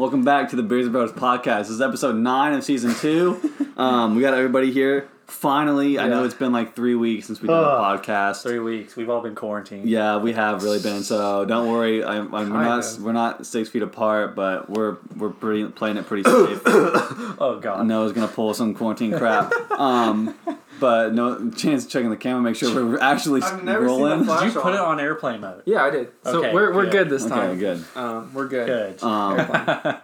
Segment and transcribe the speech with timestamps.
[0.00, 1.58] Welcome back to the Beers and Bros podcast.
[1.58, 3.38] This is episode nine of season two.
[3.80, 5.08] Um, we got everybody here.
[5.26, 6.26] Finally, I know Yeah.
[6.26, 8.02] it's been like three weeks since we did a Ugh.
[8.02, 8.42] podcast.
[8.42, 8.94] Three weeks.
[8.94, 9.88] We've all been quarantined.
[9.88, 11.02] Yeah, we have really been.
[11.02, 12.04] So don't worry.
[12.04, 13.02] I, I, we're not of.
[13.02, 16.60] we're not six feet apart, but we're we're pretty playing it pretty safe.
[16.66, 17.86] Oh God.
[17.86, 19.50] Noah's gonna pull some quarantine crap.
[19.70, 20.34] Um,
[20.80, 24.10] but no chance of checking the camera, make sure we're actually I've never seen rolling.
[24.26, 24.88] that Did you Flash put it on.
[24.98, 25.62] on airplane mode?
[25.66, 26.08] Yeah, I did.
[26.24, 26.92] So Okay, we're, we're good.
[26.92, 27.58] good this Okay, time.
[27.58, 27.84] good.
[27.94, 28.66] Um, we're good.
[28.66, 29.02] Good.
[29.02, 29.96] Um,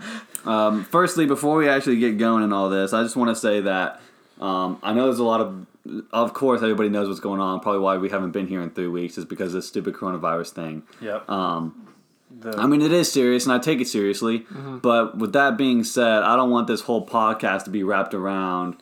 [0.44, 3.60] um, firstly, before we actually get going and all this, I just want to say
[3.62, 4.00] that
[4.40, 5.66] um, I know there's a lot of,
[6.12, 7.60] of course, everybody knows what's going on.
[7.60, 10.50] Probably why we haven't been here in three weeks is because of this stupid coronavirus
[10.50, 10.82] thing.
[11.00, 11.28] yep.
[11.28, 11.88] Um,
[12.40, 14.40] The- I mean, it is serious, and I take it seriously.
[14.40, 14.78] Mm-hmm.
[14.78, 18.76] But with that being said, I don't want this whole podcast to be wrapped around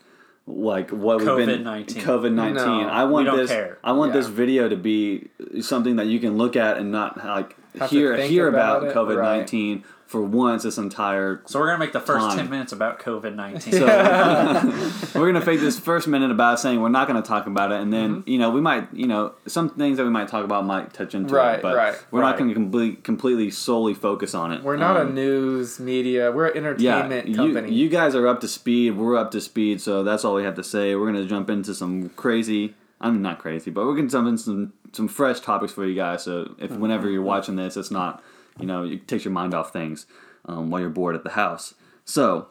[0.47, 1.87] like what we've been COVID-19.
[2.03, 2.65] COVID nineteen.
[2.65, 3.51] No, I want this.
[3.51, 3.79] care.
[3.83, 5.29] I want this video to be
[5.61, 9.23] something that you can look at and not like Have hear hear about, about COVID
[9.23, 12.37] nineteen for once this entire so we're gonna make the first Time.
[12.37, 13.73] ten minutes about COVID nineteen.
[13.73, 13.87] so
[15.15, 17.93] we're gonna fake this first minute about saying we're not gonna talk about it, and
[17.93, 18.29] then Mm-hmm.
[18.31, 21.15] you know we might you know some things that we might talk about might touch
[21.15, 24.63] into Right, it, but right, we're not gonna complete, completely solely focus on it.
[24.63, 26.31] We're not a Um, news media.
[26.31, 27.73] We're an entertainment you, company.
[27.73, 28.97] you guys are up to speed.
[28.97, 30.95] We're up to speed, so that's all we have to say.
[30.95, 32.75] We're gonna jump into some crazy.
[33.01, 36.23] I'm not crazy, but we're gonna jump into some some fresh topics for you guys.
[36.23, 38.23] So if whenever you're watching this, it's not
[38.59, 40.07] you know it takes your mind off things
[40.47, 41.75] um, while you're bored at the house.
[42.05, 42.49] So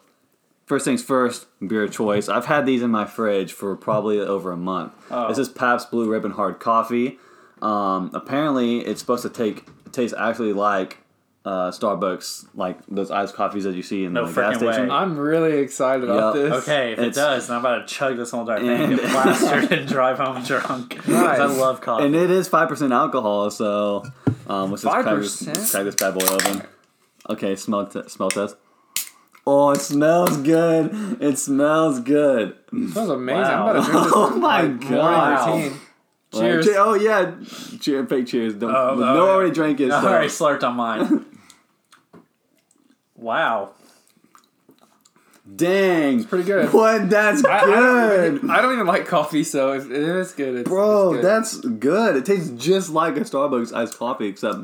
[0.66, 2.28] first things first, beer of choice.
[2.28, 4.92] I've had these in my fridge for probably over a month.
[5.10, 5.28] Oh.
[5.28, 7.18] This is Pabst Blue Ribbon Hard Coffee.
[7.62, 10.98] Um, apparently, it's supposed to take taste actually like
[11.44, 14.72] uh, Starbucks, like those iced coffees that you see in No the gas frickin' way.
[14.72, 14.90] station.
[14.90, 16.52] I'm really excited about this.
[16.62, 19.10] Okay, if it does, then I'm about to chug this whole entire thing, And- get
[19.10, 21.06] plastered, and drive home drunk.
[21.08, 21.38] Nice.
[21.40, 22.06] I love coffee.
[22.06, 24.04] and it is five percent alcohol, so
[24.48, 25.70] um, let's just crack this, 5%?
[25.72, 26.62] crack this bad boy open.
[27.28, 28.56] Okay, smell t- smell test.
[29.46, 31.18] Oh, it smells good.
[31.20, 32.56] It smells good.
[32.72, 33.42] That was amazing.
[33.42, 33.66] Wow.
[33.68, 34.12] I'm about to drink this.
[34.16, 35.46] Oh my my God.
[35.48, 35.80] morning routine.
[36.32, 36.66] Like, Cheers.
[36.66, 38.54] che- oh yeah, cheer, fake cheers.
[38.54, 39.20] Don't, Oh, no oh, one yeah.
[39.34, 39.90] already drank it.
[39.92, 40.08] I So.
[40.08, 41.26] already slurped on mine.
[43.24, 43.70] Wow.
[45.56, 46.72] Dang, It's pretty good.
[46.72, 47.10] What?
[47.10, 50.54] That's I, I, good, don't, I don't even like coffee, so if it is good,
[50.56, 51.12] it's, bro.
[51.12, 51.24] it's good.
[51.24, 52.16] That's good.
[52.16, 54.56] It tastes just like a Starbucks iced coffee, except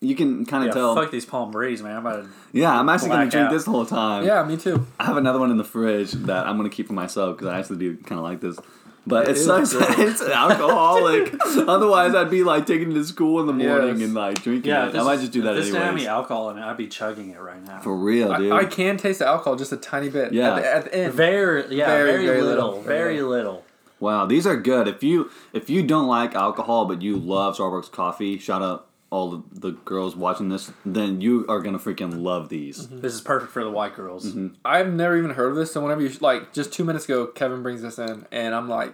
[0.00, 0.94] you can kind Yeah, of tell.
[0.94, 1.96] fuck these Palm Breeze, man.
[1.96, 2.30] I'm about to.
[2.52, 3.52] Yeah, I'm actually gonna drink out.
[3.52, 4.24] this the whole time.
[4.24, 4.86] yeah, me too.
[4.98, 7.58] I have another one in the fridge that I'm gonna keep for myself because I
[7.58, 8.58] actually do kind of like this.
[9.06, 11.34] But it, It is sucks that it's alcoholic.
[11.68, 14.04] Otherwise, I'd be like taking it to school in the morning Yes.
[14.06, 14.94] and like drinking Yeah, it.
[14.94, 16.08] if I might just do if that this didn't have any anyways.
[16.08, 17.80] alcohol in it, I'd be chugging it right now.
[17.80, 18.52] For real, dude.
[18.52, 20.32] I, I can taste the alcohol just a tiny bit.
[20.32, 20.54] Yeah.
[20.54, 21.12] At the, at the end.
[21.14, 22.82] Very, yeah, Very, very, very little, little.
[22.82, 23.64] very little.
[24.00, 24.88] wow, these are good.
[24.88, 29.30] If you if you don't like alcohol but you love Starbucks coffee, shout out all
[29.30, 30.72] the, the girls watching this.
[30.84, 32.86] Then you are gonna freaking love these.
[32.86, 33.00] Mm-hmm.
[33.00, 34.26] This is perfect for the white girls.
[34.26, 34.48] Mm-hmm.
[34.64, 35.72] I've never even heard of this.
[35.72, 38.92] So whenever you like, just two minutes ago, Kevin brings this in, and I'm like,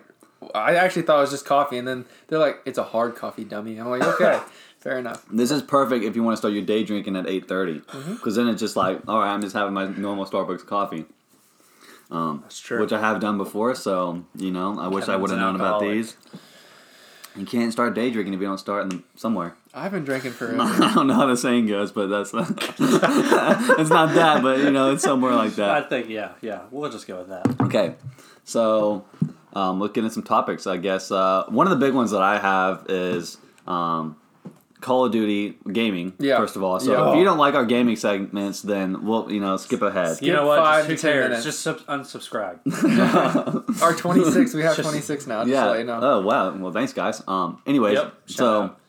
[0.55, 3.45] I actually thought it was just coffee, and then they're like, it's a hard coffee,
[3.45, 3.79] dummy.
[3.79, 4.41] I'm like, okay,
[4.81, 5.25] fair enough.
[5.31, 8.15] This is perfect if you want to start your day drinking at eight thirty, Mm-hmm.
[8.15, 11.07] because then it's just like, all right, I'm just having my normal Starbucks coffee.
[12.11, 12.81] Um, That's true.
[12.81, 13.75] which I have done before.
[13.75, 16.17] So you know, I wish I would have known about these.
[17.37, 19.55] You can't start day drinking if you don't start in somewhere.
[19.73, 20.49] I've been drinking for.
[20.61, 24.93] I don't know how the saying goes, but that's it's not that, but you know,
[24.93, 25.71] it's somewhere like that.
[25.71, 26.63] I think, yeah, yeah.
[26.71, 27.61] We'll just go with that.
[27.61, 27.95] Okay,
[28.45, 29.05] so
[29.53, 30.67] um, get into some topics.
[30.67, 34.17] I guess uh, one of the big ones that I have is um,
[34.81, 36.15] Call of Duty gaming.
[36.19, 36.39] Yeah.
[36.39, 37.13] First of all, so Yeah.
[37.13, 40.17] if you don't like our gaming segments, then we'll you know skip ahead.
[40.17, 40.59] Skip you know what?
[40.59, 41.29] five Just to who 10 cares?
[41.29, 41.45] minutes.
[41.45, 43.83] Just sub- unsubscribe.
[43.83, 45.45] Our 26, we have 26 now.
[45.45, 45.73] Just yeah.
[45.73, 46.01] to you know.
[46.03, 46.55] Oh wow.
[46.57, 47.23] Well, thanks guys.
[47.29, 47.61] Um.
[47.67, 48.81] Anyways, Yep, so out.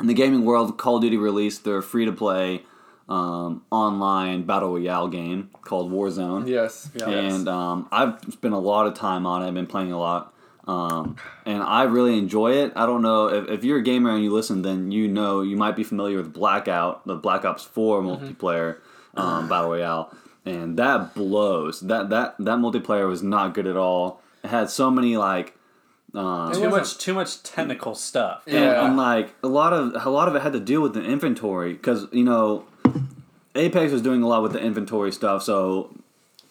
[0.00, 2.64] in the gaming world, Call of Duty released their free to play
[3.08, 6.46] um, online battle royale game called Warzone.
[6.48, 6.90] Yes.
[6.94, 7.08] Yeah.
[7.08, 9.48] And um, I've spent a lot of time on it.
[9.48, 10.32] I've been playing a lot.
[10.70, 12.72] Um, and I really enjoy it.
[12.76, 15.56] I don't know if, if you're a gamer and you listen, then you know you
[15.56, 18.76] might be familiar with Blackout, the Black Ops 4 multiplayer
[19.14, 20.14] um, battle royale,
[20.44, 21.80] and that blows.
[21.80, 24.20] That that that multiplayer was not good at all.
[24.44, 25.56] It had so many like
[26.14, 28.42] um, too much, too much technical stuff.
[28.46, 28.86] and, Yeah.
[28.86, 31.72] and, like a lot of a lot of it had to do with the inventory
[31.72, 32.64] because you know
[33.54, 35.42] Apex was doing a lot with the inventory stuff.
[35.42, 35.94] So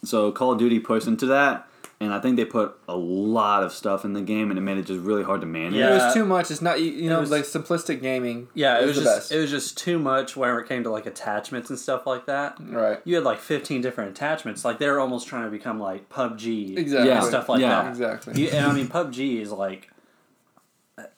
[0.03, 1.67] so Call of Duty pushed into that,
[2.01, 4.77] and I think they put a lot of stuff in the game, and it made
[4.77, 5.73] it just really hard to manage.
[5.73, 5.89] Yeah.
[5.91, 6.49] It was too much.
[6.49, 8.47] It's not you, you know was- like simplistic gaming.
[8.53, 9.31] Yeah, it is was the just best.
[9.33, 12.55] it was just too much whenever it came to like attachments and stuff like that.
[12.61, 12.99] right.
[13.03, 14.63] You had like fifteen different attachments.
[14.63, 17.09] Like they were almost trying to become like PUBG Exactly.
[17.09, 17.17] Yeah.
[17.17, 17.81] and stuff like Yeah.
[17.83, 17.89] that.
[17.89, 18.41] Exactly.
[18.43, 19.89] You, and I mean PUBG is like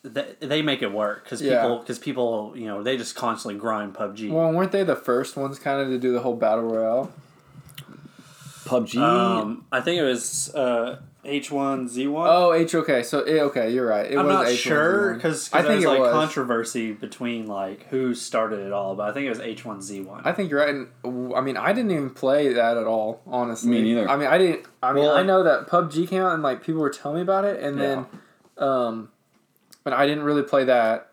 [0.04, 1.62] they, they make it work because Yeah.
[1.62, 4.30] people because people you know they just constantly grind PUBG.
[4.30, 7.12] Well, weren't they the first ones kind of to do the whole battle royale?
[8.64, 8.96] PUBG.
[9.00, 12.26] um, I think it was uh, H1Z1.
[12.28, 12.74] Oh, H.
[12.74, 14.10] Okay, so it, okay, you're right.
[14.10, 14.56] It I'm was not H1Z1.
[14.56, 16.12] sure because I think there's it like was.
[16.12, 20.22] controversy between like who started it all, but I think it was H1Z1.
[20.24, 20.68] I think you're right.
[20.74, 23.70] And w- I mean, I didn't even play that at all, honestly.
[23.70, 24.08] Me neither.
[24.08, 24.66] I mean, I didn't.
[24.82, 27.22] I mean, Well, I know that PUBG came out and like people were telling me
[27.22, 28.06] about it, and then,
[28.58, 29.10] um,
[29.84, 31.11] but I didn't really play that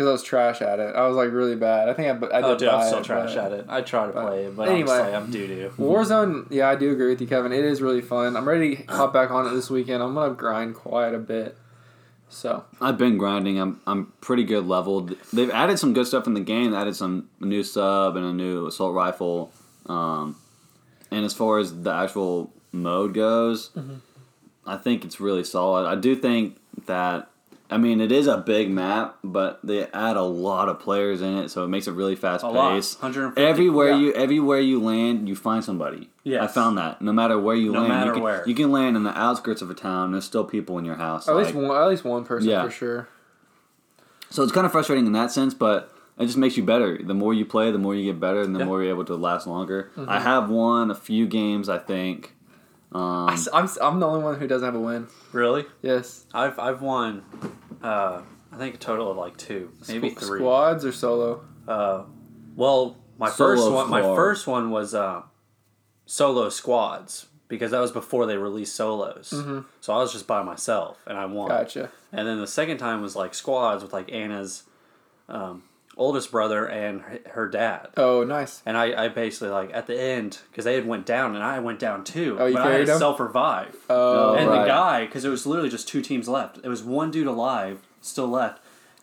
[0.00, 0.96] because I was trash at it.
[0.96, 1.90] I was like really bad.
[1.90, 2.44] I think I, I did.
[2.46, 3.66] oh, dude, I'm still it, trash but- at it.
[3.68, 4.92] I try to but play it, but anyway.
[4.92, 5.72] honestly, I'm doo doo.
[5.76, 7.52] Warzone, yeah, I do agree with you, Kevin.
[7.52, 8.34] It is really fun.
[8.34, 10.02] I'm ready to hop back on it this weekend.
[10.02, 11.54] I'm gonna grind quite a bit.
[12.30, 13.58] So I've been grinding.
[13.60, 15.16] I'm I'm pretty good leveled.
[15.34, 16.70] They've added some good stuff in the game.
[16.70, 19.52] They added some new sub and a new assault rifle.
[19.84, 20.36] Um,
[21.10, 23.70] and as far as the actual mode goes,
[24.66, 25.86] I think it's really solid.
[25.86, 26.56] I do think
[26.86, 27.28] that
[27.70, 31.36] I mean it is a big map, but they add a lot of players in
[31.38, 32.72] it, so it makes it really fast A lot,
[33.36, 33.96] Everywhere Yeah.
[33.96, 36.10] you everywhere you land, you find somebody.
[36.24, 37.00] Yeah, I found that.
[37.00, 38.42] No matter where you No land, matter you can, where.
[38.48, 40.12] you can land in the outskirts of a town.
[40.12, 41.28] There's still people in your house.
[41.28, 42.64] at like- least one, at least one person Yeah.
[42.64, 43.08] for sure.
[44.32, 46.98] so it's kind of frustrating in that sense, but it just makes you better.
[47.02, 48.64] The more you play, the more you get better, and the Yeah.
[48.66, 49.90] more you're able to last longer.
[49.96, 50.08] Mm-hmm.
[50.10, 52.34] I have won a few games, I think.
[52.92, 55.06] Um, I, am I'm the only one who doesn't have a win.
[55.32, 55.64] Really?
[55.82, 56.26] Yes.
[56.34, 57.22] I've I've won,
[57.82, 58.22] uh,
[58.52, 60.38] I think a total of like two, maybe Squ- three.
[60.40, 61.44] Squads or solo?
[61.68, 62.04] Uh,
[62.56, 65.22] well, my Solo first one, my first one was uh,
[66.06, 69.28] solo squads because that was before they released solos.
[69.80, 71.48] So I was just by myself and I won.
[71.48, 71.90] Gotcha.
[72.12, 74.64] And then the second time was like squads with like Anna's
[75.28, 75.62] um,
[76.00, 77.88] oldest brother and her, her dad.
[77.96, 78.62] Oh, nice.
[78.64, 81.58] And I, I basically like at the end because they had went down and I
[81.60, 82.38] went down too.
[82.40, 82.98] Oh, you but I carried them?
[82.98, 83.76] self revive.
[83.90, 84.62] Oh, and right.
[84.62, 86.58] the guy because it was literally just two teams left.
[86.64, 88.62] It was one dude alive, still left,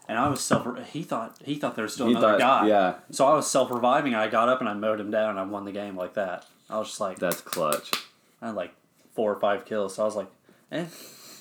[0.10, 0.68] and I was self.
[0.90, 2.68] He thought he thought there was still He another thought- guy.
[2.68, 2.96] yeah.
[3.12, 4.16] So I was self reviving.
[4.16, 5.30] I got up and I mowed him down.
[5.32, 6.46] and I won the game like that.
[6.70, 7.92] I was just like that's clutch.
[8.42, 8.74] I had like
[9.14, 9.96] four or five kills.
[9.96, 10.28] So I was like,
[10.72, 10.86] eh.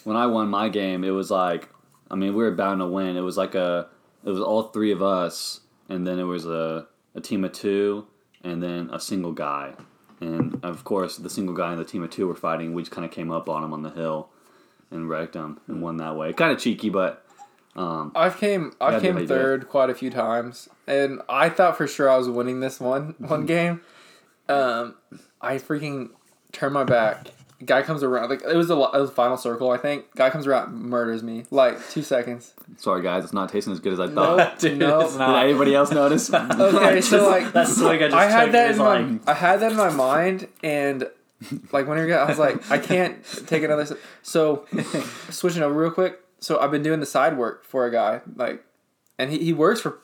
[0.04, 1.68] When I won my game, it was like,
[2.10, 3.16] I mean, we were bound to win.
[3.16, 3.88] It was like a,
[4.26, 8.06] it was all three of us, and then it was a, a team of two,
[8.42, 9.74] and then a single guy.
[10.20, 12.74] And of course, the single guy and the team of two were fighting.
[12.74, 14.28] We just kind of came up on him on the hill
[14.90, 16.32] and wrecked him and won that way.
[16.32, 17.24] Kind of cheeky, but
[17.76, 21.86] um, I've came I've I came third quite a few times, and I thought for
[21.86, 23.80] sure I was winning this one one game.
[24.48, 24.96] Um,
[25.40, 26.10] I freaking
[26.50, 27.28] turned my back.
[27.64, 30.14] Guy comes around like it was a it was final circle I think.
[30.14, 32.52] Guy comes around murders me like two seconds.
[32.76, 34.58] sorry guys, it's not tasting as good as I No, thought.
[34.58, 35.00] Dude, no.
[35.00, 36.32] it's Did anybody else notice?
[36.32, 39.28] Okay, so like that swing I just I had that that is in my like
[39.28, 41.08] I had that in my mind, and
[41.72, 43.82] like when you're I was like I can't take another.
[43.82, 43.92] s-
[44.22, 44.66] So
[45.30, 46.20] switching over real quick.
[46.40, 48.62] So I've been doing the side work for a guy like,
[49.18, 49.98] and he, he works for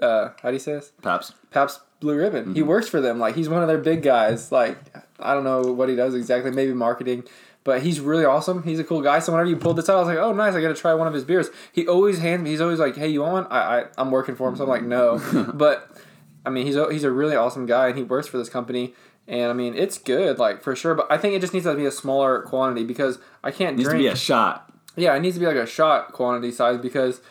[0.00, 0.92] uh how do you say this?
[1.02, 1.32] Paps.
[1.50, 2.54] Paps Blue Ribbon.
[2.54, 2.68] He mm-hmm.
[2.68, 3.18] works for them.
[3.18, 4.52] Like he's one of their big guys.
[4.52, 4.78] Like
[5.18, 6.50] I don't know what he does exactly.
[6.50, 7.24] Maybe marketing.
[7.64, 8.62] But he's really awesome.
[8.62, 9.20] He's a cool guy.
[9.20, 10.54] So whenever you pulled this out, I was like, "Oh, nice!
[10.54, 12.50] I got to try one of his beers." He always hands me.
[12.50, 14.68] He's always like, "Hey, you want one?" I, I I'm working for him, so I'm
[14.68, 15.18] like, "No."
[15.54, 15.90] but
[16.44, 18.94] I mean, he's a, he's a really awesome guy, and he works for this company.
[19.26, 20.94] And I mean, it's good, like for sure.
[20.94, 23.88] But I think it just needs to be a smaller quantity because I can't Needs
[23.88, 24.04] to drink.
[24.04, 24.70] be a shot.
[24.96, 27.22] yeah, it needs to be like a shot quantity size because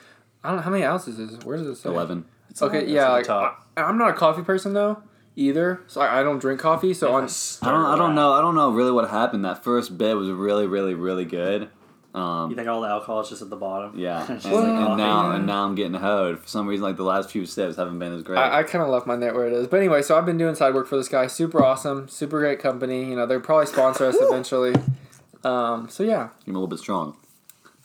[0.44, 1.36] I don't know how many ounces is.
[1.36, 1.44] it?
[1.44, 1.90] Where does it say?
[1.90, 2.26] Eleven.
[2.54, 3.68] It's Okay, it's yeah, like top.
[3.76, 5.04] I, I'm not a coffee person though
[5.36, 6.94] either, so I, I don't drink coffee.
[6.94, 7.24] So on,
[7.64, 7.86] I don't.
[7.86, 8.34] I don't know.
[8.34, 9.44] I don't know really what happened.
[9.44, 11.70] That first bit was really, really, really good.
[12.14, 13.98] Um, You think all the alcohol is just at the bottom?
[13.98, 14.98] Yeah, and, Well, like and coffee.
[15.02, 16.40] now and now I'm getting hoed.
[16.42, 18.38] For some reason, like the last few sips haven't been as great.
[18.38, 19.66] I, I kind of left my net where it is.
[19.68, 21.26] But anyway, so I've been doing side work for this guy.
[21.26, 23.10] Super awesome, super great company.
[23.10, 24.76] You know, they'll probably sponsor us eventually.
[25.44, 27.18] Um, so yeah, I'm a little bit strong.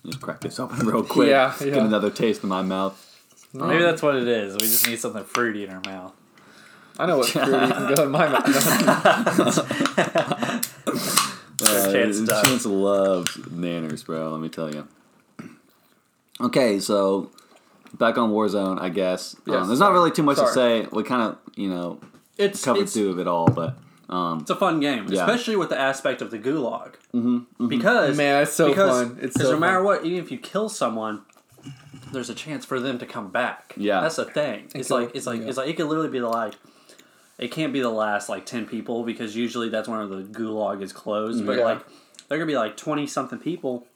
[0.05, 1.29] Just crack this open real quick.
[1.31, 3.03] Yeah, Get another taste in my mouth.
[3.53, 4.55] Maybe that's what it is.
[4.55, 6.13] We just need something fruity in our mouth.
[6.99, 8.45] I know what fruity can go in my mouth.
[11.61, 12.21] Uh, Chance.
[12.29, 14.31] Chance loves nanners, bro.
[14.31, 14.87] Let me tell you.
[16.41, 17.33] Okay, so
[17.95, 19.35] back on Warzone, I guess.
[19.45, 20.87] Yes, um, there's not really too much to say.
[20.93, 21.99] We kind of, you know,
[22.37, 23.77] It's covered it's, through of it all, but
[24.09, 25.23] um, it's a fun game, Yeah.
[25.23, 26.93] especially with the aspect of the gulag.
[27.13, 27.69] mhm, mhm.
[27.69, 29.19] Because Man, it's so because, fun.
[29.21, 29.85] It's because so no matter fun.
[29.85, 31.23] what, even if you kill someone,
[32.13, 33.75] there's a chance for them to come back.
[33.77, 34.01] Yeah.
[34.01, 34.65] that's the thing.
[34.67, 35.49] It's It's like it's like yeah.
[35.49, 36.55] it's like it could literally be the like.
[37.39, 40.93] It can't be the last like ten people because usually that's when the gulag is
[40.93, 41.47] closed.
[41.47, 41.65] But Yeah.
[41.65, 41.81] like,
[42.29, 43.87] there could be like twenty something people,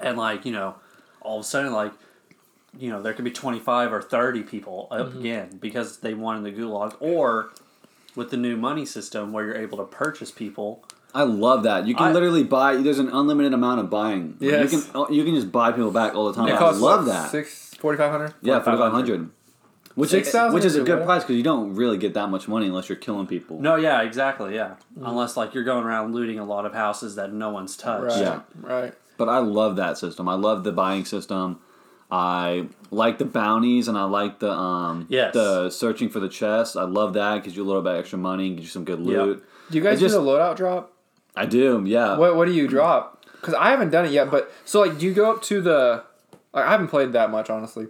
[0.00, 0.76] and like you know,
[1.20, 1.92] all of a sudden like,
[2.78, 5.18] you know, there could be twenty five or thirty people up Mm-hmm.
[5.20, 7.50] again because they won in the gulag, or
[8.16, 10.84] with the new money system where you're able to purchase people
[11.14, 11.86] I love that.
[11.86, 12.76] You can I- literally buy.
[12.76, 14.36] There's an unlimited amount of buying.
[14.40, 14.72] Like, Yes.
[14.72, 16.48] You can you can just buy people back all the time.
[16.48, 17.30] It I costs love that.
[17.30, 18.34] Six forty five hundred.
[18.42, 19.30] yeah, forty five hundred.
[19.94, 21.04] Which is 6,000 which is a good good.
[21.04, 23.60] price because you don't really get that much money unless you're killing people.
[23.60, 24.74] No, yeah, exactly, yeah.
[24.98, 25.08] Mm.
[25.08, 28.06] Unless like you're going around looting a lot of houses that no one's touched.
[28.16, 28.18] Right.
[28.20, 28.40] Yeah.
[28.60, 28.92] Right.
[29.18, 30.28] But I love that system.
[30.28, 31.60] I love the buying system.
[32.10, 35.32] I like the bounties and I like the um Yes.
[35.32, 36.76] the searching for the chest.
[36.76, 37.36] I love that.
[37.36, 39.44] because you a little bit extra money, gives you some good loot.
[39.70, 40.90] Do you guys It just- do the loadout drop?
[41.36, 42.16] I do, yeah.
[42.16, 43.24] What What do you drop?
[43.40, 44.30] Because I haven't done it yet.
[44.30, 46.04] But so like, do you go up to the?
[46.52, 47.88] Like, I haven't played that much, honestly.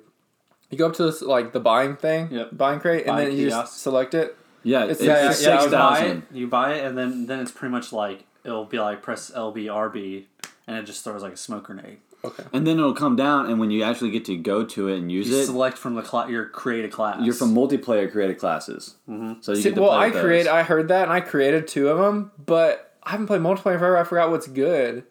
[0.70, 2.50] You go up to this like the buying thing, Yep.
[2.56, 3.70] buying crate, and then you kiosk.
[3.72, 4.36] just select it.
[4.62, 7.26] Yeah, It's- it's, yeah, it's yeah, yeah, you buy it, you buy it, and then
[7.26, 10.24] then it's pretty much like it'll be like press LB RB,
[10.66, 11.98] and it just throws like a smoke grenade.
[12.24, 12.42] Okay.
[12.54, 15.12] And then it'll come down, and when you actually get to go to it and
[15.12, 17.18] use You it, select from the cla- your created class.
[17.20, 18.94] you're from multiplayer created classes.
[19.06, 19.42] Mm-hmm.
[19.42, 20.22] So you See, get to well, play I with those.
[20.24, 20.46] create.
[20.48, 23.98] I heard that, and I created two of them, but I haven't played multiplayer forever.
[23.98, 25.04] I forgot what's good.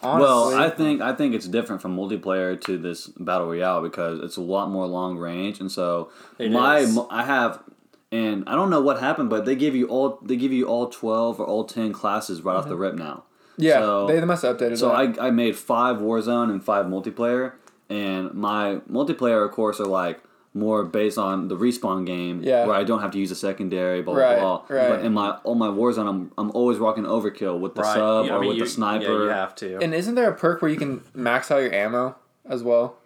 [0.00, 0.28] Honestly.
[0.28, 4.36] Well, I think I think it's different from multiplayer to this battle royale because it's
[4.36, 6.98] a lot more long range, and so It my is.
[7.10, 7.60] I have,
[8.12, 10.88] and I don't know what happened, but they give you all they give you all
[10.88, 12.82] twelve or all ten classes right off the mm-hmm.
[12.82, 13.24] rip now.
[13.56, 14.78] yeah, so- they, they must have updated.
[14.78, 15.18] So that.
[15.18, 17.54] I, I made five Warzone and five multiplayer,
[17.88, 20.20] and my multiplayer, of course, are like
[20.54, 22.66] more based on the respawn game, Yeah.
[22.66, 24.76] where I don't have to use a secondary, blah Right, blah blah.
[24.76, 24.88] right.
[24.90, 27.94] But in my all my Warzone, I'm I'm always rocking overkill with the right.
[27.94, 29.04] sub Yeah, I or mean, with you- the sniper.
[29.04, 29.78] Yeah, you have to.
[29.82, 32.16] And isn't there a perk where you can max out your ammo
[32.48, 32.96] as well?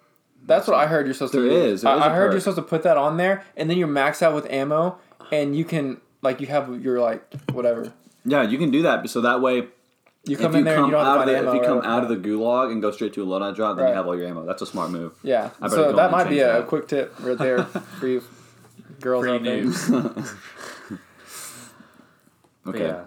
[0.44, 1.54] That's what I heard you're supposed There to do.
[1.56, 2.32] is, there I, is a I heard perk.
[2.32, 4.96] you're supposed to put that on there, and then you're max out with ammo,
[5.30, 7.22] and you can like you have your like
[7.52, 7.92] whatever.
[8.24, 9.08] Yeah, you can do that.
[9.10, 9.68] So that way,
[10.24, 11.38] You come if in you there come and you don't have out to of the,
[11.38, 11.48] ammo.
[11.50, 11.86] if you come right?
[11.88, 13.90] out of the gulag and go straight to a loadout drop, then Right.
[13.90, 14.46] you have all your ammo.
[14.46, 15.12] That's a smart move.
[15.22, 16.66] yeah, I so that might be change a that.
[16.68, 17.64] quick tip right there
[17.98, 18.22] for you
[19.00, 19.56] girls Free out there.
[19.64, 19.90] news.
[22.66, 22.86] Okay.
[22.86, 23.04] Yeah.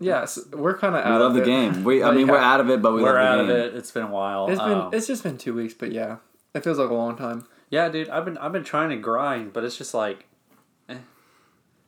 [0.00, 1.46] Yeah, so we're kind of We out love of the it.
[1.46, 1.84] game.
[1.84, 3.74] We, I mean, we're out of it, but we We're love out the of it.
[3.76, 4.48] It's been a while.
[4.50, 6.16] It's been Um, it's just been two weeks, but yeah,
[6.54, 7.46] it feels like a long time.
[7.70, 8.08] yeah, dude.
[8.08, 10.26] I've been I've been trying to grind, but it's just like.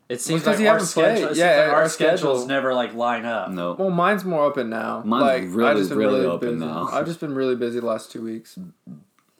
[0.08, 1.16] It seems 'cause like you our haven't played.
[1.18, 3.50] schedule, Yeah, seems like our our schedules schedule- never like line up.
[3.50, 3.72] No.
[3.72, 5.02] Well, mine's more open now.
[5.04, 6.64] Mine's like, really, I've just been really really open busy.
[6.66, 6.88] now.
[6.92, 8.58] I've just been really busy the last two weeks.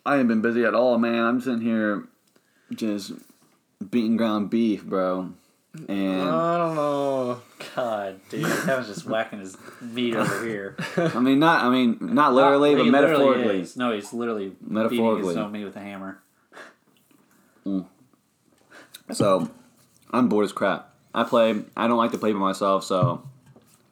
[0.06, 1.22] I ain't been busy at all, man.
[1.24, 2.04] I'm sitting here
[2.72, 3.12] just
[3.90, 5.30] beating ground beef, bro.
[5.88, 7.40] And I don't know.
[7.74, 10.76] God, dude, Kevin's just whacking his meat over here.
[10.96, 13.60] I mean, not I mean, not literally, He but metaphorically.
[13.60, 13.76] is.
[13.76, 15.28] No, he's literally metaphorically beating Metaphorically.
[15.28, 16.22] his own meat with a hammer.
[17.66, 17.86] Mm.
[19.12, 19.50] So
[20.14, 20.90] I'm bored as crap.
[21.14, 21.54] I play.
[21.76, 23.22] I don't like to play by myself, so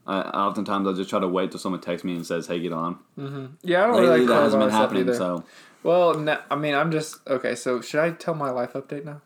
[0.06, 2.72] I oftentimes I'll just try to wait till someone texts me and says, "Hey, get
[2.72, 3.46] on." Mm-hmm.
[3.62, 5.02] Yeah, I don't Lately, really like that play hasn't by been myself happening.
[5.02, 5.14] either.
[5.14, 5.44] So
[5.82, 7.54] Well, no, I mean, I'm just okay.
[7.54, 9.20] So should I tell my life update now?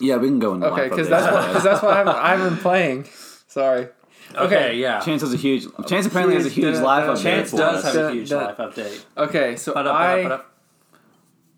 [0.00, 2.28] yeah, we can go into Okay, because that's what because that's what I haven't, I
[2.30, 3.04] haven't been playing.
[3.46, 3.88] Sorry.
[4.34, 4.76] Okay, Okay.
[4.78, 5.00] yeah.
[5.00, 5.66] Chance has a huge.
[5.86, 7.22] Chance apparently has a huge Huge- life uh, update.
[7.22, 7.84] Chance for does us.
[7.84, 9.04] have a Dun- huge dun- life update.
[9.16, 10.54] Okay, so Put up, put I up, put up.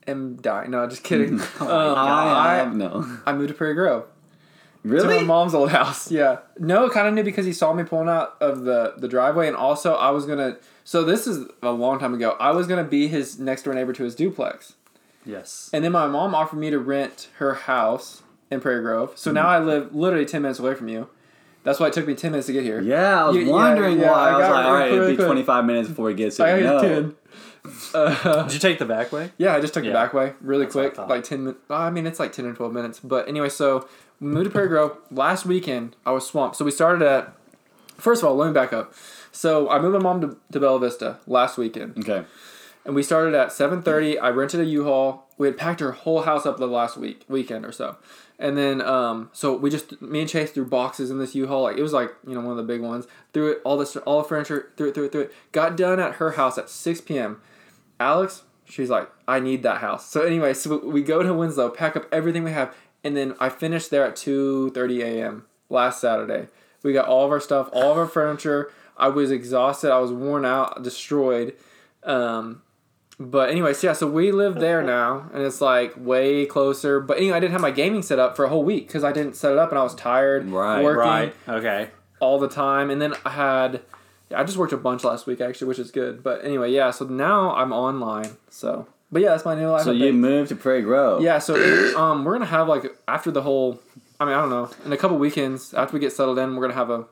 [0.09, 0.71] am dying.
[0.71, 1.35] No, just kidding.
[1.61, 3.07] um, I I, have no.
[3.27, 4.07] I moved to Prairie Grove.
[4.85, 6.11] To my mom's old house.
[6.11, 6.39] Yeah.
[6.59, 9.57] No, kind of knew because he saw me pulling out of the the driveway, and
[9.57, 10.57] also I was gonna.
[10.85, 12.37] So this is a long time ago.
[12.41, 14.75] I was gonna be his next door neighbor to his duplex,
[15.25, 15.71] Yes.
[15.73, 19.13] and then my mom offered me to rent her house in Prairie Grove.
[19.17, 19.35] So Hmm.
[19.37, 21.09] now I live literally ten minutes away from you.
[21.65, 22.81] That's why it took me ten minutes to get here.
[22.81, 24.19] Yeah, I was You- wondering yeah, why.
[24.19, 26.57] I I, was like, all right, really it'd be 25 minutes before he gets I
[26.57, 26.63] here.
[26.65, 26.89] got No.
[26.89, 27.15] ten.
[27.95, 29.31] Uh, Did you take the back way?
[29.39, 31.61] yeah, I just took the back way really That's quick, like ten minutes.
[31.71, 32.99] I mean, it's like ten or twelve minutes.
[33.01, 33.87] But anyway, so
[34.21, 35.95] we moved to Prairie Grove last weekend.
[36.05, 36.57] I was swamped.
[36.57, 37.35] So we started at.
[37.99, 38.95] First of all, let me back up.
[39.31, 42.25] So I moved my mom to, to Bella Vista last weekend, Okay.
[42.85, 44.19] and we started at seven thirty.
[44.19, 45.29] I rented a U-Haul.
[45.39, 47.97] We had packed her whole house up the last week weekend or so,
[48.41, 51.63] and then um, so we just me and Chase threw boxes in this U-Haul.
[51.63, 53.07] Like it was like you know one of the big ones.
[53.33, 54.73] Threw it all this all the furniture.
[54.77, 55.35] Threw it threw it threw it.
[55.53, 57.41] Got done at her house at six p.m.
[58.03, 60.05] Alex, she's like, I need that house.
[60.11, 63.49] So anyway, so we go to Winslow, pack up everything we have, and then I
[63.49, 65.47] finished there at two thirty a.m.
[65.69, 66.49] last Saturday.
[66.83, 68.71] We got all of our stuff, all of our furniture.
[68.97, 69.91] I was exhausted.
[69.93, 71.55] I was worn out, destroyed.
[72.03, 72.63] Um,
[73.21, 73.93] but anyways, yeah.
[73.93, 76.99] So we live there now, and it's like way closer.
[77.01, 79.13] But anyway, I didn't have my gaming set up for a whole week because I
[79.13, 80.83] didn't set it up, and I was tired, Right.
[80.83, 81.35] working Right.
[81.49, 81.91] Okay.
[82.21, 82.91] all the time.
[82.91, 83.81] And then I had,
[84.33, 86.23] yeah, I just worked a bunch last week actually, which is good.
[86.23, 86.91] But anyway, yeah.
[86.91, 88.31] So now I'm online.
[88.51, 89.85] So, but yeah, that's my new life.
[89.85, 90.07] So update.
[90.07, 91.23] you moved to Prairie Grove.
[91.23, 91.39] Yeah.
[91.39, 93.81] So it, um, we're gonna have like after the whole.
[94.19, 94.71] I mean, I don't know.
[94.85, 97.05] In a couple weekends after we get settled in, we're gonna have a,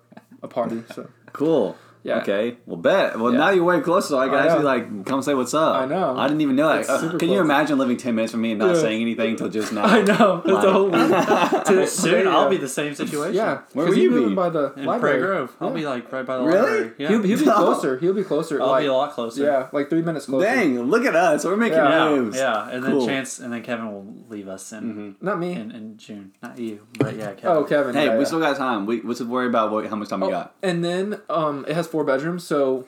[0.43, 0.83] a party.
[0.95, 1.77] So Cool.
[2.03, 2.19] Yeah.
[2.19, 2.57] Okay.
[2.67, 3.19] Well, bet.
[3.19, 3.39] Well, Yeah.
[3.39, 4.09] now you're way closer.
[4.09, 4.49] So I can I know.
[4.49, 5.77] actually like come say what's up.
[5.77, 6.17] I know.
[6.17, 6.89] I didn't even know that.
[6.89, 8.81] Uh, super can you imagine living ten minutes from me and not Yeah.
[8.81, 9.85] saying anything until just now?
[9.97, 10.43] I know.
[10.45, 11.65] That's the whole week.
[11.67, 12.31] To- Soon yeah.
[12.37, 13.35] I'll be the same situation.
[13.35, 13.61] Yeah.
[13.73, 14.35] Where 'cause will he's you moving be?
[14.35, 15.21] by the In Prairie library.
[15.21, 15.57] Grove.
[15.61, 15.75] I'll Yeah.
[15.75, 16.59] be like right by the Really?
[16.61, 16.91] library.
[16.99, 17.09] Yeah.
[17.09, 17.99] He'll, he'll be closer.
[17.99, 18.61] He'll be closer.
[18.63, 19.43] I'll like, be a lot closer.
[19.45, 20.47] Yeah, like three minutes closer.
[20.47, 20.81] Dang!
[20.83, 21.45] Look at us.
[21.45, 21.91] We're making Yeah.
[22.09, 22.37] Yeah, moves.
[22.39, 23.07] yeah, and then Cool.
[23.07, 25.25] Chance, and then Kevin will leave us in Mm-hmm.
[25.27, 25.53] Not me.
[25.53, 26.33] in, in June.
[26.43, 27.49] Not you, but yeah, Kevin.
[27.59, 27.95] oh, Kevin.
[27.95, 28.87] Hey, we still got time.
[28.87, 30.55] We let's worry about how much time we Oh, got.
[30.63, 32.87] And then um, it has four bedrooms, so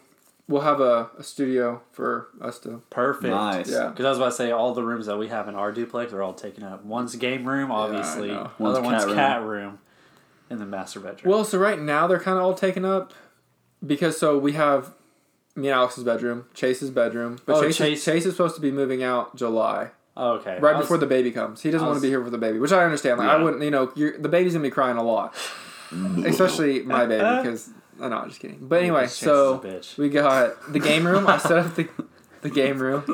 [0.49, 2.82] we'll have a, a studio for us to.
[2.90, 3.30] perfect.
[3.32, 3.71] Nice.
[3.71, 3.88] Yeah.
[3.88, 6.12] Because I was about to say all the rooms that we have in our duplex
[6.12, 6.85] are all taken up.
[6.85, 8.28] One's game room, obviously.
[8.28, 8.50] know.
[8.59, 9.49] One's Other one's cat cat, room.
[9.49, 9.78] room.
[10.50, 11.30] and then master bedroom.
[11.32, 13.12] Well, so right now they're kind of all taken up
[13.87, 14.92] because so we have
[15.54, 18.61] me and Alex's bedroom, Chase's bedroom, but Oh, Chase, Chase- Is, Chase is supposed to
[18.61, 20.59] be moving out July, Oh, okay.
[20.61, 21.62] right was- before the baby comes.
[21.62, 23.18] He doesn't I want to be here for the baby, which I understand.
[23.18, 25.35] Like I wouldn't, you know, you're, the baby's gonna be crying a lot,
[26.25, 27.71] especially my baby because.
[28.00, 28.58] Oh, no, I'm just kidding.
[28.61, 29.96] But anyway, Chase is so a bitch.
[29.96, 31.26] we got the game room.
[31.26, 31.88] I set up the
[32.42, 33.04] the game room,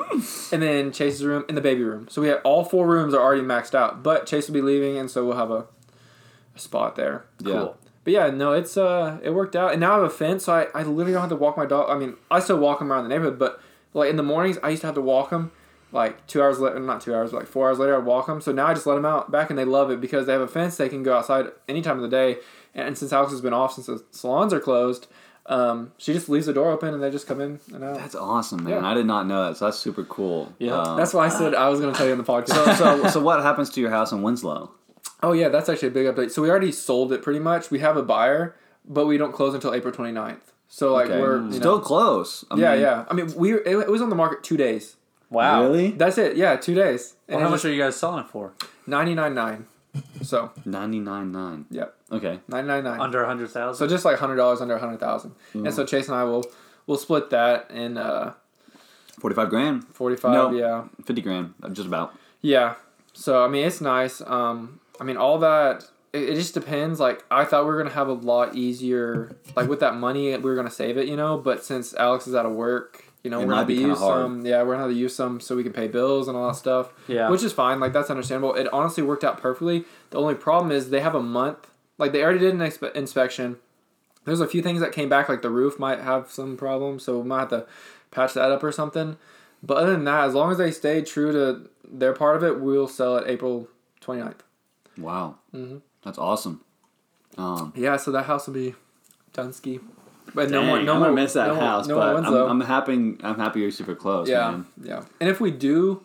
[0.53, 2.09] and then Chase's room and the baby room.
[2.11, 4.03] So we have all four rooms are already maxed out.
[4.03, 5.67] But Chase will be leaving, and so we'll have a,
[6.57, 7.27] a spot there.
[7.41, 7.53] Yeah.
[7.53, 7.77] Cool.
[8.05, 10.55] But yeah, no, it's uh, it worked out, and now I have a fence, so
[10.55, 11.91] I, I literally don't have to walk my dog.
[11.91, 13.61] I mean, I still walk him around the neighborhood, but
[13.93, 15.53] like in the mornings, I used to have to walk him.
[15.91, 18.41] Like two hours later, not two hours, but like four hours later, I'd walk them.
[18.41, 20.41] So now I just let them out back, and they love it because they have
[20.41, 20.77] a fence.
[20.77, 22.39] They can go outside any time of the day,
[22.75, 25.07] and since Alex has been off, since the salons are closed,
[25.47, 27.97] um, she just leaves the door open, and they just come in and out.
[27.97, 28.83] That's awesome, man.
[28.83, 28.89] Yeah.
[28.89, 29.57] I did not know that.
[29.57, 30.53] So that's super cool.
[30.59, 30.73] Yeah.
[30.81, 32.77] Um, That's why I said I was going to tell you in the podcast.
[32.77, 34.71] so, so so what happens to your house in Winslow?
[35.23, 36.31] Oh yeah, that's actually a big update.
[36.31, 37.71] So we already sold it pretty much.
[37.71, 40.41] We have a buyer, but we don't close until April 29th.
[40.69, 41.19] So like Okay.
[41.21, 42.45] we're you Still know, close.
[42.51, 43.05] I yeah mean, yeah.
[43.11, 44.97] I mean we it, it was on the market two days.
[45.31, 45.63] Wow.
[45.65, 45.91] Really?
[45.93, 46.37] That's it.
[46.37, 47.15] Yeah, two days.
[47.27, 48.53] Well, And how it much are you guys selling it for?
[48.87, 49.67] ninety nine nine.
[50.23, 51.65] So Ninety nine nine.
[51.71, 52.41] yep, Okay.
[52.49, 53.01] ninety nine nine.
[53.01, 53.79] Under a hundred thousand.
[53.79, 55.35] So just like hundred dollars under a hundred thousand.
[55.55, 56.45] And so Chase and I will
[56.87, 58.33] we'll split that in uh
[59.21, 59.85] Forty five grand.
[59.89, 60.33] forty five.
[60.33, 60.51] No.
[60.53, 60.85] Yeah.
[61.05, 61.55] Fifty grand.
[61.63, 62.15] uh, Just about.
[62.41, 62.75] Yeah.
[63.15, 64.21] So I mean, it's nice.
[64.23, 65.85] Um, I mean, all that.
[66.13, 67.01] It, it just depends.
[67.01, 69.37] Like I thought we were gonna have a lot easier.
[69.57, 71.37] Like with that money, we were gonna save it, you know.
[71.37, 73.99] But since Alex is out of work, you know, It we're gonna have to use
[73.99, 74.25] hard.
[74.25, 74.47] some.
[74.47, 76.55] Yeah, we're gonna have to use some so we can pay bills and all that
[76.57, 76.93] stuff.
[77.09, 77.29] Yeah.
[77.29, 77.81] Which is fine.
[77.81, 78.55] Like that's understandable.
[78.55, 79.85] It honestly worked out perfectly.
[80.11, 81.68] The only problem is they have a month.
[81.99, 83.57] Like they already did an expe- inspection.
[84.25, 87.19] There's a few things that came back, like the roof might have some problems, so
[87.19, 87.67] we might have to
[88.11, 89.17] patch that up or something.
[89.63, 92.61] But other than that, as long as they stay true to their part of it,
[92.61, 93.69] we'll sell it April
[94.03, 94.41] 29th.
[94.97, 95.37] Wow.
[95.55, 95.81] Mhm.
[96.05, 96.61] That's awesome.
[97.37, 98.75] Um, Yeah, so that house will be
[99.35, 99.81] Dunsky.
[100.35, 101.09] But no dang, more, no I'm more.
[101.09, 102.49] gonna miss that no house, no but ones, I'm, though.
[102.49, 103.17] I'm happy.
[103.23, 104.67] I'm happy you're super close, yeah, man.
[104.83, 105.03] yeah.
[105.21, 106.03] And if we do,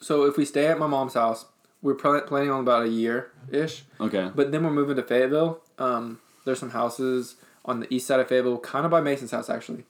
[0.00, 1.46] so if we stay at my mom's house,
[1.84, 3.84] we're pl- planning on about a year ish.
[4.00, 4.30] Okay.
[4.34, 5.60] But then we're moving to Fayetteville.
[5.78, 9.48] Um, there's some houses on the east side of Fayetteville, kind of by Mason's house
[9.50, 9.84] actually.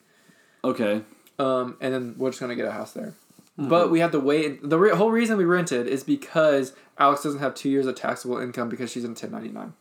[0.64, 1.02] Okay.
[1.38, 3.14] Um, and then we're just gonna get a house there.
[3.56, 4.68] But we have to wait.
[4.68, 8.38] The re- whole reason we rented is because Alex doesn't have two years of taxable
[8.38, 9.74] income because she's in 1099.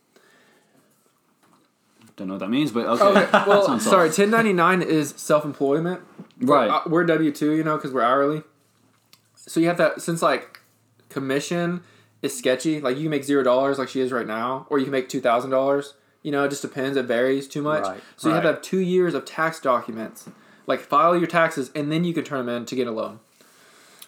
[2.14, 3.04] Don't know what that means, but okay.
[3.04, 6.02] Okay, well, sorry, 1099 is self employment.
[6.40, 6.70] Right.
[6.70, 8.44] Uh, we're W two, you know, because we're hourly.
[9.34, 10.60] So you have to since like
[11.08, 11.82] commission
[12.24, 12.80] is sketchy.
[12.80, 15.08] Like you can make zero dollars, like she is right now, or you can make
[15.08, 15.94] two thousand dollars.
[16.22, 16.96] You know, it just depends.
[16.96, 17.84] It varies too much.
[17.84, 20.28] Right, So you have to have two years of tax documents.
[20.66, 23.20] Like file your taxes, and then you can turn them in to get a loan.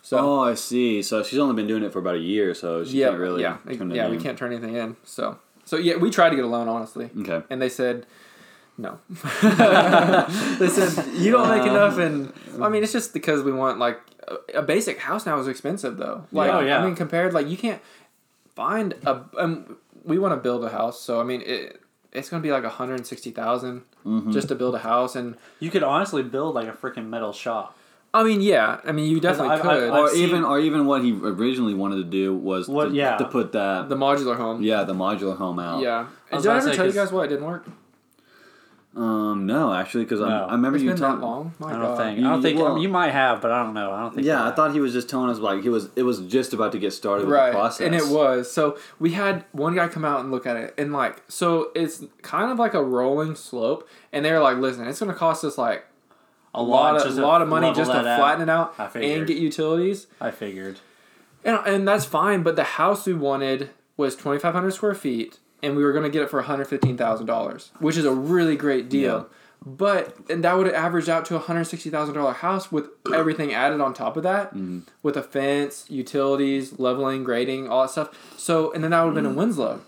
[0.02, 1.02] So oh, I see.
[1.02, 3.42] So she's only been doing it for about a year, so she yeah, can't really.
[3.42, 4.08] yeah, turn it yeah.
[4.08, 4.22] We in.
[4.22, 4.96] can't turn anything in.
[5.04, 7.42] So so yeah, we tried to get a loan honestly, Okay.
[7.50, 8.06] and they said.
[8.78, 8.98] No.
[9.08, 13.78] they said you don't make enough, um, and I mean it's just because we want
[13.78, 13.98] like
[14.28, 16.26] a, a basic house now is expensive though.
[16.30, 16.78] Like Oh, yeah.
[16.78, 17.80] I mean compared like you can't
[18.56, 21.80] find a um, we want to build a house, so I mean it
[22.12, 24.30] it's gonna be like a hundred and sixty Mm-hmm.
[24.30, 27.76] just to build a house, and You could honestly build like a freaking metal shop.
[28.14, 30.58] I mean yeah, I mean you definitely I've- I've- could I've Or seen- even, or
[30.60, 33.16] even what he originally wanted to do was What- to, yeah.
[33.18, 34.62] to put that, the modular home.
[34.62, 35.82] yeah, the modular home out.
[35.82, 36.06] Yeah.
[36.30, 37.66] I was Did I ever say, tell you guys why it didn't work?
[38.96, 40.26] Um, no, actually, because No.
[40.26, 41.02] I remember It's you talking.
[41.02, 41.20] telling.
[41.20, 41.52] long.
[41.58, 41.98] My I don't God.
[41.98, 42.18] think.
[42.18, 42.58] You- I don't think.
[42.58, 43.92] well- you might have, but I don't know.
[43.92, 44.26] I don't think.
[44.26, 45.90] Yeah, I thought he was just telling us like he was.
[45.96, 48.78] It was just about to get started with right the process, and it was so
[48.98, 52.50] we had one guy come out and look at it and like so it's kind
[52.50, 55.84] of like a rolling slope and they're like listen it's going to cost us like
[56.54, 58.18] a a lot of a lot of money just to that out.
[58.18, 60.80] flatten it out and get utilities I figured.
[61.44, 65.84] and, and that's fine but the house we wanted was 2500 square feet and we
[65.84, 69.28] were going to get it for $115000 which is a really great deal.
[69.64, 73.94] But and that would have averaged out to a $160000 house with everything added on
[73.94, 74.80] top of that mm-hmm.
[75.02, 78.38] with a fence utilities leveling grading all that stuff.
[78.38, 79.38] So and then that would have been in mm.
[79.38, 79.80] winslow.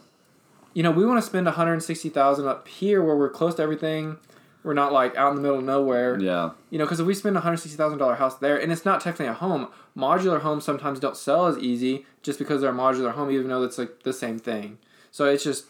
[0.75, 4.17] You know we want to spend 160000 up here where we're close to everything.
[4.65, 6.21] We're not like out in the middle of nowhere.
[6.21, 6.51] Yeah.
[6.71, 8.85] You know, because if we spend a hundred sixty thousand dollar house there, and it's
[8.85, 12.75] not technically a home, modular homes sometimes don't sell as easy just because they're a
[12.75, 14.79] modular home, even though it's like the same thing.
[15.11, 15.67] So it's just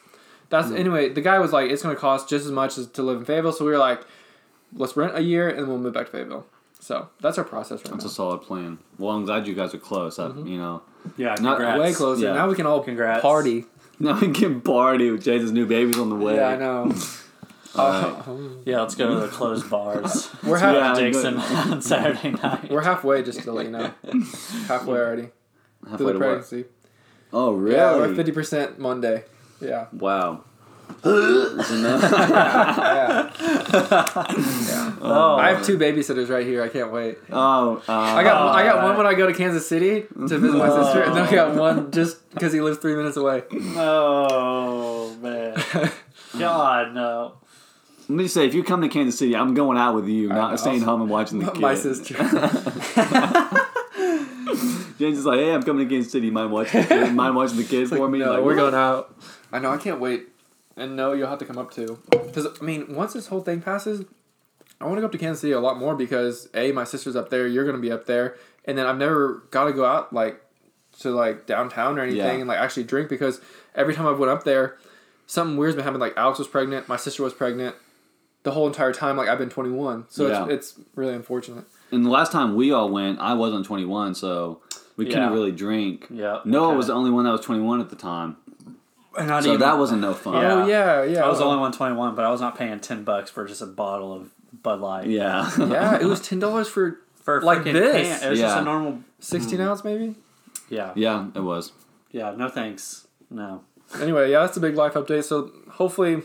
[0.51, 1.09] that's anyway.
[1.11, 3.25] The guy was like, it's going to cost just as much as to live in
[3.25, 3.53] Fayetteville.
[3.53, 4.01] So we were like,
[4.75, 6.47] let's rent a year and we'll move back to Fayetteville.
[6.81, 8.79] So that's our process right That's a solid plan.
[8.99, 10.17] Well, I'm glad you guys are close.
[10.17, 10.83] That, You know,
[11.17, 11.59] Yeah, Not.
[11.79, 12.25] Way closer.
[12.25, 12.35] Yeah.
[12.35, 13.21] Now we can all Congrats.
[13.21, 13.65] party.
[13.99, 16.37] now we can party with Jason's new baby's on the way.
[16.37, 16.83] Yeah, I know.
[16.83, 17.05] Alright.
[17.75, 18.23] Uh,
[18.65, 20.31] Yeah, let's go to the closed bars.
[20.45, 20.95] we're half, Yeah.
[20.95, 22.71] Dickson on Saturday night.
[22.71, 23.93] we're halfway, just to let you know.
[24.67, 25.29] halfway already
[25.85, 26.45] Halfway through the to work.
[27.33, 27.77] Oh, really?
[27.77, 29.25] Yeah, we're fifty percent Monday.
[29.61, 29.87] Yeah.
[29.93, 30.45] Wow.
[31.05, 31.13] Yeah.
[33.41, 34.97] yeah.
[35.01, 36.63] Oh, I have two babysitters right here.
[36.63, 37.19] I can't wait.
[37.31, 40.57] oh, uh, I got I got one when I go to Kansas City to visit
[40.57, 43.43] my sister, and then I got one just because he lives three minutes away.
[43.77, 45.63] Oh man,
[46.39, 47.35] God no.
[48.09, 50.51] Let me say, if you come to Kansas City, I'm going out with you, not
[50.53, 50.57] know.
[50.57, 51.61] staying home and watching the kids.
[51.61, 52.15] My sister.
[54.99, 56.31] James is like, hey, I'm coming to Kansas City.
[56.31, 57.15] Mind watching the kid?
[57.15, 58.19] Mind watching the kid for me?
[58.19, 58.57] no, Like, we're what?
[58.57, 59.15] going out.
[59.53, 59.71] I know.
[59.71, 60.29] I can't wait.
[60.77, 61.99] And no, you'll have to come up too.
[62.11, 64.05] Because I mean, once this whole thing passes,
[64.81, 67.17] I want to go up to Kansas City a lot more because a my sister's
[67.17, 67.47] up there.
[67.49, 70.41] You're gonna be up there, and then I've never got to go out like
[71.01, 72.31] to like downtown or anything Yeah.
[72.33, 73.41] and like actually drink because
[73.75, 74.77] every time I went up there,
[75.27, 76.01] something weird's been happening.
[76.01, 77.75] Like Alex was pregnant, my sister was pregnant.
[78.45, 80.45] The whole entire time, like I've been 21, so Yeah.
[80.47, 81.65] it's, it's really unfortunate.
[81.91, 84.61] And the last time we all went, I wasn't 21, so
[84.97, 86.07] we couldn't really drink.
[86.11, 86.41] Yeah.
[86.45, 86.77] Noah okay.
[86.77, 88.37] was the only one that was 21 at the time,
[89.19, 90.37] Not so even- that wasn't no fun.
[90.37, 90.53] Oh, yeah.
[90.53, 91.25] Oh yeah, yeah.
[91.25, 93.47] I was the only one twenty one, but I was not paying ten bucks for
[93.47, 94.31] just a bottle of
[94.63, 95.07] Bud Light.
[95.07, 95.51] Yeah.
[95.59, 97.75] yeah, it was ten dollars for For Like this.
[98.21, 98.27] Can.
[98.27, 99.01] It was just a normal.
[99.21, 100.15] 16 ounce maybe.
[100.69, 100.93] Yeah.
[100.95, 101.73] yeah, it was.
[102.13, 102.35] Yeah.
[102.37, 103.07] No thanks.
[103.31, 103.63] No.
[104.01, 105.25] Anyway, yeah, that's a big life update.
[105.25, 106.23] So hopefully,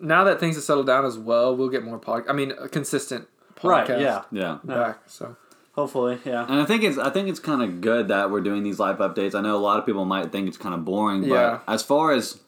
[0.00, 2.24] now that things have settled down as well, we'll get more pod.
[2.28, 3.28] I mean, a consistent
[3.62, 4.00] podcast Right.
[4.00, 4.22] Yeah.
[4.32, 4.58] Yeah.
[4.64, 4.98] back.
[5.06, 5.36] So
[5.74, 6.18] Hopefully.
[6.26, 6.44] Yeah.
[6.48, 8.98] And I think it's I think it's kind of good that we're doing these live
[8.98, 9.34] updates.
[9.34, 11.58] I know a lot of people might think it's kind of boring, but Yeah.
[11.66, 12.40] as far as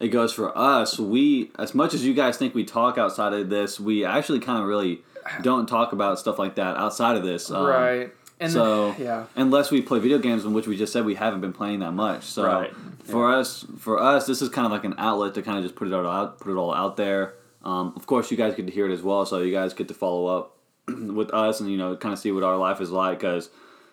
[0.00, 3.50] it goes for us, we as much as you guys think we talk outside of
[3.50, 5.02] this, we actually kind of really
[5.42, 7.52] don't talk about stuff like that outside of this.
[7.52, 11.04] Um, right, and so yeah, unless we play video games, in which we just said
[11.04, 12.24] we haven't been playing that much.
[12.24, 12.72] So Right.
[13.04, 15.76] for us, for us, this is kind of like an outlet to kind of just
[15.76, 17.34] put it all out, put it all out there.
[17.64, 19.86] Um, of course, you guys get to hear it as well, so you guys get
[19.86, 20.51] to follow up
[20.88, 23.18] with us and you know kind of see what our life is like.
[23.20, 23.50] Because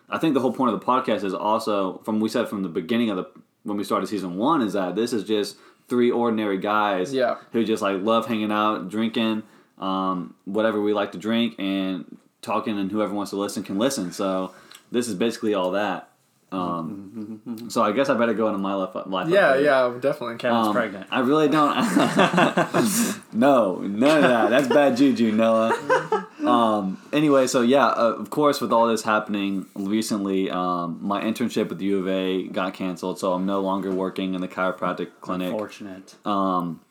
[0.09, 2.69] I think the whole point of the podcast is also from we said from the
[2.69, 3.25] beginning of the
[3.63, 5.57] when we started season one is that this is just
[5.89, 7.35] three ordinary guys Yeah.
[7.51, 9.43] who just like love hanging out, drinking,
[9.79, 14.11] um, whatever we like to drink, and talking, and whoever wants to listen can listen.
[14.13, 14.53] So
[14.91, 16.05] this is basically all that.
[16.51, 18.95] Um, so I guess I better go into my life.
[19.05, 20.37] life yeah, yeah, definitely.
[20.37, 21.05] Kevin's Um, pregnant.
[21.11, 21.75] I really don't.
[23.33, 24.49] no, none of that.
[24.49, 26.27] That's bad juju, Noah.
[26.45, 31.69] Um, anyway, so yeah, uh, of course, with all this happening recently, um, my internship
[31.69, 35.51] with U of A got canceled, so I'm no longer working in the chiropractic clinic.
[35.51, 36.15] Unfortunate.
[36.25, 36.81] Um,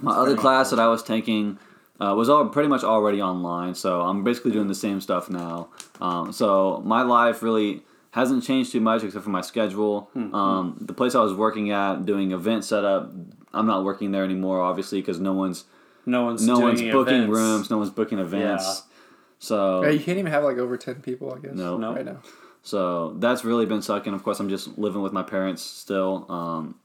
[0.00, 1.58] my That's other class that I was taking
[2.00, 5.68] uh, was all pretty much already online, so I'm basically doing the same stuff now.
[6.00, 10.10] Um, so my life really hasn't changed too much except for my schedule.
[10.14, 13.12] Um, the place I was working at doing event setup,
[13.52, 15.64] I'm not working there anymore, obviously, because no one's
[16.06, 17.36] No one's no doing one's booking events.
[17.36, 18.64] rooms, no one's booking events.
[18.64, 18.74] Yeah.
[19.38, 21.32] So Yeah, you can't even have like over ten people.
[21.34, 21.54] I guess.
[21.54, 21.76] No.
[21.76, 21.94] No.
[21.94, 22.20] right now.
[22.62, 24.12] So that's really been sucking.
[24.14, 26.26] Of course, I'm just living with my parents still.
[26.30, 26.76] Um,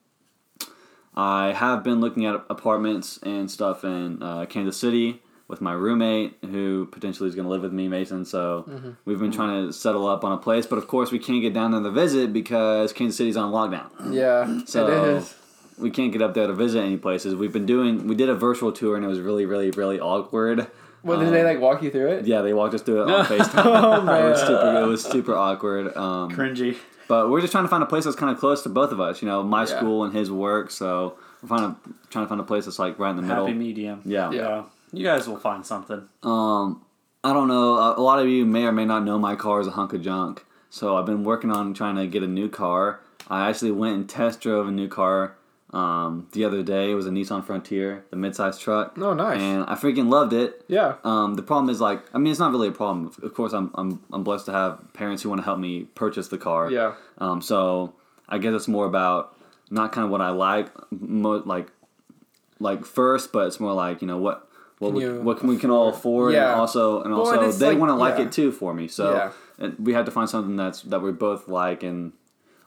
[1.16, 6.38] I have been looking at apartments and stuff in uh, Kansas City with my roommate,
[6.44, 8.24] who potentially is going to live with me, Mason.
[8.24, 11.42] So we've been trying to settle up on a place, but of course we can't
[11.42, 14.14] get down there to visit because Kansas City's on lockdown.
[14.14, 15.36] Yeah, So it is.
[15.78, 17.36] We can't get up there to visit any places.
[17.36, 18.08] We've been doing.
[18.08, 20.68] We did a virtual tour and it was really, really, really awkward.
[21.04, 22.26] Well, did um, they like walk you through it?
[22.28, 23.66] Yeah, they walked us through it on FaceTime.
[23.66, 24.82] Oh It was super.
[24.82, 25.96] It was super awkward.
[25.98, 26.78] Um, Cringy.
[27.08, 29.00] but we're just trying to find a place that's kind of close to both of
[29.00, 29.22] us.
[29.22, 29.66] You know, my Yeah.
[29.78, 30.70] school and his work.
[30.72, 31.80] So we're trying to
[32.10, 33.48] trying to find a place that's like right in the middle.
[33.48, 34.02] Happy medium.
[34.06, 34.32] Yeah.
[34.32, 34.64] Yeah.
[34.94, 36.08] You guys will find something.
[36.22, 36.84] Um,
[37.24, 37.76] I don't know.
[37.78, 39.94] A a lot of you may or may not know my car is a hunk
[39.94, 40.46] of junk.
[40.70, 43.00] So I've been working on trying to get a new car.
[43.28, 45.36] I actually went and test drove a new car
[45.74, 46.92] um, the other day.
[46.92, 48.98] It was a Nissan Frontier, the midsize truck.
[48.98, 49.40] Oh, nice.
[49.40, 50.64] And I freaking loved it.
[50.68, 50.96] Yeah.
[51.04, 53.12] Um, the problem is like, I mean, it's not really a problem.
[53.24, 56.28] Of course, I'm I'm I'm blessed to have parents who want to help me purchase
[56.28, 56.70] the car.
[56.70, 56.94] Yeah.
[57.20, 57.94] Um, so
[58.28, 59.36] I guess it's more about
[59.70, 61.68] not kind of what I like, mo- like
[62.60, 64.48] like first, but it's more like you know what
[64.80, 66.52] what Can we, what can we can all afford, Yeah.
[66.52, 68.26] and also and Well, also and they like- want to like yeah.
[68.26, 68.88] it too for me.
[68.88, 69.32] So Yeah.
[69.60, 72.14] and we had to find something that's that we both like and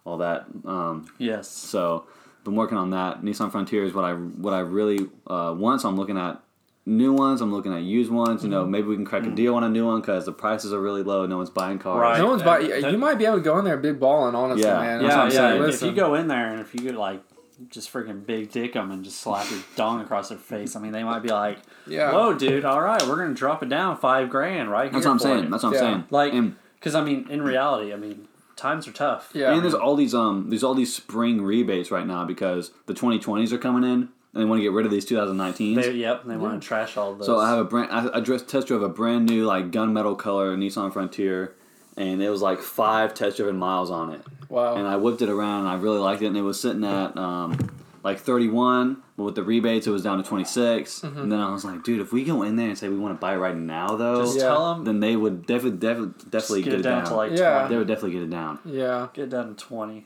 [0.07, 0.47] all that.
[0.65, 1.49] Um, Yes.
[1.51, 2.05] so
[2.45, 3.23] been working on that.
[3.23, 5.81] Nissan Frontier is what I what I really uh, want.
[5.83, 6.41] So I'm looking at
[6.87, 7.41] new ones.
[7.41, 8.45] I'm looking at used ones.
[8.45, 10.73] You know, maybe we can crack a deal on a new one because the prices
[10.73, 11.25] are really low.
[11.27, 11.99] No one's buying cars.
[12.01, 12.19] Right.
[12.19, 12.69] No one's Yeah, buying.
[12.83, 14.81] that- You might be able to go in there big balling, honestly, Yeah.
[14.81, 15.03] man.
[15.03, 15.37] That's what yeah, I'm yeah.
[15.37, 15.55] saying.
[15.57, 15.89] If, if Listen.
[15.89, 17.23] you go in there and if you could like
[17.71, 20.93] just freaking big dick them and just slap your dong across their face, I mean,
[20.93, 22.13] they might be like, Yeah.
[22.13, 22.65] "Whoa, dude!
[22.65, 25.23] All right, we're gonna drop it down five grand right That's here what I'm for
[25.25, 25.45] saying.
[25.45, 25.81] you." That's what I'm Yeah.
[25.81, 26.05] saying.
[26.11, 29.31] like, and, because I mean, in reality, I mean, times are tough.
[29.35, 29.53] Yeah.
[29.55, 33.53] and there's all these um there's all these spring rebates right now because the 2020s
[33.53, 35.77] are coming in and they want to get rid of these 2019s.
[35.77, 37.27] They, yep, they want to trash all of those.
[37.27, 37.91] So I have a brand.
[37.93, 41.55] I, I dressed test drove a brand new like gunmetal color Nissan Frontier,
[41.97, 44.23] and it was like five test driven miles on it.
[44.49, 44.75] Wow.
[44.75, 45.61] And I whipped it around.
[45.61, 47.57] and I really liked it, and it was sitting at um,
[48.05, 51.01] like 31, but with the rebates, it was down to 26.
[51.01, 51.19] Mm-hmm.
[51.21, 53.17] And then I was like, dude, if we go in there and say we want
[53.17, 54.43] to buy it right now, though, just Yeah.
[54.49, 57.11] tell them then they would definitely definitely definitely get get, it down, down.
[57.13, 57.67] to like Yeah.
[57.67, 58.59] they would definitely get it down.
[58.67, 59.09] yeah.
[59.15, 60.05] Get it down to twenty.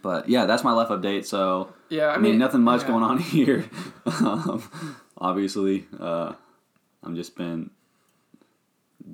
[0.00, 1.26] But yeah, that's my life update.
[1.26, 2.06] So Yeah.
[2.06, 2.88] I, I mean, nothing much yeah.
[2.88, 3.68] going on here.
[4.06, 4.62] um,
[5.18, 6.34] obviously, uh,
[7.02, 7.70] I'm just been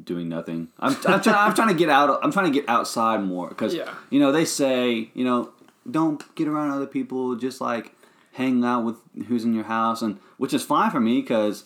[0.04, 0.68] doing nothing.
[0.78, 2.20] I'm, I'm, trying, I'm trying to get out.
[2.22, 3.92] I'm trying to get outside more because Yeah.
[4.10, 5.50] you know they say you know
[5.90, 7.34] don't get around other people.
[7.36, 7.92] Just like
[8.32, 8.96] hang out with
[9.28, 11.64] who's in your house, and which is fine for me because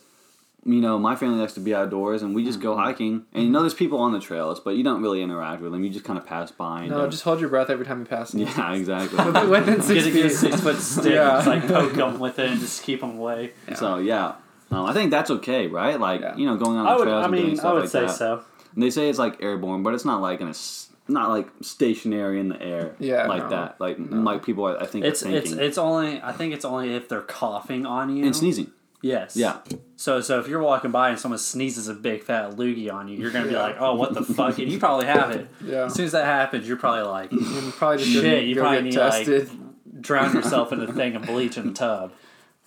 [0.67, 2.69] you know my family likes to be outdoors and we just Mm-hmm.
[2.69, 3.27] go hiking.
[3.35, 5.85] And you know there's people on the trails, but you don't really interact with them.
[5.85, 6.83] You just kind of pass by.
[6.83, 8.31] And No, don't- just hold your breath every time you pass.
[8.33, 8.41] them.
[8.43, 9.19] yeah, exactly.
[9.49, 10.37] Within six Get a, get a feet.
[10.37, 11.37] six foot stick, Yeah.
[11.37, 13.53] just like poke them with it, and just keep them away.
[13.77, 14.37] So yeah,
[14.71, 16.01] um, I think that's okay, right?
[16.01, 16.35] Like Yeah.
[16.37, 17.91] you know, going on the I would, trails I and doing stuff I would like
[17.91, 18.11] say that.
[18.15, 18.43] so.
[18.75, 21.49] And they say it's like airborne, but it's not like in a s- not like
[21.61, 22.95] stationary in the air.
[22.99, 23.51] Yeah, like no.
[23.51, 23.81] that.
[23.81, 26.65] Like like people are, I think It's are it's thinking it's only I think it's
[26.65, 28.71] only if they're coughing on you and sneezing.
[29.03, 29.37] Yes.
[29.37, 29.59] Yeah,
[29.97, 33.19] So so if you're walking by and someone sneezes a big fat loogie on you,
[33.19, 33.63] you're gonna be Yeah.
[33.63, 34.59] like, oh, what the fuck?
[34.59, 35.47] And you probably have it.
[35.63, 35.85] Yeah.
[35.85, 39.29] As soon as that happens, you're probably like, You probably just Shit, you probably get
[39.29, 42.13] need, like- drown yourself in a thing of bleach in the tub.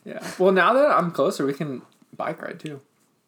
[0.05, 0.19] yeah.
[0.37, 1.81] Well, now that I'm closer, we can
[2.15, 2.81] bike ride too.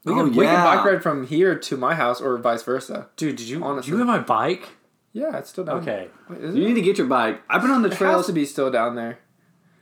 [0.06, 3.08] We Oh, can, we can bike ride from here to my house or vice versa.
[3.18, 3.90] Dude, did you Honestly.
[3.90, 4.70] did you have my bike?
[5.14, 5.78] Yeah, it's still down.
[5.80, 6.08] Okay.
[6.30, 6.68] Wait, is you it?
[6.70, 7.42] need to get your bike.
[7.50, 8.26] I've been on the It has trails.
[8.28, 9.20] to be still down there.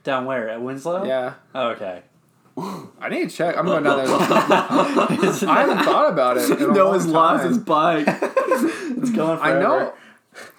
[0.04, 0.48] Down where?
[0.48, 1.04] At Winslow?
[1.04, 1.34] Yeah.
[1.54, 2.02] Oh, okay.
[3.00, 3.56] I need to check.
[3.56, 4.06] I'm going down there.
[4.18, 6.50] I haven't thought about it.
[6.50, 7.48] In a Noah's long lost time.
[7.48, 8.06] his bike.
[9.00, 9.60] It's going I forever.
[9.60, 9.92] know.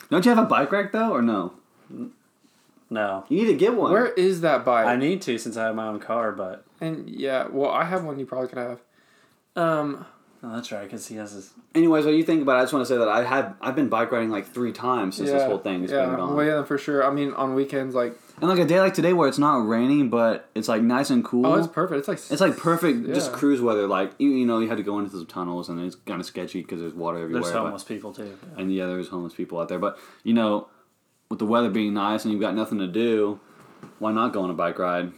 [0.10, 1.54] Don't you have a bike rack though, or no?
[2.90, 3.26] No.
[3.28, 3.92] You need to get one.
[3.92, 4.86] Where is that bike?
[4.88, 8.06] I need to since I have my own car, but and yeah, well, I have
[8.06, 8.18] one.
[8.18, 8.80] You probably could have.
[9.58, 10.06] Um.
[10.44, 11.52] Oh, that's right because he has his.
[11.76, 12.58] Anyways, what you think about?
[12.58, 14.72] it, I just want to say that I had I've been bike riding like three
[14.72, 16.06] times since yeah, this whole thing has yeah.
[16.06, 16.36] been gone.
[16.36, 17.06] Well, yeah, for sure.
[17.06, 20.10] I mean, on weekends, like, And like a day like today where it's not raining,
[20.10, 21.46] but it's like nice and cool.
[21.46, 22.00] oh, it's perfect.
[22.00, 23.88] It's like It's like perfect, just cruise weather.
[23.88, 26.26] Like you, you know, you had to go into some tunnels, and it's kind of
[26.26, 27.42] sketchy because there's water everywhere.
[27.44, 28.38] There's but- homeless people too.
[28.58, 29.80] and yeah, there's homeless people out there.
[29.80, 30.68] But you know,
[31.30, 33.40] with the weather being nice and you've got nothing to do,
[34.00, 35.12] why not go on a bike ride?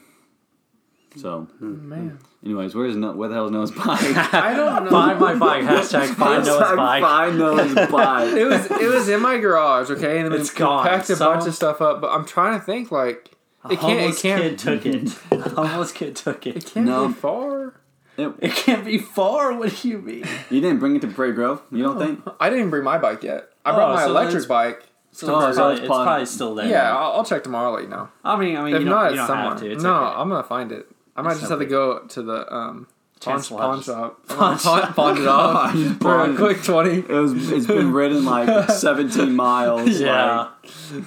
[1.16, 2.20] So, man.
[2.44, 3.12] Anyways, where's no?
[3.14, 3.88] Where the hell is Noah's bike?
[4.34, 4.90] I don't know.
[4.92, 5.64] Find my bike.
[5.64, 7.02] Hashtag find Noah's Hashtag bike.
[7.04, 8.34] Find Noah's bike.
[8.34, 10.86] it was it was in my garage, okay, and then It's we gone.
[10.88, 12.02] packed a Someone- bunch of stuff up.
[12.02, 13.32] But I'm trying to think, like,
[13.66, 13.92] A it can't.
[13.92, 14.42] It homeless can't.
[14.42, 15.18] kid took it.
[15.32, 16.66] A homeless kid took It it.
[16.66, 17.08] can't No.
[17.08, 17.74] be far.
[18.18, 19.54] It- It can't be far.
[19.54, 20.26] What do you mean?
[20.50, 21.62] you didn't bring it to Prairie Grove.
[21.72, 22.20] You don't think?
[22.40, 23.50] I didn't bring my bike yet.
[23.64, 24.84] I Oh, brought my so electric bike.
[25.14, 26.68] So Oh, it's, probably, it's it's probably still there.
[26.70, 27.74] Yeah, I'll, I'll check tomorrow.
[27.74, 28.10] Let you know.
[28.24, 29.50] I mean, I mean, If you not, don't, you it's don't somewhere.
[29.52, 29.72] have to.
[29.72, 30.16] It's no, okay.
[30.20, 30.88] I'm gonna find it.
[31.15, 32.88] I might just have to go to the um
[33.19, 33.86] pawn, Chance pawn Lodge.
[33.86, 34.28] shop.
[34.28, 37.00] Pawn pawn, pawn it off Just for a pawn- quick twenty.
[37.00, 37.52] It was.
[37.52, 40.00] It's been ridden like 17 miles.
[40.00, 40.47] Yeah.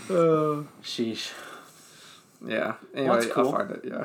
[0.09, 1.33] Uh, Sheesh.
[2.47, 2.75] yeah.
[2.95, 3.47] Anyway, that's cool.
[3.53, 3.81] I'll find it.
[3.85, 4.05] Yeah.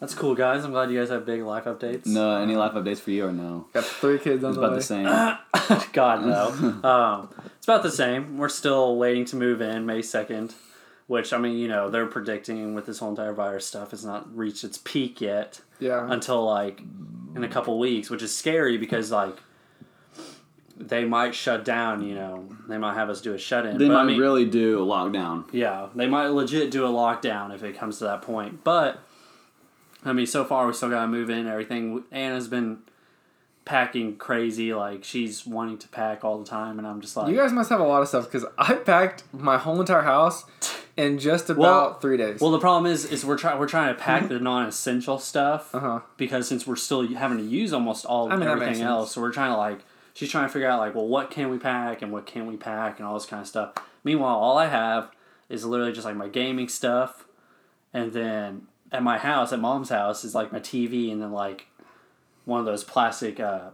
[0.00, 0.64] That's cool, guys.
[0.64, 2.06] I'm glad you guys have big life updates.
[2.06, 3.66] No, any life updates for you or no?
[3.74, 4.78] Got three kids on It's the about way.
[4.78, 5.92] the same.
[5.92, 6.88] God no.
[6.88, 7.28] um,
[7.58, 8.38] it's about the same.
[8.38, 10.54] We're still waiting to move in May second,
[11.10, 14.32] which I mean, you know, they're predicting with this whole entire virus stuff, it's not
[14.36, 16.06] reached its peak yet Yeah.
[16.08, 16.80] until like
[17.34, 19.36] in a couple weeks, which is scary because like
[20.76, 22.06] they might shut down.
[22.06, 23.76] You know, they might have us do a shut in.
[23.76, 25.46] They but, might I mean, really do a lockdown.
[25.52, 28.62] Yeah, they might legit do a lockdown if it comes to that point.
[28.62, 29.00] But
[30.04, 32.04] I mean, so far we still gotta move in everything.
[32.12, 32.78] Anna's been
[33.64, 37.36] packing crazy, like she's wanting to pack all the time, and I'm just like, You
[37.36, 40.44] guys must have a lot of stuff because I packed my whole entire house
[41.02, 42.40] in just about Well- three days.
[42.40, 45.80] well, the problem is, is we're trying we're trying to pack the non-essential stuff uh
[45.80, 46.00] huh.
[46.16, 49.32] because since we're still having to use almost all I mean, everything else, so we're
[49.32, 49.80] trying to like
[50.14, 52.56] she's trying to figure out like, well, what can we pack and what can we
[52.56, 53.72] pack and all this kind of stuff.
[54.04, 55.10] Meanwhile, all I have
[55.48, 57.26] is literally just like my gaming stuff,
[57.92, 61.66] and then at my house, at mom's house, is like my TV and then like
[62.44, 63.70] one of those plastic uh,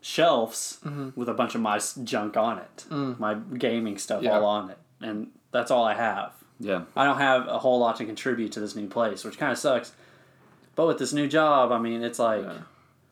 [0.00, 1.10] shelves Mm-hmm.
[1.18, 4.24] with a bunch of my junk on it, my gaming stuff Mm.
[4.24, 4.38] Yeah.
[4.38, 6.32] all on it, and that's all I have.
[6.64, 6.82] Yeah.
[6.96, 9.58] I don't have a whole lot to contribute to this new place, which kind of
[9.58, 9.92] sucks.
[10.74, 12.58] But with this new job, I mean, it's like Yeah.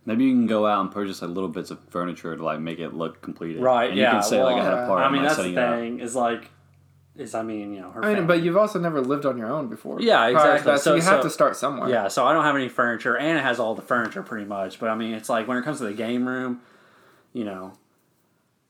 [0.07, 2.79] Maybe you can go out and purchase like little bits of furniture to like make
[2.79, 3.61] it look completed.
[3.63, 5.03] Right, And yeah, You can say like I had a part.
[5.03, 5.75] I mean, by that's the setting it up.
[5.79, 6.01] thing.
[6.01, 6.49] Is like,
[7.17, 8.03] is I mean, you know, her.
[8.03, 8.37] I mean, family.
[8.39, 10.01] but you've also never lived on your own before.
[10.01, 10.73] Yeah, exactly.
[10.73, 11.91] that, so, So- you have so- to start somewhere.
[11.91, 14.81] Yeah, so I don't have any furniture, and it has all the furniture pretty much.
[14.81, 16.61] But I mean, it's like when it comes to the game room,
[17.35, 17.73] you know,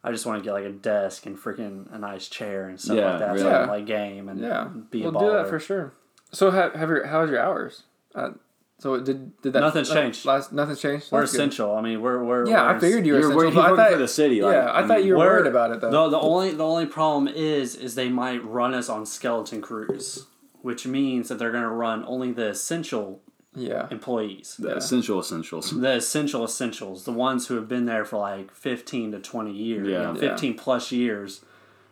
[0.03, 2.97] I just want to get like a desk and freaking a nice chair and stuff
[2.97, 3.55] Yeah, like that, so really.
[3.57, 5.21] I can like game and Yeah, be a we'll baller.
[5.21, 5.93] do that for sure.
[6.33, 7.83] So, have, have your how's your hours?
[8.15, 8.31] Uh,
[8.79, 10.25] so did did that Nothing's uh, changed.
[10.25, 11.13] Last nothing's changed.
[11.13, 11.39] We're That's good.
[11.41, 11.75] essential.
[11.77, 13.61] I mean, we're we're Yeah, I we're- figured you were You're essential.
[13.63, 14.41] working, I thought, for the city.
[14.41, 15.91] Like, yeah, I, thought mean, you were We're- worried about it though.
[15.91, 20.27] The, the only the only problem is is they might run us on skeleton crews,
[20.63, 23.21] which means that they're going to run only the essential
[23.55, 24.57] yeah, employees.
[24.59, 24.75] the Yeah.
[24.77, 25.71] essential essentials.
[25.71, 29.87] the essential essentials, the ones who have been there for like 15 to 20 years,
[29.87, 30.03] you Yeah.
[30.03, 30.21] know, Yeah.
[30.21, 31.45] 15 plus years,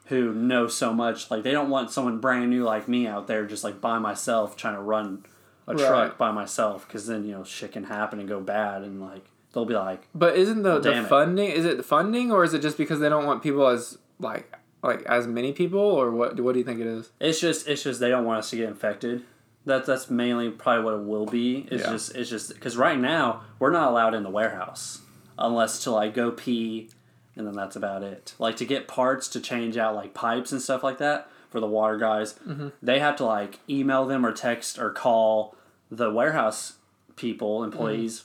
[0.07, 1.31] who know so much.
[1.31, 4.57] Like, they don't want someone brand new like me out there just like by myself
[4.57, 5.25] trying to run
[5.67, 5.87] a Right.
[5.87, 8.83] truck by myself because then, you know, shit can happen and go bad.
[8.83, 11.51] And like, they'll be like, but isn't the, the funding?
[11.51, 14.51] Is it the funding or is it just because they don't want people as like
[14.83, 16.39] like as many people or what?
[16.41, 17.11] What do you think it is?
[17.21, 19.25] it's just, it's just they don't want us to get infected.
[19.69, 21.67] That, that's mainly probably what it will be.
[21.71, 21.93] It's Yeah.
[21.93, 25.01] just, it's just, because right now, we're not allowed in the warehouse
[25.39, 26.91] unless to like go pee
[27.37, 28.35] and then that's about it.
[28.41, 31.67] Like to get parts to change out like pipes and stuff like that for the
[31.69, 32.69] water guys, Mm-hmm.
[32.83, 35.55] they have to like email them or text or call
[35.91, 36.75] the warehouse
[37.17, 38.25] people, employees,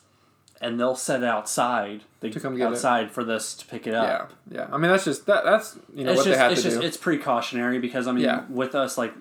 [0.62, 2.02] and they'll set it outside.
[2.22, 2.34] They Mm-hmm.
[2.34, 2.74] To come get it.
[2.74, 4.34] outside for this to pick it up.
[4.50, 4.68] Yeah, yeah.
[4.74, 5.44] I mean, that's just that.
[5.44, 6.86] That's you know It's what just they have to just do.
[6.86, 8.46] it's precautionary because I mean Yeah.
[8.50, 9.14] with us like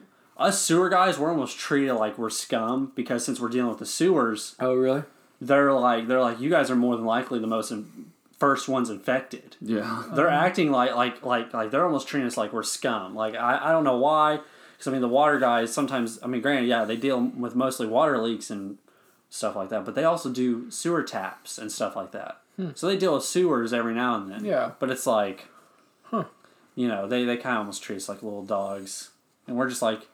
[0.42, 3.87] us sewer guys we're almost treated like we're scum because since we're dealing with the
[3.87, 5.02] sewers oh, really?
[5.40, 8.90] they're like they're like you guys are more than likely the most in, first ones
[8.90, 9.57] infected.
[9.61, 10.02] Yeah.
[10.14, 13.14] They're acting like like like like they're almost treating us like we're scum.
[13.14, 14.40] Like I, I don't know why.
[14.72, 17.87] Because I mean the water guys sometimes I mean granted yeah they deal with mostly
[17.87, 18.78] water leaks and
[19.31, 22.40] stuff like that, but they also do sewer taps and stuff like that.
[22.74, 24.40] So they deal with sewers every now and then.
[24.40, 24.46] Hmm.
[24.46, 24.70] Yeah.
[24.78, 25.46] But it's like,
[26.02, 26.24] Huh.
[26.74, 29.11] you know, they they kind of almost treat us like little dogs,
[29.46, 30.09] and we're just like.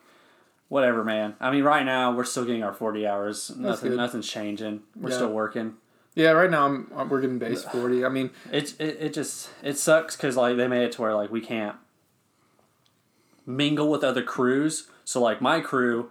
[0.68, 1.34] Whatever, man.
[1.40, 3.50] I mean, right now we're still getting our forty hours.
[3.56, 4.82] Nothing, nothing's changing.
[4.94, 5.16] We're Yeah.
[5.16, 5.74] still working.
[6.14, 6.32] Yeah.
[6.32, 8.04] Right now, I'm, we're getting base forty.
[8.04, 11.14] I mean, It it, it just it sucks because like they made it to where
[11.14, 11.76] like we can't
[13.46, 14.88] mingle with other crews.
[15.04, 16.10] So like my crew,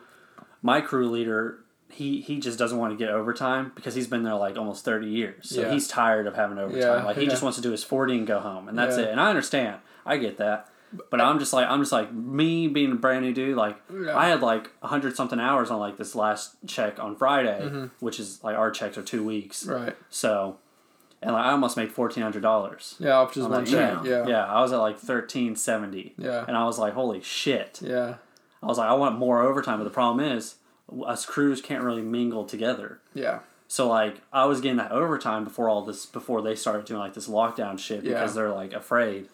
[0.61, 1.59] my crew leader,
[1.91, 5.07] he he just doesn't want to get overtime because he's been there like almost thirty
[5.07, 5.49] years.
[5.49, 5.71] So Yeah.
[5.71, 6.81] he's tired of having overtime.
[6.81, 9.09] Yeah, like he just wants to do his forty and go home, and that's it.
[9.09, 9.81] And I understand.
[10.05, 10.67] I get that.
[11.09, 13.57] But I'm just like I'm just like me being a brand new dude.
[13.57, 14.17] Like Yeah.
[14.17, 17.85] I had like a hundred something hours on like this last check on Friday, Mm-hmm.
[17.99, 19.65] which is like our checks are two weeks.
[19.65, 19.95] right?
[20.09, 20.57] So,
[21.21, 22.95] and like I almost made fourteen hundred dollars.
[22.99, 23.95] Yeah, off just I'm one like, check.
[23.95, 24.05] damn.
[24.05, 24.27] Yeah.
[24.27, 26.13] Yeah, I was at like thirteen seventy.
[26.17, 26.45] Yeah.
[26.47, 27.79] And I was like, holy shit.
[27.83, 28.15] Yeah.
[28.63, 30.55] I was like, I want more overtime, but the problem is,
[31.05, 32.99] us crews can't really mingle together.
[33.13, 33.39] Yeah.
[33.67, 37.13] So like, I was getting that overtime before all this, before they started doing like
[37.13, 38.13] this lockdown shit Yeah.
[38.13, 39.27] because they're like afraid.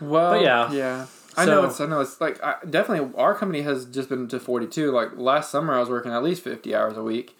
[0.00, 0.70] Well, But yeah.
[0.72, 1.06] yeah.
[1.38, 1.80] I know it's.
[1.80, 4.90] I know it's like I, definitely our company has just been to forty two.
[4.90, 7.36] Like last summer, I was working at least fifty hours a week.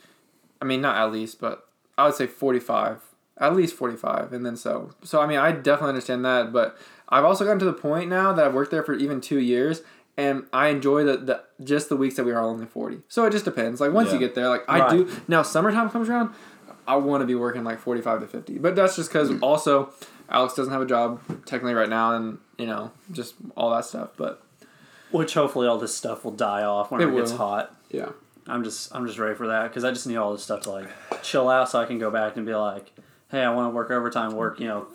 [0.60, 1.66] I mean, not at least, but
[1.96, 3.00] I would say forty five.
[3.38, 4.90] At least forty five, and then so.
[5.02, 6.76] So I mean, I definitely understand that, but
[7.08, 9.80] I've also gotten to the point now that I've worked there for even two years,
[10.18, 13.00] and I enjoy the, the just the weeks that we are only forty.
[13.08, 13.80] So it just depends.
[13.80, 14.90] Like once you get there, like I Right.
[14.90, 15.42] do now.
[15.42, 16.34] Summertime comes around,
[16.86, 19.90] I want to be working like forty five to fifty, but that's just because also
[20.28, 24.10] Alex doesn't have a job technically right now, and you know just all that stuff.
[24.16, 24.42] But
[25.10, 27.74] Which hopefully all this stuff will die off when it, It gets hot.
[27.90, 28.10] yeah,
[28.46, 30.70] I'm just I'm just ready for that because I just need all this stuff to
[30.70, 30.88] like
[31.22, 32.92] chill out so I can go back and be like,
[33.30, 34.86] hey, I want to work overtime, work you know,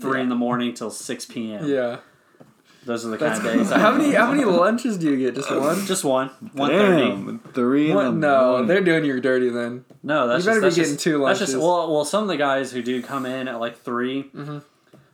[0.00, 1.66] three in the morning till six p.m.
[1.66, 1.98] yeah.
[2.84, 3.70] Those are the kind of days.
[3.70, 5.34] how many how many lunches do you get?
[5.34, 5.84] Just one?
[5.84, 6.28] Just one.
[6.54, 7.02] One thirty.
[7.10, 8.66] Damn, three in the No, morning.
[8.68, 9.84] they're doing you dirty then.
[10.02, 11.62] No, that's You better just, be that's getting just, two That's just lunches.
[11.66, 14.58] well, well, some of the guys who do come in at like 3 Mm-hmm.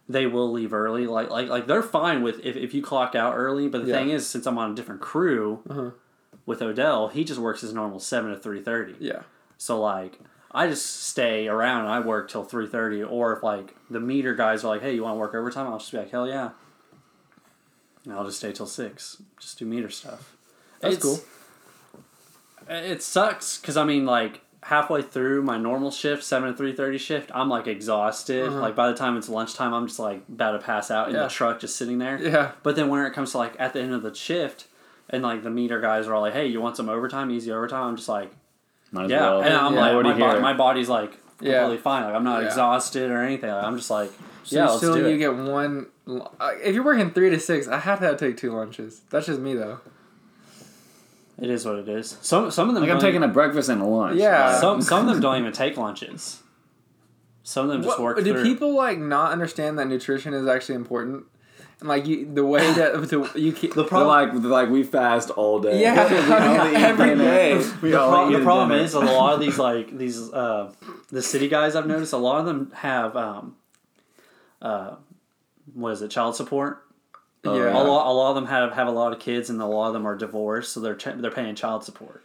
[0.09, 1.07] They will leave early.
[1.07, 3.69] Like, like, like they're fine with if, if you clock out early.
[3.69, 3.97] But the Yeah.
[3.99, 5.91] thing is, since I'm on a different crew Uh-huh.
[6.47, 8.95] with Odell, he just works his normal seven to three thirty.
[8.99, 9.23] Yeah,
[9.57, 10.21] So like,
[10.53, 13.03] I just stay around and I work till three thirty.
[13.03, 15.79] Or if like the meter guys are like, "Hey, you want to work overtime?" I'll
[15.79, 16.51] just be like, "Hell yeah!"
[18.05, 19.21] And I'll just stay till six.
[19.41, 20.37] Just do meter stuff.
[20.81, 21.25] That's It's-
[22.69, 26.99] It sucks because I mean, like halfway through my normal shift, seven to three thirty
[26.99, 28.49] shift, I'm like exhausted.
[28.49, 28.61] Uh-huh.
[28.61, 31.25] Like by the time it's lunchtime, I'm just like about to pass out in Yeah.
[31.25, 32.19] the truck, just sitting there.
[32.21, 34.67] yeah, But then when it comes to like at the end of the shift,
[35.11, 37.31] and like the meter guys are all like, "Hey, you want some overtime?
[37.31, 38.33] Easy overtime?" I'm just like,
[38.91, 39.43] Might "Yeah," well.
[39.43, 39.81] and I'm Yeah.
[39.91, 41.77] like, my, body, my body's like Yeah.
[41.77, 42.05] fine.
[42.05, 42.49] Like I'm not Yeah.
[42.49, 43.51] exhausted or anything.
[43.51, 44.11] Like, I'm just like,
[44.45, 45.19] So yeah, you let's still do you it.
[45.19, 45.87] get one.
[46.09, 49.03] uh, If you're working three to six, I have to, have to take two lunches.
[49.11, 49.81] That's just me though.
[51.41, 52.17] It is what it is.
[52.23, 54.19] Some some of them Like I'm taking a breakfast and a lunch.
[54.19, 54.59] Yeah.
[54.61, 56.43] some some of them don't even take lunches.
[57.43, 58.43] Some of them just What- work do through.
[58.43, 61.25] people like not understand that nutrition is actually important?
[61.81, 64.09] And like you, the way that the, you keep the problem,
[64.43, 65.81] like like we fast all day.
[65.83, 67.25] Yeah, We only eat every dinner.
[67.25, 67.55] day.
[67.83, 68.83] We the, pro- the problem dinner.
[68.85, 70.73] is a lot of these like these uh,
[71.11, 73.57] the city guys I've noticed a lot of them have um,
[74.63, 74.95] uh,
[75.75, 76.84] what is it child support.
[77.53, 77.73] Yeah.
[77.73, 79.89] A lot, a lot of them have, have a lot of kids, and a lot
[79.89, 82.23] of them are divorced, so they're ch- they're paying child support.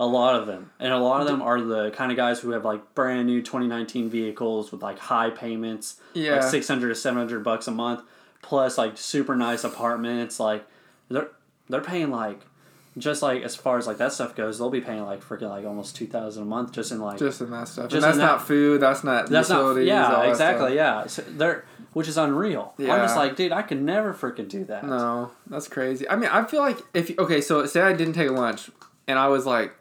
[0.00, 2.50] A lot of them, and a lot of them are the kind of guys who
[2.50, 6.34] have like brand new 2019 vehicles with like high payments, Yeah.
[6.36, 8.02] like 600 to 700 bucks a month,
[8.42, 10.38] plus like super nice apartments.
[10.38, 10.64] Like
[11.08, 11.28] they're
[11.68, 12.40] they're paying like
[12.98, 15.64] just like as far as like that stuff goes, they'll be paying like freaking like
[15.64, 17.90] almost 2,000 a month just in like just in that stuff.
[17.90, 18.80] Just and that's in that- not food.
[18.80, 22.74] That's not that's not yeah exactly yeah so they're which is unreal.
[22.78, 24.84] I'm just like dude, I could never freaking do that.
[24.84, 26.08] No, that's crazy.
[26.08, 28.70] I mean, I feel like if you, okay, so say I didn't take lunch,
[29.06, 29.72] and I was like,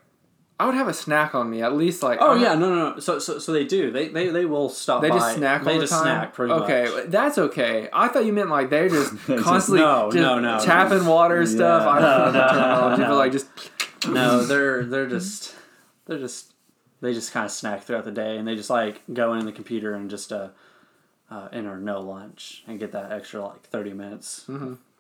[0.60, 2.02] I would have a snack on me at least.
[2.02, 3.00] Like, Oh I'm- yeah, no, no, no.
[3.00, 3.92] So, so, so they do.
[3.92, 5.04] They, they, they will stop.
[5.04, 5.18] They by.
[5.18, 6.02] just snack They all the just time.
[6.04, 6.64] snack pretty much.
[6.64, 7.06] okay, much.
[7.08, 7.90] that's okay.
[7.94, 11.48] I thought you meant like they're just constantly No, just no, no, tapping water and
[11.50, 11.84] stuff.
[11.84, 11.90] Yeah.
[11.90, 13.08] I don't know the No, no, terminology, no.
[13.10, 13.48] but like just
[14.08, 15.54] No, they're they're just
[16.06, 16.54] they're just
[17.02, 19.52] they just kind of snack throughout the day, and they just like go in the
[19.52, 20.48] computer and just uh,
[21.30, 24.50] uh enter no lunch and get that extra like thirty minutes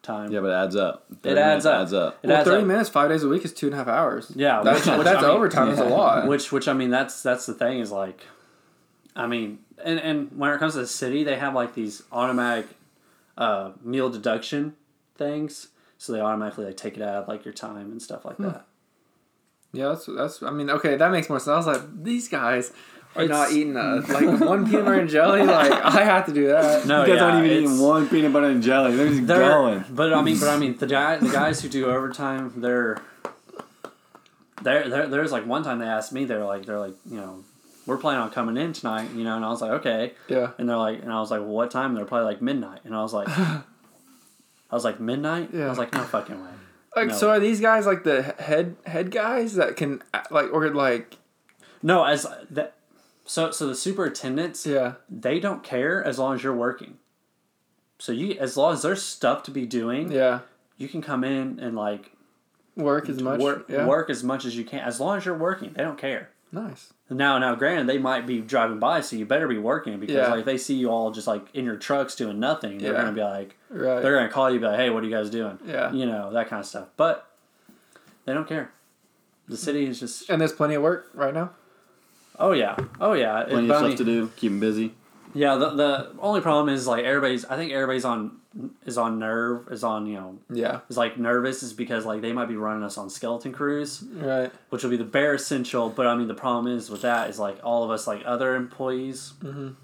[0.07, 0.31] time.
[0.31, 1.05] Yeah, but it adds up.
[1.23, 1.81] it adds minutes up.
[1.81, 2.19] Adds up.
[2.23, 2.67] It well, adds thirty up.
[2.67, 4.31] minutes, five days a week is two and a half hours.
[4.35, 5.69] Yeah, that's which- which, that's I mean, overtime.
[5.69, 6.27] Is a lot.
[6.31, 8.25] Which which I mean that's that's the thing is like,
[9.15, 12.67] I mean, and and when it comes to the city, they have like these automatic
[13.37, 14.75] uh, meal deduction
[15.15, 18.37] things, so they automatically like take it out of like your time and stuff like
[18.37, 18.65] that.
[19.73, 20.41] Yeah, that's that's.
[20.41, 21.49] I mean, okay, that makes more sense.
[21.49, 22.73] I was like, these guys are
[23.25, 25.43] It's- not eating a, like one peanut butter and jelly.
[25.43, 26.85] Like, I have to do that.
[26.85, 28.95] No, you guys yeah, aren't even it's- eating one peanut butter and jelly.
[28.95, 29.83] They're just They're, going.
[29.89, 33.01] but I mean, but I mean, the guy, the guys who do overtime, they're,
[34.61, 37.43] they're, they're, there's like one time they asked me, they're like, they're like, you know,
[37.85, 40.51] we're planning on coming in tonight, you know, and I was like, okay, Yeah.
[40.57, 41.93] and they're like, and I was like, well, what time?
[41.95, 43.63] They're probably like midnight, and I was like, I
[44.71, 45.51] was like midnight.
[45.53, 45.67] Yeah.
[45.67, 46.49] I was like, no fucking way.
[46.95, 47.13] Like, No.
[47.15, 51.15] so are these guys like the head head guys that can uh, like or like
[51.83, 52.73] No, as that.
[53.27, 56.97] So, so the superintendents, yeah they don't care as long as you're working.
[57.99, 60.39] So you, as long as there's stuff to be doing, yeah
[60.77, 62.11] you can come in and like
[62.75, 64.79] work as much work yeah work as much as you can.
[64.79, 66.29] As long as you're working, they don't care.
[66.51, 70.15] nice Now, now, granted, they might be driving by, so you better be working because
[70.15, 70.27] Yeah.
[70.29, 72.99] like they see you all just like in your trucks doing nothing, they're Yeah.
[73.01, 75.29] gonna be like, right they're gonna call you, be like, hey, what are you guys
[75.29, 75.57] doing?
[75.65, 75.91] Yeah.
[75.91, 76.87] you know that kind of stuff.
[76.95, 77.27] But
[78.25, 78.71] they don't care.
[79.49, 81.51] The city is just, and there's plenty of work right now.
[82.39, 83.43] Oh yeah, oh yeah.
[83.47, 84.31] Plenty but of stuff to do.
[84.35, 84.93] Keep them busy.
[85.33, 87.45] Yeah, the the only problem is like everybody's.
[87.45, 88.37] I think everybody's on
[88.87, 92.33] is on nerve is on you know Yeah is like nervous is because like they
[92.33, 94.01] might be running us on skeleton crews.
[94.15, 95.89] right which will be the bare essential.
[95.89, 98.55] But I mean, the problem is with that is like all of us, like other
[98.55, 99.75] employees, Mhm.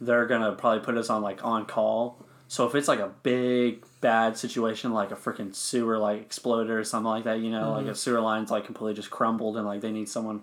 [0.00, 2.24] they're gonna probably put us on like on call.
[2.48, 6.82] So if it's like a big bad situation, like a freaking sewer like exploded or
[6.84, 9.80] something like that, you know, like a sewer line's like completely just crumbled and like
[9.80, 10.42] they need someone,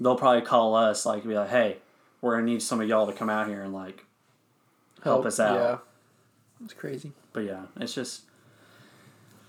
[0.00, 1.76] they'll probably call us like be like, hey,
[2.20, 4.04] we're gonna need some of y'all to come out here and like
[5.02, 5.54] help us out.
[5.54, 5.76] yeah
[6.64, 8.22] it's crazy But yeah, it's just.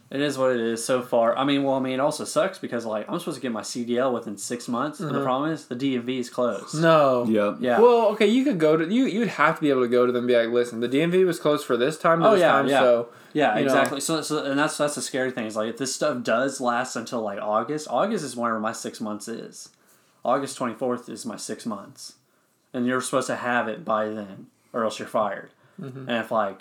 [0.09, 1.37] It is what it is so far.
[1.37, 3.61] I mean, well, I mean, it also sucks because like I'm supposed to get my
[3.61, 5.23] CDL within six months, and the mm-hmm.
[5.23, 6.81] problem is the DMV is closed.
[6.81, 7.57] no Yep.
[7.61, 7.79] Yeah.
[7.79, 10.11] well okay you could go to you you'd have to be able to go to
[10.11, 12.51] them and be like listen the DMV was closed for this time Oh, this yeah,
[12.51, 12.79] time yeah.
[12.81, 13.67] so yeah, you know.
[13.67, 14.01] exactly.
[14.01, 16.97] So, so, and that's that's the scary thing is like if this stuff does last
[16.97, 19.69] until like August, August is whenever my six months is.
[20.23, 22.15] August twenty fourth is my six months,
[22.73, 25.49] and you're supposed to have it by then, or else you're fired.
[25.79, 26.07] Mm-hmm.
[26.09, 26.59] And if like,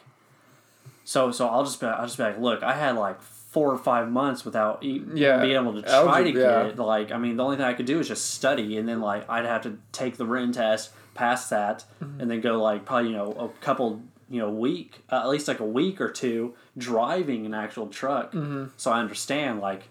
[1.04, 3.78] so so I'll just be I'll just be like, look, I had like four or
[3.78, 5.40] five months without e- Yeah.
[5.40, 5.90] being able to try
[6.22, 6.78] to Algebra, get it.
[6.78, 9.28] Like, I mean, the only thing I could do is just study, and then like
[9.28, 12.20] I'd have to take the written test, pass that, Mm-hmm.
[12.20, 15.48] and then go like probably you know a couple you know week uh, at least
[15.48, 18.32] like a week or two driving an actual truck.
[18.32, 18.66] Mm-hmm.
[18.76, 19.88] So I understand like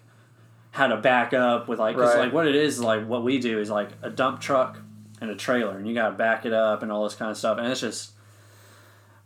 [0.72, 2.24] how to back up with like 'cause, Right.
[2.26, 4.78] like what it is like what we do is like a dump truck
[5.20, 7.58] and a trailer, and you gotta back it up and all this kind of stuff,
[7.58, 8.12] and it's just.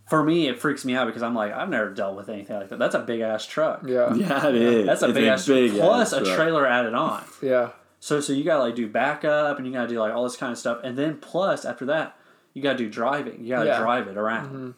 [0.07, 2.69] For me, it freaks me out because I'm like, I've never dealt with anything like
[2.69, 2.79] that.
[2.79, 3.85] That's a big ass truck.
[3.87, 4.87] yeah Yeah, it is.
[4.87, 6.37] That's a It's big ass big plus ass a truck.
[6.37, 7.25] trailer added on.
[7.41, 7.71] yeah
[8.01, 10.53] So so you gotta like do backup and you gotta do like all this kind
[10.53, 12.19] of stuff, and then plus after that,
[12.53, 13.43] you gotta do driving.
[13.43, 13.79] You gotta Yeah.
[13.81, 14.75] drive it around.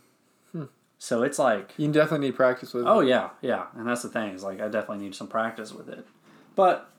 [0.53, 0.59] Mm-hmm.
[0.61, 0.65] Hmm.
[0.99, 3.09] So it's like, you definitely need practice with oh it.
[3.09, 6.07] yeah, yeah, and that's the thing is like I definitely need some practice with it,
[6.57, 6.91] but.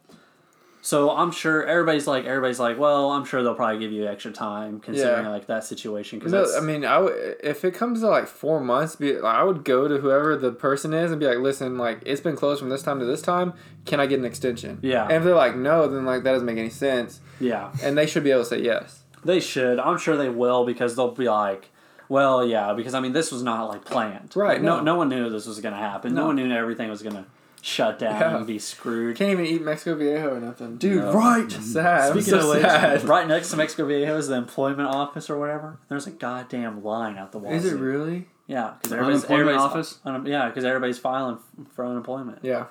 [0.79, 4.31] So I'm sure everybody's like everybody's like, well, I'm sure they'll probably give you extra
[4.31, 5.31] time considering Yeah.
[5.31, 8.61] like that situation because No, I mean, I w- if it comes to like four
[8.61, 11.77] months, be like, I would go to whoever the person is and be like, listen,
[11.77, 13.51] like it's been closed from this time to this time.
[13.85, 14.79] Can I get an extension?
[14.81, 15.03] Yeah.
[15.03, 18.05] And if they're like no, then like that doesn't make any sense, yeah, and they
[18.05, 19.03] should be able to say yes.
[19.25, 19.79] They should.
[19.79, 21.69] I'm sure they will because they'll be like,
[22.07, 24.33] well, yeah, because I mean, this was not like planned.
[24.37, 24.83] Right, No, no.
[24.83, 26.13] no one knew this was gonna happen.
[26.13, 26.27] No, No.
[26.27, 27.25] one knew everything was gonna
[27.61, 28.37] shut down Yeah.
[28.37, 29.17] and be screwed.
[29.17, 30.77] Can't even eat Mexico Viejo or nothing.
[30.77, 31.13] Dude, No.
[31.13, 31.45] right.
[31.47, 31.61] Mm-hmm.
[31.61, 32.11] Sad.
[32.11, 33.03] Speaking so of which, sad.
[33.05, 35.79] right next to Mexico Viejo is the employment office or whatever.
[35.89, 37.51] There's a goddamn line out the wall.
[37.53, 38.27] Is it really?
[38.47, 39.99] Yeah, because everybody's, everybody's office?
[40.05, 41.39] un- yeah, because everybody's filing
[41.73, 42.39] for unemployment.
[42.43, 42.65] Yeah.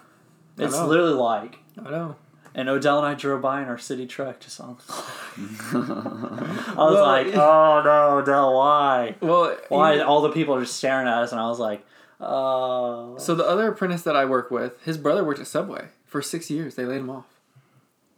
[0.59, 2.17] It's literally like, I know.
[2.55, 4.41] and Odell and I drove by in our city truck.
[4.41, 4.79] Just on.
[5.39, 9.17] I was Well, like, oh no, Odell, why?
[9.21, 9.97] Well, Why?
[9.97, 11.85] he- All the people are just staring at us, and I was like,
[12.21, 13.17] oh.
[13.19, 16.51] so the other apprentice that I work with, his brother worked at Subway for six
[16.51, 16.75] years.
[16.75, 17.27] They laid him off.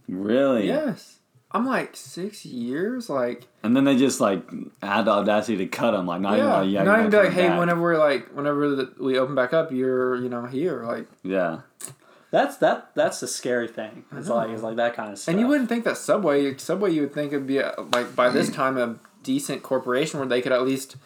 [0.09, 0.67] Really?
[0.67, 1.19] Yes.
[1.51, 4.43] I'm like six years, like And then they just like
[4.83, 7.33] had the audacity to cut him, like not even like yeah, not even be like,
[7.33, 7.59] hey, back.
[7.59, 11.61] whenever we're like, whenever the, we open back up, you're you know here, like, yeah.
[12.31, 12.91] That's that.
[12.95, 14.05] That's the scary thing.
[14.13, 15.33] It's like it's like that kind of stuff.
[15.33, 18.29] and you wouldn't think that Subway, Subway, you would think it'd be a, like by
[18.29, 20.97] this time a decent corporation where they could at least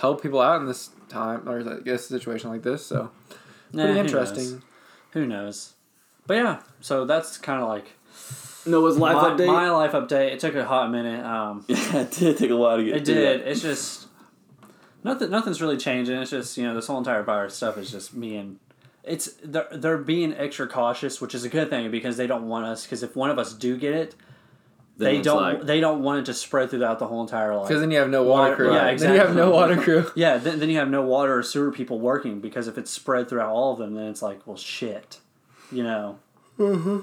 [0.00, 2.84] help people out in this time or I guess a situation like this.
[2.86, 3.10] So
[3.72, 3.96] Nah, pretty who knows?
[4.12, 4.62] interesting.
[5.12, 5.74] Who knows?
[6.26, 7.86] But yeah, so that's kind of like
[8.66, 9.46] Noah's life my, update.
[9.46, 10.32] my life update.
[10.32, 11.24] It took a hot minute.
[11.24, 12.96] Um, yeah, it did take a while to get.
[12.96, 13.40] it did.
[13.42, 13.48] that.
[13.50, 14.06] It's just
[15.02, 15.30] nothing.
[15.30, 16.16] Nothing's really changing.
[16.20, 18.58] It's just you know this whole entire virus stuff is just me and
[19.02, 22.66] it's they're they're being extra cautious, which is a good thing because they don't want
[22.66, 22.84] us.
[22.84, 24.20] Because if one of us do get it, Then
[25.04, 27.80] they don't like- they don't want it to spread throughout the whole entire like Because
[27.80, 28.74] then you have no water Water- crew.
[28.74, 30.10] yeah, Then you have no water crew.
[30.14, 33.28] Yeah, then, then you have no water or sewer people working because if it's spread
[33.28, 35.18] throughout all of them, then it's like, well, shit,
[35.72, 36.18] you know.
[36.58, 37.00] Mm-hmm.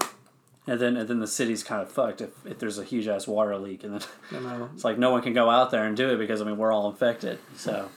[0.69, 3.25] And then and then the city's kind of fucked if, if there's a huge ass
[3.25, 6.17] water leak, and then it's like no one can go out there and do it
[6.17, 7.39] because I mean we're all infected.
[7.55, 7.89] So,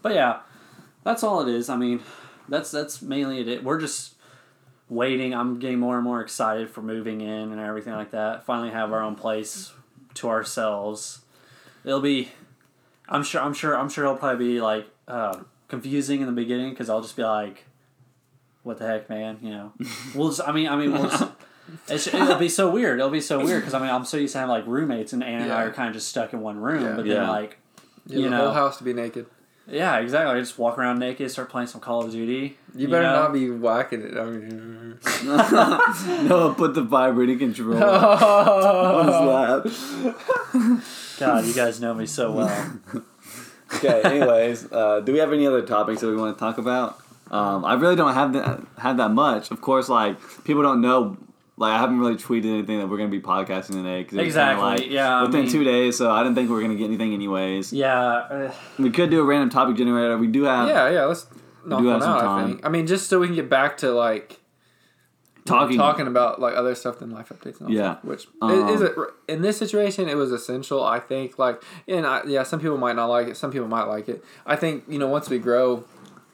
[0.00, 0.38] but yeah,
[1.04, 1.68] that's all it is.
[1.68, 2.00] I mean,
[2.48, 3.62] that's that's mainly it.
[3.62, 4.14] We're just
[4.88, 5.34] waiting.
[5.34, 8.44] I'm getting more and more excited for moving in and everything like that.
[8.44, 9.72] Finally have our own place
[10.14, 11.20] to ourselves.
[11.84, 12.30] It'll be,
[13.08, 13.40] I'm sure.
[13.40, 13.76] I'm sure.
[13.76, 17.22] I'm sure it'll probably be like uh, confusing in the beginning because I'll just be
[17.22, 17.64] like,
[18.64, 19.72] "What the heck, man?" You know.
[20.14, 20.40] we'll just.
[20.46, 20.68] I mean.
[20.68, 20.92] I mean.
[20.92, 21.24] We'll just,
[21.88, 22.98] it's, it'll be so weird.
[23.00, 25.22] It'll be so weird because I mean I'm so used to having like roommates and
[25.24, 26.82] Ann and I are kind of just stuck in one room.
[26.84, 26.92] Yeah.
[26.94, 27.30] But then Yeah.
[27.30, 27.58] like,
[28.06, 28.44] You, You the know.
[28.44, 29.26] whole house to be naked.
[29.68, 30.36] Yeah, exactly.
[30.36, 32.56] I just walk around naked, start playing some Call of Duty.
[32.74, 33.22] You better know?
[33.22, 34.16] not be whacking it.
[34.16, 34.98] I mean,
[36.28, 39.74] Noah put the vibrating control on his
[40.54, 40.82] lap.
[41.18, 42.80] God, you guys know me so well.
[43.74, 44.00] Okay.
[44.04, 47.00] Anyways, uh, do we have any other topics that we want to talk about?
[47.32, 49.50] Um, I really don't have that have that much.
[49.50, 51.16] Of course, like people don't know.
[51.58, 54.90] Like I haven't really tweeted anything that we're gonna be podcasting today because Exactly, Like,
[54.90, 57.14] yeah, I Within mean- two days, so I didn't think we were gonna get anything
[57.14, 57.72] anyways.
[57.72, 60.18] Yeah, uh, We could do a random topic generator.
[60.18, 61.04] We do have yeah, yeah.
[61.06, 61.26] Let's
[61.64, 62.22] knock do one out.
[62.24, 62.66] I think.
[62.66, 64.38] I mean, just so we can get back to like
[65.46, 65.78] talking.
[65.78, 67.58] talking about like other stuff than life updates.
[67.60, 67.82] And all Yeah.
[67.82, 68.94] that, which Um, is it
[69.28, 70.08] in this situation?
[70.10, 70.84] It was essential.
[70.84, 71.38] I think.
[71.38, 73.36] Like, and I, yeah, some people might not like it.
[73.38, 74.22] Some people might like it.
[74.44, 75.84] I think you know once we grow,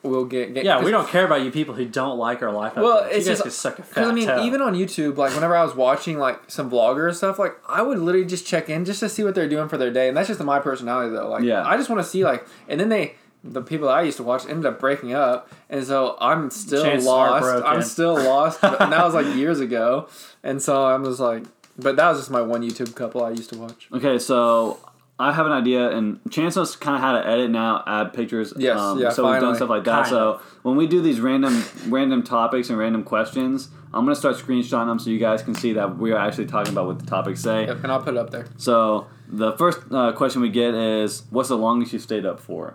[0.02, 0.54] we'll get.
[0.54, 0.82] get yeah.
[0.82, 2.76] We don't care about you people who don't like our life.
[2.76, 4.44] Well, it's you guys just- suck a fat Because I mean, toe.
[4.44, 7.98] even on YouTube, like whenever I was watching like some vloggers stuff, like I would
[7.98, 10.28] literally just check in just to see what they're doing for their day, and that's
[10.28, 11.28] just my personality though.
[11.28, 11.64] Like, Yeah.
[11.66, 14.22] I just want to see like, and then they, the people that I used to
[14.22, 17.64] watch ended up breaking up, and so I'm still Chances lost.
[17.64, 20.08] I'm still lost, and that was like years ago,
[20.44, 21.42] and so I'm just like,
[21.78, 23.88] but that was just my one YouTube couple I used to watch.
[23.92, 24.78] Okay, so
[25.22, 28.52] I have an idea, and Chance knows kind of how to edit now, add pictures.
[28.56, 30.06] Yes, um, yeah, So we've done stuff like that.
[30.06, 34.34] Kind so when we do these random random topics and random questions, I'm gonna start
[34.36, 37.06] screenshotting them so you guys can see that we are actually talking about what the
[37.06, 37.66] topics say.
[37.66, 38.46] Yep, and I'll put it up there.
[38.56, 42.74] So the first uh, question we get is, "What's the longest you stayed up for?"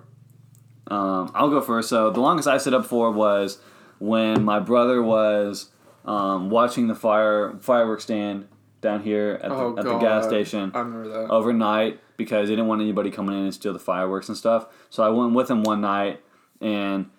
[0.89, 1.89] Um, I'll go first.
[1.89, 3.57] So the longest I stayed up for was
[3.99, 5.69] when my brother was
[6.05, 8.47] um, watching the fire fireworks stand
[8.82, 11.30] down here at, Oh the, at the gas station I remember that.
[11.32, 14.67] overnight because they didn't want anybody coming in and steal the fireworks and stuff.
[14.89, 16.21] So I went with him one night,
[16.61, 17.09] and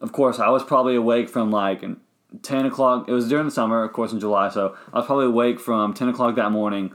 [0.00, 1.84] of course I was probably awake from like
[2.42, 3.08] ten o'clock.
[3.08, 4.48] It was during the summer, of course, in July.
[4.50, 6.92] So I was probably awake from ten o'clock that morning,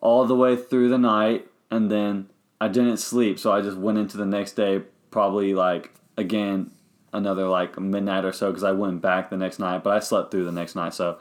[0.00, 2.28] all the way through the night, and then
[2.60, 3.38] I didn't sleep.
[3.38, 6.70] So I just went into the next day, probably like again
[7.12, 10.30] another like midnight or so because I went back the next night, but I slept
[10.30, 10.94] through the next night.
[10.94, 11.18] So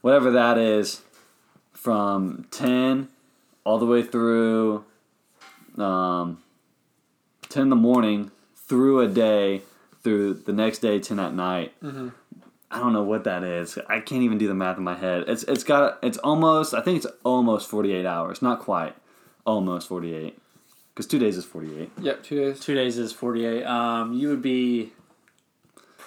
[0.00, 1.02] whatever that is,
[1.80, 3.08] from ten
[3.64, 4.84] all the way through
[5.78, 6.38] um,
[7.48, 9.62] 10 in the morning through a day
[10.02, 11.72] through the next day 10 at night.
[12.72, 13.78] I don't know what that is.
[13.88, 15.24] I can't even do the math in my head.
[15.26, 18.42] It's it's got it's almost i think it's almost 48 hours.
[18.42, 18.94] Not quite.
[19.46, 20.38] Almost 48
[20.94, 22.60] because two days is 48 Yep, two days.
[22.60, 23.64] two days is forty eight.
[23.64, 24.92] Um, you would be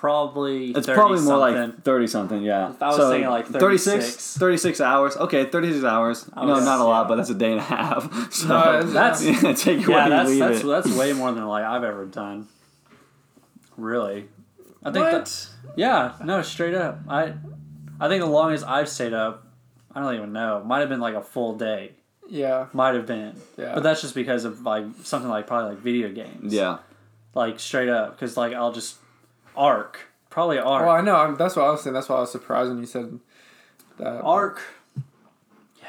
[0.04, 1.72] probably It's 30 probably more something.
[1.72, 2.74] like 30 something, yeah.
[2.82, 4.38] I was thinking like 36.
[4.38, 5.16] 36 hours.
[5.16, 6.30] Okay, 36 hours.
[6.36, 7.08] You know, was- not a lot, yeah.
[7.08, 8.12] but that's a day and a half.
[8.34, 10.66] So No, That's- yeah, take yeah, where that's leave that's it.
[10.68, 12.48] that's way more than like I've ever done.
[13.78, 14.28] Really,
[14.84, 15.26] I think What?
[15.26, 15.48] that
[15.78, 17.00] yeah, no, straight up.
[17.08, 17.34] I
[18.00, 19.48] I think the longest I've stayed up,
[19.96, 20.62] I don't even know.
[20.66, 21.94] Might have been like a full day.
[22.28, 22.68] Yeah.
[22.74, 23.74] Might have been, Yeah.
[23.74, 26.54] but that's just because of like something like probably like video games.
[26.54, 26.80] Yeah.
[27.36, 28.98] like straight up because like I'll just
[29.56, 30.00] Ark
[30.34, 31.16] probably Ark Well, I know.
[31.16, 31.94] I'm, that's what I was saying.
[31.94, 33.20] That's why I was surprised when you said
[34.00, 34.22] that.
[34.22, 34.62] Ark.
[35.80, 35.86] Yeah,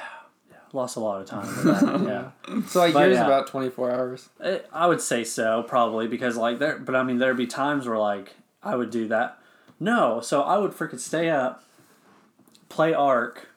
[0.50, 1.46] yeah, lost a lot of time.
[1.46, 2.32] With that.
[2.52, 2.62] yeah.
[2.66, 3.24] So like But yours yeah.
[3.24, 4.28] about 24 hours.
[4.42, 7.88] Eh, I would say so, probably because like there, but I mean there'd be times
[7.88, 9.38] where like I would do that.
[9.80, 11.64] No, so I would freaking stay up,
[12.68, 13.48] play Ark,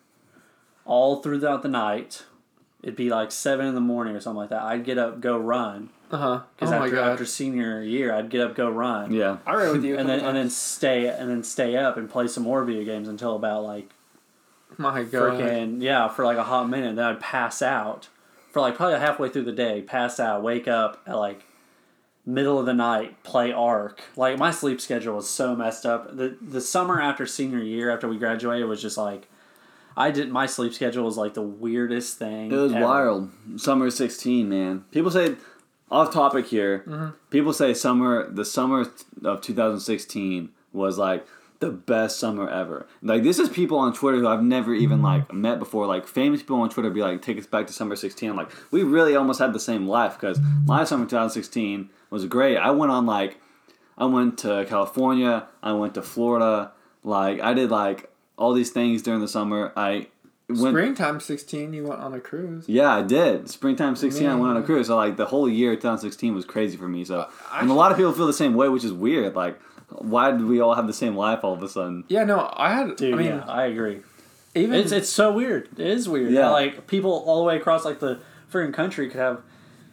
[0.86, 2.24] all throughout the night.
[2.82, 4.64] It'd be like seven in the morning or something like that.
[4.64, 6.42] I'd get up, go run Uh huh.
[6.56, 7.12] because oh my after god.
[7.12, 9.38] after senior year, I'd get up, go run, Yeah.
[9.46, 9.98] I ran with you.
[9.98, 12.84] and then couple and then stay and then stay up and play some more video
[12.86, 13.90] games until about like
[14.78, 15.34] my god.
[15.34, 16.96] freaking yeah for like a hot minute.
[16.96, 18.10] Then I'd pass out
[18.52, 19.82] for like probably halfway through the day.
[19.82, 21.44] Pass out, wake up at like
[22.26, 24.02] middle of the night, play Ark.
[24.16, 26.16] Like my sleep schedule was so messed up.
[26.16, 29.28] The the summer after senior year, after we graduated, was just like
[29.96, 30.30] I did.
[30.32, 32.52] My sleep schedule was like the weirdest thing.
[32.52, 32.86] It was ever.
[32.86, 33.32] wild.
[33.56, 34.86] Summer 16, man.
[34.92, 35.36] People say,
[35.90, 37.10] off topic here, Mm-hmm.
[37.30, 38.86] people say summer, the summer
[39.24, 41.26] of 2016 was like
[41.60, 42.86] the best summer ever.
[43.02, 45.88] Like, this is people on Twitter who I've never even like met before.
[45.88, 48.30] Like, famous people on Twitter be like, take us back to summer 16.
[48.30, 52.58] I'm like, we really almost had the same life because my summer 2016 was great.
[52.58, 53.40] I went on like,
[53.98, 56.74] I went to California, I went to Florida.
[57.04, 59.74] Like, I did like all these things during the summer.
[59.76, 60.08] I
[60.50, 60.74] went.
[60.74, 62.66] Springtime 16, you went on a cruise.
[62.68, 63.50] Yeah, I did.
[63.50, 64.88] Springtime 16, I went on a cruise.
[64.88, 67.04] So, like, the whole year 2016 was crazy for me.
[67.06, 69.36] So, I- and a lot of people feel the same way, which is weird.
[69.36, 72.04] Like, why did we all have the same life all of a sudden?
[72.08, 72.96] Yeah, no, I had.
[72.96, 74.00] Dude, I mean, yeah, I agree.
[74.56, 75.70] even It's it's so weird.
[75.78, 76.32] It is weird.
[76.32, 76.42] Yeah.
[76.42, 78.20] Yeah, like people all the way across like the
[78.52, 79.42] freaking country could have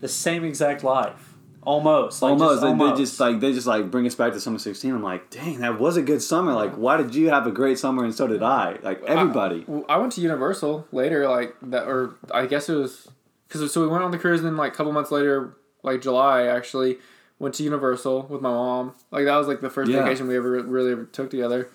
[0.00, 1.33] the same exact life,
[1.64, 2.22] almost.
[2.22, 2.96] Like, almost, just, they, almost.
[2.96, 4.94] they just like they just like bring us back to summer 16.
[4.94, 6.52] I'm like, dang, that was a good summer.
[6.54, 8.78] Like, why did you have a great summer and so did I?
[8.82, 9.64] Like everybody.
[9.88, 13.08] I went to Universal later, like that, or I guess it was
[13.48, 16.00] because so we went on the cruise, and then like a couple months later, like
[16.02, 16.98] July, actually
[17.38, 18.94] went to Universal with my mom.
[19.10, 20.02] Like that was like the first Yeah.
[20.02, 21.68] vacation we ever really ever took together.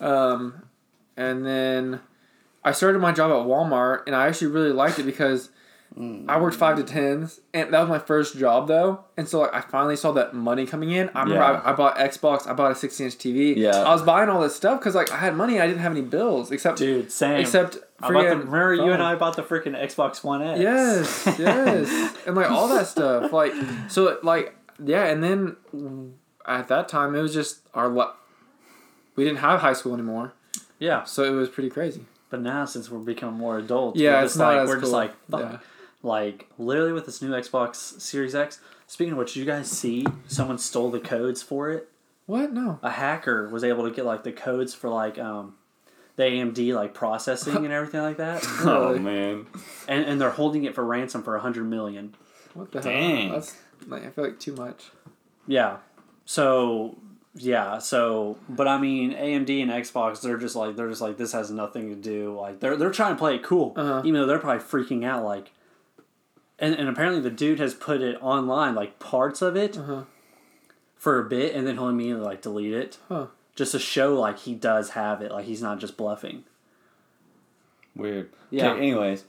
[0.00, 0.62] Um,
[1.16, 2.00] and then
[2.64, 5.50] I started my job at Walmart, and I actually really liked it because.
[5.98, 9.54] I worked five to tens, and that was my first job though, and so like
[9.54, 11.08] I finally saw that money coming in.
[11.14, 11.62] I remember Yeah.
[11.64, 13.56] I, I bought Xbox, I bought a sixty inch TV.
[13.56, 13.70] Yeah.
[13.82, 16.02] I was buying all this stuff because like I had money, I didn't have any
[16.02, 17.40] bills except dude, same.
[17.40, 19.02] except I bought the, remember you and.
[19.02, 20.60] I bought the freaking Xbox One X.
[20.60, 23.32] Yes, yes, and like all that stuff.
[23.32, 23.54] Like
[23.88, 25.56] so, like yeah, and then
[26.46, 27.88] at that time it was just our.
[27.88, 28.12] li-
[29.16, 30.34] We didn't have high school anymore,
[30.78, 31.04] yeah.
[31.04, 32.04] so it was pretty crazy.
[32.28, 34.92] But now since we're becoming more adults, Yeah, we're it's not like as we're just
[34.92, 35.40] like fuck.
[35.40, 35.58] Yeah.
[36.06, 38.60] Like literally with this new Xbox Series X.
[38.86, 41.88] Speaking of which, did you guys see someone stole the codes for it?
[42.26, 42.52] What?
[42.52, 42.78] No.
[42.82, 45.54] a hacker was able to get like the codes for like um
[46.16, 49.46] the AMD like processing and everything like that, Oh man.
[49.88, 52.14] and and they're holding it for ransom for a hundred million.
[52.54, 53.28] What the Dang.
[53.28, 53.36] hell?
[53.40, 53.56] That's
[53.88, 54.90] like I feel like too much.
[55.46, 55.78] Yeah,
[56.24, 56.96] so
[57.34, 61.32] yeah, so but I mean AMD and Xbox they're just like they're just like this
[61.32, 64.00] has nothing to do like they're they're trying to play it cool Uh-huh.
[64.04, 65.52] even though they're probably freaking out like.
[66.58, 70.02] And, and apparently the dude has put it online like parts of it Uh-huh.
[70.96, 73.26] for a bit and then he'll immediately like delete it Huh.
[73.54, 76.44] just to show like he does have it like he's not just bluffing
[77.94, 78.28] Weird.
[78.50, 78.70] Yeah.
[78.72, 79.24] Okay, anyways.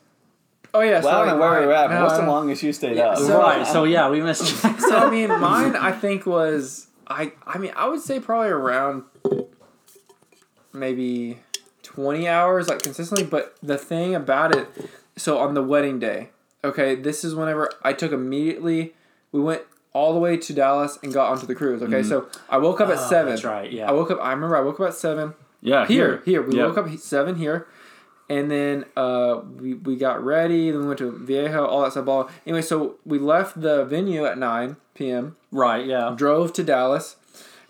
[0.73, 1.01] Oh yeah.
[1.01, 1.87] Well, I don't know where mine- we're at.
[1.87, 3.17] but no, What's the longest you stayed Yeah, up?
[3.17, 3.65] so- right.
[3.65, 4.43] So yeah, we missed.
[4.79, 7.31] So I mean, mine I think was I.
[7.45, 9.03] I mean, I would say probably around
[10.73, 11.39] maybe
[11.83, 13.25] twenty hours, like consistently.
[13.25, 14.67] But the thing about it,
[15.15, 16.29] so on the wedding day,
[16.67, 18.93] okay, this is whenever I took immediately.
[19.31, 19.63] We went
[19.93, 21.81] all the way to Dallas and got onto the cruise.
[21.81, 23.29] Okay, so I woke up at Oh, seven.
[23.31, 23.89] that's right, yeah.
[23.89, 24.19] I woke up.
[24.21, 25.33] I remember I woke up at seven.
[25.61, 26.41] yeah, Here, here.
[26.41, 26.67] We Yep.
[26.67, 27.67] woke up seven here,
[28.29, 30.69] and then uh, we we got ready.
[30.71, 32.07] Then we went to Viejo, all that stuff.
[32.07, 35.35] All anyway, so we left the venue at nine p.m.
[35.51, 35.85] right.
[35.85, 36.13] Yeah.
[36.15, 37.15] Drove to Dallas,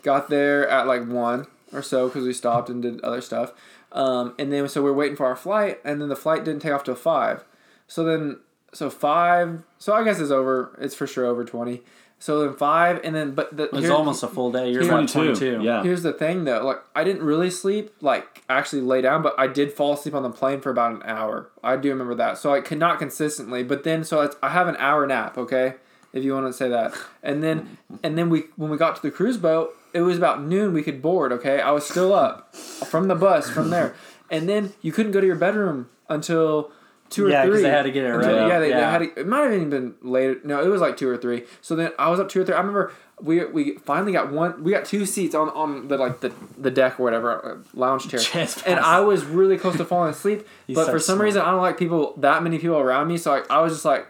[0.02, 3.52] got there at like one or so because we stopped and did other stuff.
[3.90, 6.60] Um, and then so we are waiting for our flight, and then the flight didn't
[6.62, 7.44] take off till five.
[7.86, 8.38] So then
[8.72, 9.62] so five.
[9.78, 10.76] So I guess it's over.
[10.80, 11.82] It's for sure over twenty.
[12.20, 14.70] So then five, and then but the It was here- almost a full day.
[14.72, 15.34] You're Here- about 22.
[15.54, 15.64] 22.
[15.64, 15.84] Yeah.
[15.84, 19.46] Here's the thing though, like I didn't really sleep, like actually lay down, but I
[19.46, 21.48] did fall asleep on the plane for about an hour.
[21.62, 22.36] I do remember that.
[22.36, 25.74] So I could not consistently, but then so it's, I have an hour nap, okay,
[26.12, 26.92] if you want to say that.
[27.22, 30.42] And then and then we when we got to the cruise boat, it was about
[30.42, 30.72] noon.
[30.72, 31.30] We could board.
[31.32, 33.94] Okay, I was still up from the bus from there,
[34.28, 36.72] and then you couldn't go to your bedroom until
[37.10, 37.62] two or Yeah, 'cause three.
[37.62, 38.48] they had to get it Until- ready.
[38.48, 38.76] Yeah, they, Yeah.
[38.98, 39.14] they had.
[39.14, 40.36] To, it might have even been later.
[40.44, 41.44] No, it was like two or three.
[41.62, 42.54] So then I was up two or three.
[42.54, 44.62] I remember we we finally got one.
[44.62, 48.08] We got two seats on on the like the the deck or whatever uh, lounge
[48.08, 50.46] chair, Just and I was really close to falling asleep.
[50.74, 51.24] But for some smart.
[51.24, 53.16] reason, I don't like people that many people around me.
[53.16, 54.06] So like I was just like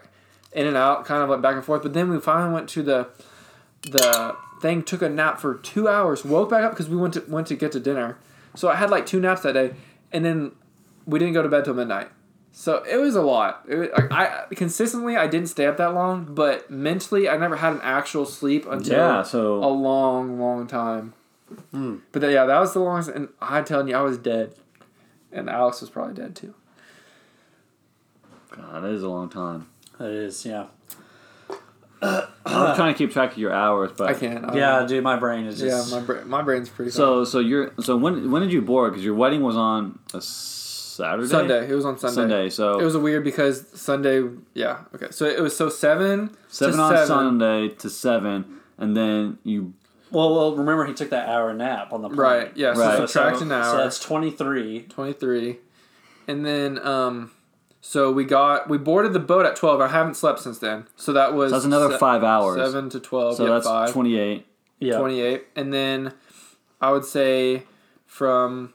[0.51, 1.81] in and out, kind of like back and forth.
[1.83, 3.07] But then we finally went to the
[3.83, 7.23] the thing, took a nap for two hours, woke back up because we went to
[7.27, 8.17] went to get to dinner.
[8.55, 9.73] So I had like two naps that day,
[10.11, 10.51] and then
[11.05, 12.09] we didn't go to bed till midnight.
[12.51, 13.63] So it was a lot.
[13.69, 17.55] It was, like, I consistently I didn't stay up that long, but mentally I never
[17.55, 21.13] had an actual sleep until Yeah, so- a long, long time.
[21.71, 21.97] Hmm.
[22.11, 24.53] But that, yeah, that was the longest, and I'm telling you, I was dead,
[25.31, 26.53] and Alex was probably dead too.
[28.51, 29.67] God, that is a long time.
[29.99, 30.65] It is, yeah.
[32.01, 34.45] I'm trying to keep track of your hours, but I can't.
[34.45, 35.67] I Yeah, don't dude, my brain is know.
[35.67, 36.91] Yeah, my bra- my brain's pretty.
[36.91, 38.93] So so you're so when when did you board?
[38.93, 40.21] Because your wedding was on a
[41.03, 41.27] Saturday.
[41.27, 41.69] Sunday.
[41.71, 42.15] It was on Sunday.
[42.15, 42.49] Sunday.
[42.49, 44.23] So It was weird because Sunday.
[44.53, 44.79] Yeah.
[44.95, 45.07] Okay.
[45.11, 46.35] So it was so seven.
[46.47, 47.07] seven to on seven.
[47.07, 48.45] Sunday to seven,
[48.77, 49.73] and then you
[50.11, 52.19] well, well, remember he took that hour nap on the plane.
[52.19, 52.51] Right.
[52.57, 52.73] Yeah.
[52.73, 52.97] So Right.
[53.09, 53.63] subtract an hour.
[53.63, 54.81] So that's 23.
[54.89, 55.57] 23
[56.27, 57.31] and then um
[57.81, 61.11] so we got we boarded the boat at 12 i haven't slept since then so
[61.13, 62.57] that was so that's another se- five hours.
[62.71, 64.45] 7 to 12 so yeah, that's 5 twenty eight.
[64.79, 64.97] Yeah.
[64.99, 66.13] 28 and then
[66.81, 67.63] i would say
[68.05, 68.73] from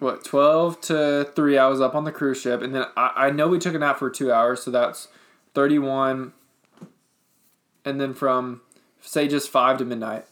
[0.00, 3.30] what 12 to 3 i was up on the cruise ship and then i, I
[3.30, 5.08] know we took a nap for two hours so that's
[5.54, 6.32] 31
[7.84, 8.60] and then from
[9.00, 10.26] say just 5 to midnight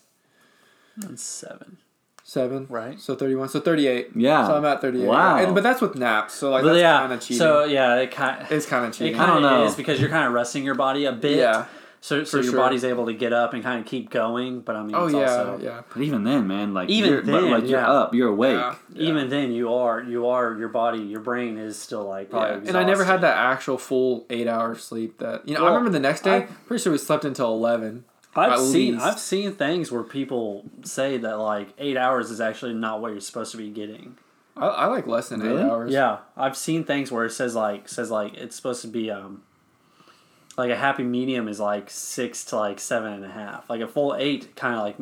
[0.97, 1.79] That's seven.
[2.25, 3.01] 7 Right.
[3.01, 4.47] so 31 so 38 Yeah.
[4.47, 5.37] so i'm at 38 Wow.
[5.39, 7.97] and, but that's with naps so like But that's yeah, kind of cheating so yeah,
[7.97, 9.07] it kind it's kind of cheating.
[9.07, 9.64] it cheating kind don't of know.
[9.66, 11.39] is because you're kind of resting your body a bit.
[11.39, 11.64] Yeah.
[12.01, 12.57] So so your sure.
[12.57, 14.61] body's able to get up and kind of keep going.
[14.61, 15.82] But I mean, Oh it's yeah, also, yeah.
[15.92, 17.90] But even then, man, like Even you're, then, like you're yeah.
[17.90, 18.57] up, you're awake.
[18.57, 18.74] Yeah.
[18.94, 22.62] Even then, you are you are your body, your brain is still like probably.
[22.62, 22.68] Yeah.
[22.68, 25.18] And I never had that actual full eight hour sleep.
[25.18, 26.36] That you know, I remember the next day.
[26.36, 28.05] I- pretty sure we slept until eleven.
[28.36, 29.05] I've at seen least.
[29.07, 33.20] I've seen things where people say that like eight hours is actually not what you're
[33.20, 34.16] supposed to be getting.
[34.57, 35.61] I, I like less than Really?
[35.62, 35.92] eight hours.
[35.92, 39.42] Yeah, I've seen things where it says like says like it's supposed to be um
[40.59, 43.69] like a happy medium is like six to like seven and a half.
[43.71, 44.97] Like a full eight kind of like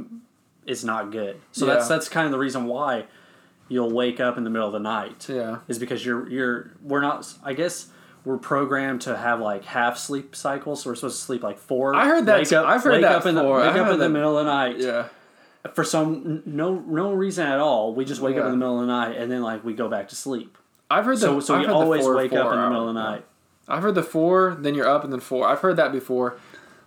[0.67, 1.41] is not good.
[1.53, 1.97] So that's Yeah.
[1.97, 3.05] that's kind of the reason why
[3.69, 5.59] you'll wake up in the middle of the night Yeah.
[5.69, 7.89] is because you're you're we're not I guess
[8.25, 10.83] we're programmed to have like half sleep cycles.
[10.83, 11.95] So we're supposed to sleep like four.
[11.95, 13.61] I heard that Wake up, I've heard wake that up in the before.
[13.61, 15.07] wake up in the that- middle of the night Yeah.
[15.75, 17.95] for some no no reason at all.
[17.95, 19.89] We just wake up in the middle of the night and then like we go
[19.89, 20.59] back to sleep.
[20.91, 22.89] I've heard So the, so I've the always four, wake up four in the middle
[22.89, 23.19] of the night.
[23.19, 23.23] yeah.
[23.69, 25.47] I've heard the four, then you're up, and then four.
[25.49, 26.37] I've heard that before.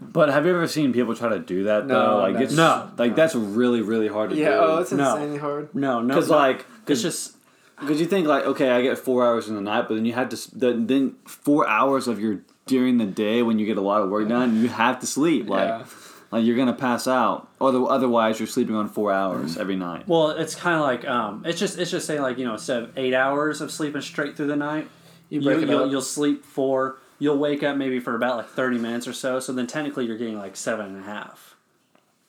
[0.01, 2.17] But have you ever seen people try to do that No, though?
[2.19, 2.39] Like no.
[2.41, 2.89] it's No.
[2.97, 4.41] like that's really really hard to do.
[4.41, 5.15] Yeah, oh, No.
[5.15, 5.75] insanely hard.
[5.75, 6.37] No, no, Because no.
[6.37, 7.35] like, it's just
[7.79, 10.13] Because you think like, okay, I get four hours in the night, but then you
[10.13, 13.77] have to s- then, then four hours of your during the day when you get
[13.77, 15.49] a lot of work done, you have to sleep.
[15.49, 15.83] Like, Yeah.
[16.31, 17.47] like you're gonna pass out.
[17.59, 20.07] Other, otherwise, you're sleeping on four hours every night.
[20.07, 22.83] well, it's kind of like um, it's just it's just saying like you know instead
[22.83, 24.87] of eight hours of sleeping straight through the night,
[25.29, 25.91] You you, break it you'll, up.
[25.91, 29.39] you'll sleep for you'll wake up maybe for about like thirty minutes or so.
[29.39, 31.55] So then technically you're getting like seven and a half.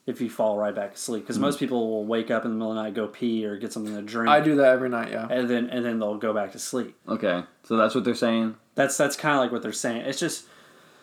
[0.06, 2.70] If you fall right back asleep, because most people will wake up in the middle
[2.72, 5.12] of the night, go pee or get something to drink, I do that every night.
[5.12, 5.28] Yeah.
[5.30, 6.96] and then and then they'll go back to sleep.
[7.08, 8.56] Okay, so that's what they're saying.
[8.74, 10.02] That's that's kind of like what they're saying.
[10.02, 10.46] It's just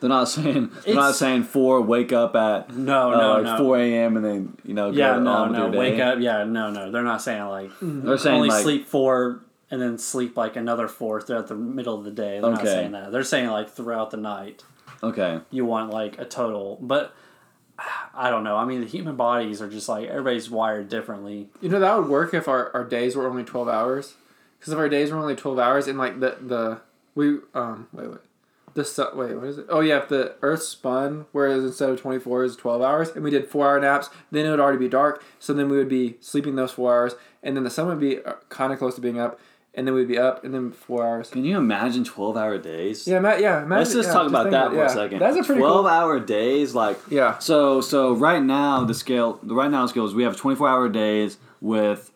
[0.01, 1.81] They're not saying they're not saying four.
[1.81, 3.57] Wake up at no, uh, no, like no.
[3.57, 4.17] four a.m.
[4.17, 5.63] and then you know go yeah, no, on with no.
[5.65, 5.77] your day.
[5.77, 6.19] Wake up.
[6.19, 6.91] Yeah, no, no.
[6.91, 10.87] They're not saying like They're saying only like sleep four and then sleep like another
[10.87, 12.39] four throughout the middle of the day.
[12.39, 13.11] They're not saying that.
[13.11, 14.63] They're saying like throughout the night
[15.03, 15.39] okay.
[15.51, 16.77] you want like a total.
[16.81, 17.13] But
[18.13, 18.57] I don't know.
[18.57, 21.49] I mean, the human bodies are just like everybody's wired differently.
[21.61, 24.15] You know that would work if our, our days were only twelve hours.
[24.59, 26.81] Because if our days were only twelve hours, and like the the
[27.15, 28.19] we um wait wait
[28.77, 29.65] the su- wait what is it?
[29.69, 33.23] Oh yeah, if the Earth spun, whereas instead of twenty four is twelve hours, and
[33.23, 35.23] we did four hour naps, then it would already be dark.
[35.39, 38.19] So then we would be sleeping those four hours, and then the sun would be
[38.49, 39.39] kind of close to being up,
[39.77, 41.29] and then we'd be up, and then four hours.
[41.29, 43.07] Can you imagine twelve hour days?
[43.07, 43.39] Yeah, Matt.
[43.39, 44.85] Yeah, imagine, Let's just yeah, talk about that for yeah.
[44.85, 45.19] a second.
[45.19, 45.87] That's a pretty twelve cool.
[45.87, 47.37] hour days, like Yeah.
[47.37, 50.57] So so right now the scale the right now the scale is we have twenty
[50.57, 52.11] four hour days with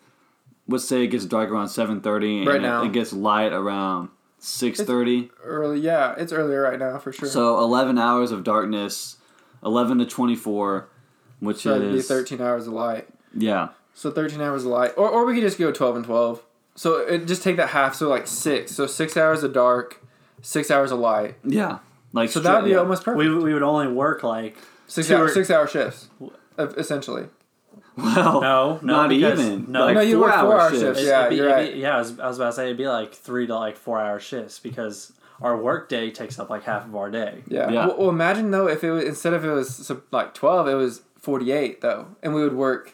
[0.67, 2.83] let's say it gets dark around seven thirty and Right it- now.
[2.83, 4.09] it, gets light around
[4.39, 5.29] six thirty.
[5.43, 5.79] Early.
[5.79, 7.29] Yeah, it's earlier right now for sure.
[7.29, 9.17] So eleven hours of darkness,
[9.63, 10.89] eleven to twenty four,
[11.39, 13.07] which So is thirteen hours of light.
[13.35, 13.69] yeah.
[13.93, 16.41] So thirteen hours of light, or or we could just go twelve and twelve.
[16.75, 18.71] So it just take that half, so like six.
[18.71, 20.01] So six hours of dark,
[20.41, 21.35] six hours of light.
[21.43, 21.79] Yeah.
[22.13, 22.77] Like So that would be yeah.
[22.77, 23.19] almost perfect.
[23.19, 24.57] We, we would only work like
[24.87, 26.09] six hour, or- six hour shifts,
[26.57, 27.25] essentially.
[27.97, 29.71] well, No, no, not because- even.
[29.71, 29.85] no.
[29.85, 30.99] like No, you work four-hour four-hour shifts.
[30.99, 31.03] shifts.
[31.03, 32.87] Yeah, be- you're it'd be- yeah, I was, I was about to say it'd be
[32.87, 36.85] like three to like four hour shifts because our work day takes up like half
[36.85, 37.43] of our day.
[37.47, 37.69] Yeah.
[37.69, 37.87] Yeah.
[37.87, 41.01] Well, well, imagine though if it was instead of it was like twelve, it was
[41.19, 42.93] forty eight though, and we would work.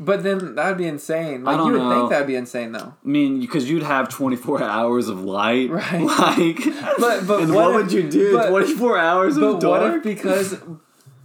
[0.00, 1.42] But then that'd be insane.
[1.44, 1.90] Like you would know.
[1.98, 2.94] think that'd be insane though.
[3.04, 5.70] I mean, because you'd have 24 hours of light.
[5.70, 6.00] Right.
[6.18, 6.58] Like,
[6.98, 8.32] But- but and what what, if- would you do?
[8.36, 10.56] but- 24 hours But of what if because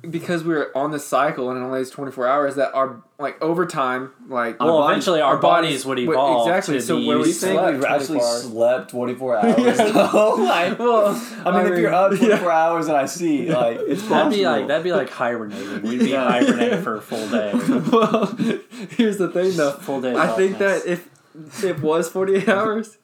[0.10, 3.02] because we were on this cycle and it only is twenty four hours that our
[3.20, 6.48] like over time like Well, bodies- eventually our, our bodies, bodies would would- evolve.
[6.50, 8.44] exactly, To so be where we used to- slept 24 hours.
[8.44, 9.78] slept 24 hours?
[9.78, 10.36] though?
[10.40, 11.08] like, well
[11.46, 14.16] I mean, if you're up 24 hours and I see, like, it's possible.
[14.18, 15.82] That'd be like that'd be like hibernating.
[15.84, 16.30] We'd be Yeah.
[16.30, 17.52] hibernating for a full day.
[17.92, 18.26] well
[18.98, 20.16] here's the thing though Full day.
[20.16, 21.10] I think that if
[21.64, 22.98] it was 48 hours,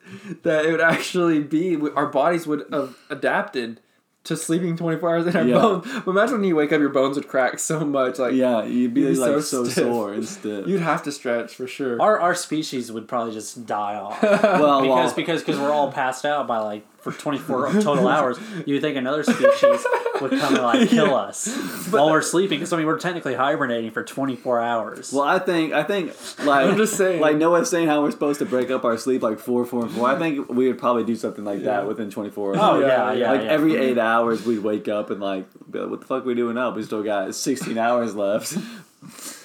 [0.44, 3.80] that it would actually be our bodies would have adapted
[4.26, 5.54] to sleeping 24 hours in our Yeah.
[5.60, 5.88] bones.
[6.06, 8.20] But imagine when you wake up, your bones would crack so much.
[8.20, 9.86] Like Yeah, you'd be You'd be like so so, stiff.
[9.86, 10.68] sore and stiff.
[10.68, 12.02] you'd have to stretch for sure.
[12.02, 14.22] our our species would probably just die off.
[14.24, 18.38] well, because well, because because we're all passed out by like for 24 total hours
[18.66, 19.86] you would think another species
[20.22, 21.48] would come and like kill us
[21.92, 25.74] while we're sleeping because i mean we're technically hibernating for 24 hours well, I think
[25.74, 26.14] I think
[26.46, 27.22] like I'm just saying.
[27.22, 29.92] like Noah's saying how we're supposed to break up our sleep like four, four, and
[29.92, 30.08] four.
[30.10, 32.58] I think we would probably do something like that within 24 hours.
[32.62, 33.48] oh Yeah, yeah yeah, like yeah.
[33.50, 36.36] every eight hours, we'd wake up and like, be like, what the fuck are we
[36.36, 36.76] doing up?
[36.76, 38.58] We still got 16 hours left.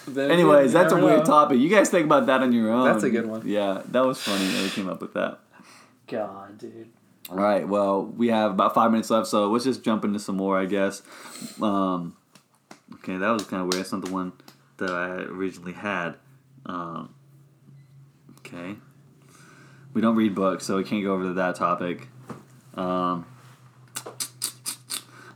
[0.06, 1.24] Then Anyways, that's a weird know.
[1.24, 1.58] topic.
[1.58, 2.84] You guys think about that on your own.
[2.84, 3.46] That's a good one.
[3.46, 5.38] Yeah, that was funny that we came up with that.
[6.06, 6.90] god dude
[7.30, 10.36] All right, well, we have about five minutes left, so let's just jump into some
[10.36, 11.02] more, I guess.
[11.60, 12.16] Um,
[12.94, 13.80] okay, that was kind of weird.
[13.80, 14.32] That's not the one
[14.76, 16.16] that I originally had.
[16.66, 17.14] Um,
[18.38, 18.76] okay.
[19.94, 22.08] We don't read books, so we can't go over to that topic.
[22.74, 23.26] Um,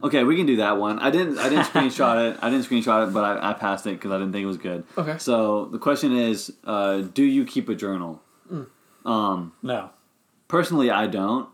[0.02, 0.98] okay, we can do that one.
[0.98, 1.38] I didn't.
[1.38, 2.38] I didn't screenshot it.
[2.42, 4.58] I didn't screenshot it, but I, I passed it because I didn't think it was
[4.58, 4.84] good.
[4.98, 5.16] Okay.
[5.16, 8.20] So the question is, uh, do you keep a journal?
[9.06, 9.90] Um, no
[10.48, 11.48] personally, I don't.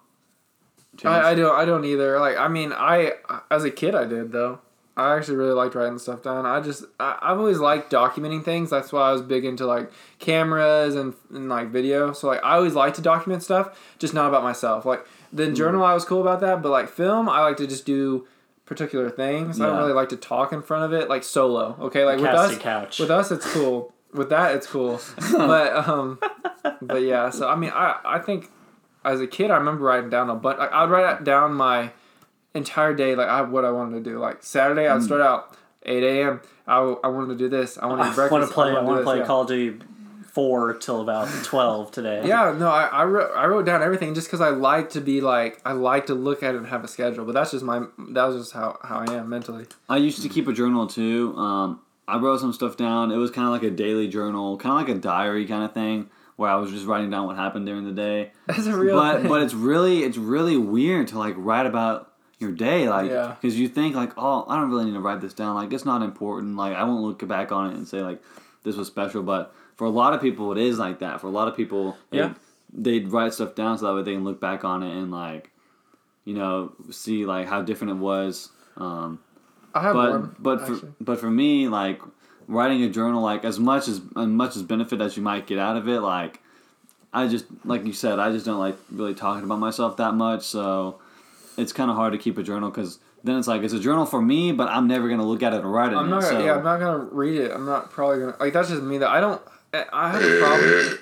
[1.05, 1.55] I, I don't.
[1.55, 2.19] I don't either.
[2.21, 3.13] Like, I mean, I
[3.51, 4.61] as a kid, I did though.
[4.97, 6.47] I actually really liked writing stuff down.
[6.47, 8.71] I just, I, I've always liked documenting things.
[8.71, 9.91] That's why I was big into like
[10.21, 12.13] cameras and, and like video.
[12.13, 14.85] So like, I always like to document stuff, just not about myself.
[14.85, 17.85] Like the journal, I was cool about that, but like film, I like to just
[17.85, 18.29] do
[18.67, 19.61] particular things.
[19.61, 21.77] I don't really like to talk in front of it, like solo.
[21.81, 23.93] Okay, like with us, couch with us, it's cool.
[24.13, 25.01] With that, it's cool.
[25.33, 26.21] but um,
[26.81, 27.31] but yeah.
[27.31, 28.49] So I mean, I I think
[29.05, 30.59] as a kid, I remember writing down a bunch.
[30.59, 31.91] Like, I'd write down my
[32.55, 34.19] entire day, like I, what I wanted to do.
[34.19, 36.41] Like Saturday, I'd start out eight a.m.
[36.67, 37.79] I, I wanted to do this.
[37.79, 39.27] I wanted to eat i want to play i wanna want to play this, yeah.
[39.27, 39.85] call of duty
[40.33, 44.27] 4 till about 12 today Yeah, no, I, I wrote I wrote down everything just
[44.27, 46.89] because I like to be like I like to look at it and have a
[46.89, 47.25] schedule.
[47.25, 49.67] But that's just my that was just how, how I am mentally.
[49.89, 51.37] I used to keep a journal too.
[51.37, 53.13] Um, I wrote some stuff down.
[53.13, 55.73] It was kind of like a daily journal, kind of like a diary kind of
[55.73, 58.33] thing, where I was just writing down what happened during the day.
[58.47, 59.29] That's a real but thing.
[59.29, 63.37] but it's really it's really weird to like write about your day, like Yeah.
[63.41, 65.85] because you think like oh I don't really need to write this down, like it's
[65.85, 68.23] not important, like I won't look back on it and say like
[68.65, 69.23] this was special.
[69.23, 71.21] But for a lot of people, it is like that.
[71.21, 72.35] For a lot of people, Yeah.
[72.73, 75.11] they would write stuff down so that way they can look back on it and
[75.11, 75.51] like
[76.25, 78.51] you know see like how different it was.
[78.77, 79.21] Um,
[79.75, 80.37] I have but one.
[80.39, 82.01] but for, but for me like
[82.49, 85.59] writing a journal like as much as as much as benefit as you might get
[85.59, 86.41] out of it like
[87.13, 90.43] i just like you said i just don't like really talking about myself that much
[90.43, 90.99] so
[91.57, 94.05] it's kind of hard to keep a journal because then it's like it's a journal
[94.05, 96.27] for me but i'm never gonna look at it or write it I'm not it,
[96.31, 97.51] gonna, so yeah I'm not gonna read it.
[97.53, 99.41] I'm not probably gonna like that's just me that I don't
[99.73, 100.99] I- I have a problem.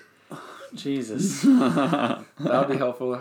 [0.75, 3.21] jesus that would be helpful.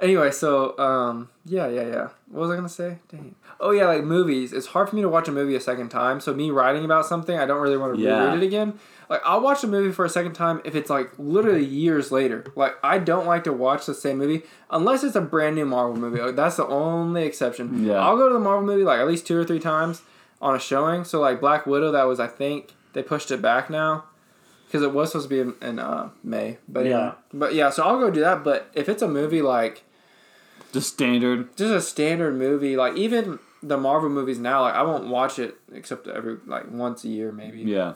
[0.00, 2.08] anyway, so um, yeah, yeah, yeah.
[2.28, 2.98] What was I gonna say?
[3.08, 3.34] Dang.
[3.60, 4.52] Oh yeah, like movies.
[4.52, 6.20] It's hard for me to watch a movie a second time.
[6.20, 8.24] So me writing about something, I don't really want to Yeah.
[8.26, 8.78] reread it again.
[9.10, 12.44] Like I'll watch a movie for a second time if it's like literally years later.
[12.54, 15.96] Like I don't like to watch the same movie unless it's a brand new Marvel
[15.96, 16.20] movie.
[16.20, 17.84] Like, that's the only exception.
[17.84, 17.94] Yeah.
[17.94, 20.02] I'll go to the Marvel movie like at least two or three times
[20.40, 21.04] on a showing.
[21.04, 24.04] So like Black Widow, that was I think they pushed it back now
[24.66, 26.58] because it was supposed to be in, in uh, May.
[26.68, 26.90] But yeah.
[26.90, 27.12] Yeah.
[27.34, 27.70] but yeah.
[27.70, 28.44] So I'll go do that.
[28.44, 29.82] But if it's a movie like
[30.72, 35.08] just standard just a standard movie, like even the Marvel movies now, like I won't
[35.08, 37.60] watch it except every like once a year maybe.
[37.62, 37.94] yeah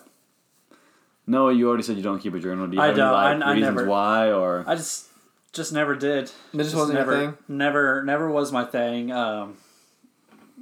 [1.26, 2.66] No, you already said you don't keep a journal.
[2.66, 3.06] Do you I have don't.
[3.08, 5.06] any like, I- I reasons never- why or i just
[5.52, 7.38] just never did It just wasn't your never, thing?
[7.46, 9.12] Never, never was my thing.
[9.12, 9.56] Um,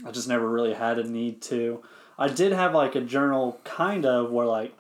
[0.05, 1.83] I just never really had a need to.
[2.19, 4.75] I did have like a journal, kind of, where like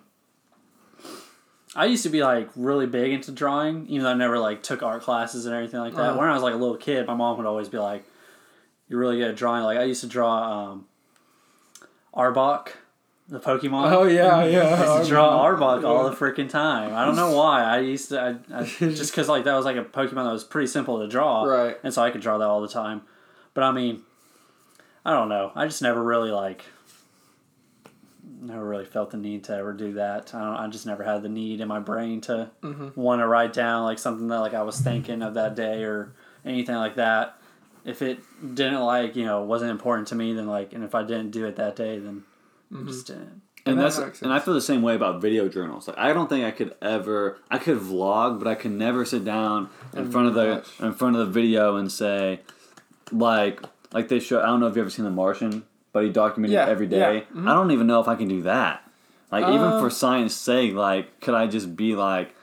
[1.77, 4.83] I used to be like really big into drawing, even though I never like took
[4.83, 6.01] art classes and everything like that.
[6.11, 6.18] Uh-huh.
[6.18, 8.05] When I was like a little kid, my mom would always be like,
[8.91, 9.62] you're really good at drawing.
[9.62, 10.86] Like I used to draw um,
[12.14, 12.72] Arbok,
[13.28, 13.93] the Pokemon.
[13.93, 14.62] Oh yeah, yeah.
[14.74, 16.93] I used to draw Arbok all the freaking time.
[16.93, 17.62] I don't know why.
[17.62, 18.20] I used to,
[18.53, 21.09] I, I just because like that was like a Pokemon that was pretty simple to
[21.09, 21.78] draw, Right.
[21.82, 23.03] And so I could draw that all the time.
[23.55, 24.03] But I mean,
[25.05, 25.53] I don't know.
[25.55, 26.64] I just never really like,
[28.41, 30.34] never really felt the need to ever do that.
[30.34, 30.57] I don't.
[30.57, 33.01] I just never had the need in my brain to Mm-hmm.
[33.01, 36.12] want to write down like something that like I was thinking of that day or
[36.45, 37.36] anything like that.
[37.85, 38.20] If it
[38.55, 41.47] didn't like you know wasn't important to me, then like, and if I didn't do
[41.47, 42.24] it that day, then
[42.74, 43.43] I just didn't.
[43.66, 45.89] and And that that's and I feel the same way about video journals.
[45.89, 49.24] Like I don't think I could ever I could vlog, but I could never sit
[49.24, 50.81] down in And front of the watch.
[50.81, 52.41] in front of the video and say
[53.12, 53.61] like
[53.93, 56.55] like they show I don't know if you've ever seen The Martian, but he documented
[56.55, 57.26] Yeah, every yeah, day.
[57.35, 57.49] mhm.
[57.51, 58.83] I don't even know if I can do that.
[59.33, 62.35] Like even Uh, for science sake, like could I just be like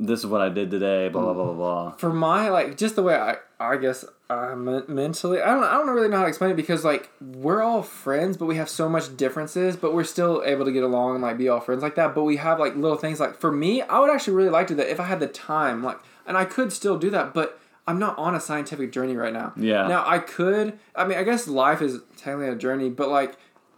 [0.00, 1.90] this is what I did today, blah blah blah blah blah.
[1.92, 5.72] for my like just the way I I guess uh, men- mentally I don't I
[5.74, 8.68] don't really know how to explain it because like we're all friends but we have
[8.68, 11.82] so much differences but we're still able to get along and like be all friends
[11.82, 14.50] like that but we have like little things like for me I would actually really
[14.50, 17.10] like to do that if I had the time like and I could still do
[17.10, 19.52] that but I'm not on a scientific journey right now.
[19.56, 19.86] Yeah.
[19.86, 23.36] Now I could I mean I guess life is technically a journey but like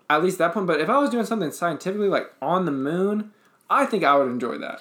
[0.08, 3.32] at least that point but if I was doing something scientifically like on the moon
[3.68, 4.80] I think I would enjoy that.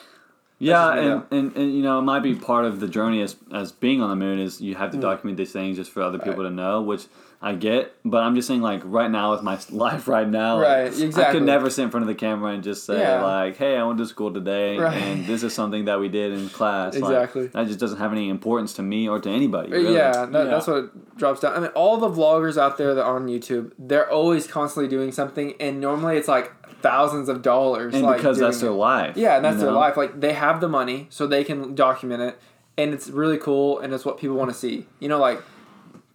[0.57, 3.71] Yeah, and, and, and you know, it might be part of the journey as as
[3.71, 4.77] being on the moon is you Mm.
[4.77, 7.07] have to document these things just for other people to know, which
[7.47, 7.93] I get.
[8.03, 11.31] But I'm just saying, like right now with my life right now, like, Right, I
[11.31, 13.23] could never sit in front of the camera and just say Yeah.
[13.23, 14.97] like, "Hey, I went to school today, Right.
[14.97, 17.47] and this is something that we did in class." Like, Exactly.
[17.47, 19.71] that just doesn't have any importance to me or to anybody.
[19.71, 19.93] Really.
[19.93, 20.43] Yeah, that, Yeah.
[20.45, 21.53] that's what it drops down.
[21.53, 25.11] I mean, all the vloggers out there that are on YouTube, they're always constantly doing
[25.11, 27.93] something, and normally it's like thousands of dollars.
[27.93, 28.81] and like, because that's doing their it.
[28.81, 29.17] life.
[29.17, 29.97] Yeah, and that's you their life.
[29.97, 32.39] Like they have the money, so they can document it,
[32.75, 34.87] and it's really cool, and it's what people want to see.
[34.99, 35.41] You know, like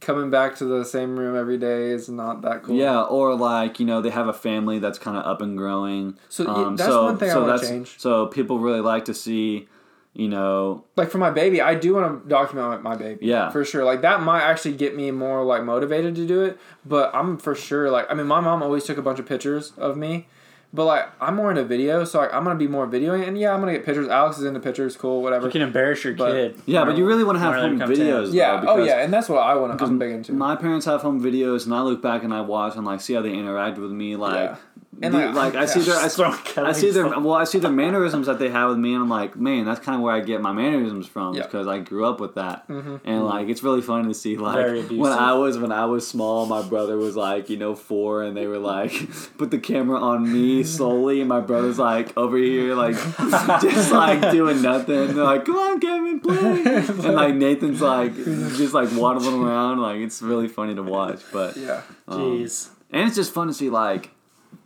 [0.01, 2.77] coming back to the same room every day is not that cool.
[2.77, 6.17] Yeah, or like you know they have a family that's kind of up and growing.
[6.29, 7.99] So, um, that's so, one thing I so wanna that's- change.
[7.99, 9.69] So people really like to see,
[10.15, 13.27] you know, like for my baby, I do want to document my baby.
[13.27, 13.51] Yeah.
[13.51, 13.85] for sure.
[13.85, 16.59] Like that might actually get me more like motivated to do it.
[16.85, 19.73] But I'm for sure like I mean, my mom always took a bunch of pictures
[19.77, 20.27] of me.
[20.73, 23.53] But like I'm more into video, so like, I'm gonna be more videoing, and yeah,
[23.53, 24.09] I'm gonna get pictures.
[24.09, 25.47] Alex is into pictures, cool, whatever.
[25.47, 26.61] You can embarrass your But- kid.
[26.65, 28.33] Yeah, but you really want to have home videos.
[28.33, 29.77] yeah, though, oh yeah, and that's what I want.
[29.77, 30.33] to I'm big into.
[30.33, 33.15] My parents have home videos, and I look back and I watch and like see
[33.15, 34.15] how they interact with me.
[34.15, 34.57] Like, Yeah.
[35.03, 35.67] And, the- like, like, I yeah.
[35.67, 38.69] see their, I, throw I see their, well, I see their mannerisms that they have
[38.69, 41.35] with me, and I'm like, man, that's kind of where I get my mannerisms from,
[41.35, 41.45] Yeah.
[41.45, 42.97] because I grew up with that, Mm-hmm.
[43.05, 45.07] and like it's really funny to see like when.
[45.11, 48.47] I was when I was small, my brother was like you know four, and they
[48.47, 48.93] were like
[49.39, 52.95] put the camera on me solely, and my brother's like over here like
[53.61, 55.15] just like doing nothing.
[55.15, 59.99] They're like, come on, Kevin, play, and like Nathan's like just like waddling around, like
[60.01, 62.69] it's really funny to watch, but yeah, um, Jeez.
[62.91, 64.11] and it's just fun to see like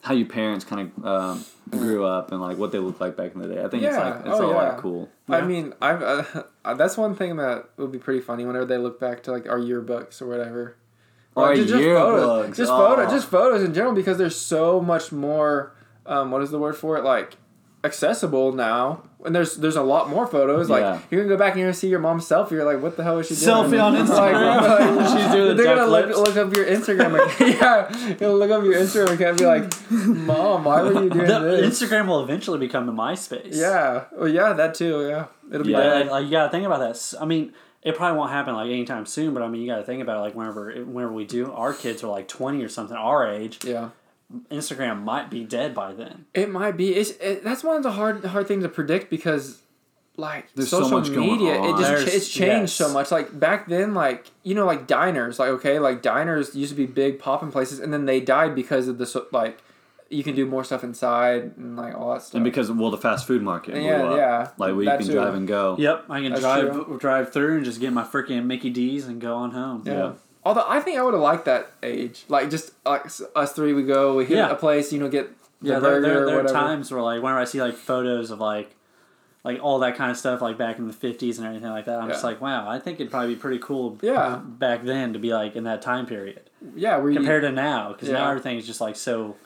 [0.02, 3.34] how your parents kind of um, grew up and like what they look like back
[3.34, 3.62] in the day.
[3.64, 4.04] I think it's Yeah.
[4.10, 4.68] like it's Oh, all yeah.
[4.70, 5.08] like cool.
[5.28, 6.02] I mean, I've
[6.64, 9.48] uh, that's one thing that would be pretty funny whenever they look back to like
[9.48, 10.76] our yearbooks or whatever.
[11.36, 12.76] Our Like, ju- just yearbooks, photos, just oh.
[12.96, 15.73] photos, just photos in general because there's so much more.
[16.06, 17.04] Um, what is the word for it?
[17.04, 17.36] Like
[17.82, 20.70] accessible now, and there's there's a lot more photos.
[20.70, 21.00] Like Yeah.
[21.10, 22.52] you can go back and you're gonna see your mom's selfie.
[22.52, 23.46] You're like, what the hell is she doing?
[23.46, 24.96] Selfie on Like, Instagram.
[24.96, 27.14] like, She's doing the They're gonna look, look up your Instagram.
[27.26, 27.40] Account.
[28.00, 31.26] yeah, you'll look up your Instagram account and be like, Mom, why were you doing
[31.26, 31.82] The, this?
[31.82, 33.48] Instagram will eventually become the MySpace.
[33.54, 34.04] Yeah.
[34.12, 35.06] Well, yeah, that too.
[35.06, 35.78] Yeah, it'll be Yeah.
[35.94, 37.14] Like, like, you gotta think about that.
[37.20, 37.52] I mean,
[37.82, 39.34] it probably won't happen like anytime soon.
[39.34, 40.20] But I mean, you gotta think about it.
[40.20, 43.58] Like whenever whenever we do, our kids are like twenty or something, our age.
[43.62, 43.90] Yeah.
[44.50, 46.26] Instagram might be dead by then.
[46.34, 46.94] It might be.
[46.94, 49.62] It's it, that's one of the hard hard thing to predict because,
[50.16, 53.10] like There's social much going media, it just There's- it's changed so much.
[53.10, 56.86] Like back then, like you know, like diners, like okay, like diners used to be
[56.86, 59.58] big popping places, and then they died because of the so, like
[60.10, 62.34] you can do more stuff inside and like all that stuff.
[62.36, 64.16] And because well, the fast food market blew Yeah, up.
[64.16, 65.12] yeah, like where that you can too.
[65.14, 65.74] drive and go.
[65.78, 66.98] Yep, I can That's drive true.
[67.00, 69.82] drive through and just get my freaking Mickey D's and go on home.
[69.86, 69.92] yeah.
[69.94, 70.12] yeah.
[70.44, 73.82] Although I think I would have liked that age, like just like us three, we
[73.82, 74.50] go, we hit Yeah.
[74.50, 75.30] a place, you know, get
[75.62, 77.74] the Yeah, there, burger there, or there are times where like whenever I see like
[77.74, 78.74] photos of like
[79.42, 81.98] like all that kind of stuff like back in the fifties and everything like that,
[82.00, 83.98] I'm just like, wow, I think it'd probably be pretty cool.
[84.02, 84.36] Yeah.
[84.42, 86.40] back then to be like in that time period
[86.74, 88.30] Yeah, where you, compared to now, because now Yeah.
[88.30, 89.36] everything is just like so.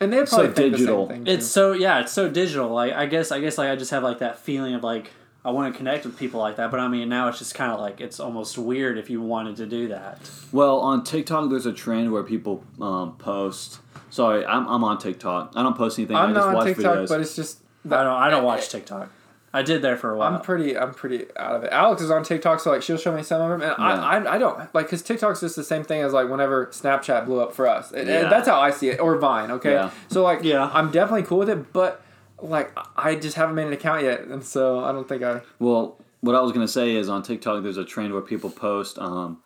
[0.00, 1.06] and they So probably think digital.
[1.06, 2.68] The same thing It's so yeah, it's so digital.
[2.70, 5.10] Like I guess I guess like I just have like that feeling of like
[5.44, 7.72] I want to connect with people like that, but I mean now it's just kind
[7.72, 10.18] of like it's almost weird if you wanted to do that.
[10.52, 13.80] Well, on TikTok, there's a trend where people um, post.
[14.10, 15.52] Sorry, I'm, I'm on TikTok.
[15.56, 16.16] I don't post anything.
[16.16, 17.08] I I'm just not on watch TikTok, videos.
[17.08, 19.10] but it's just I don't I don't watch TikTok.
[19.54, 20.32] I did there for a while.
[20.34, 20.78] I'm pretty.
[20.78, 21.72] I'm pretty out of it.
[21.72, 23.84] Alex is on TikTok, so like she'll show me some of them, and Yeah.
[23.84, 27.26] I, I, I don't like because TikTok's just the same thing as like whenever Snapchat
[27.26, 27.90] blew up for us.
[27.90, 28.28] And- and Yeah.
[28.30, 29.50] that's how I see it, or Vine.
[29.50, 29.90] Okay, Yeah.
[30.08, 30.70] so like Yeah.
[30.72, 32.00] I'm definitely cool with it, but
[32.42, 35.40] like I just haven't made an account yet, and so I don't think I.
[35.58, 38.98] Well, what I was gonna say is on TikTok, there's a trend where people post
[38.98, 39.40] um,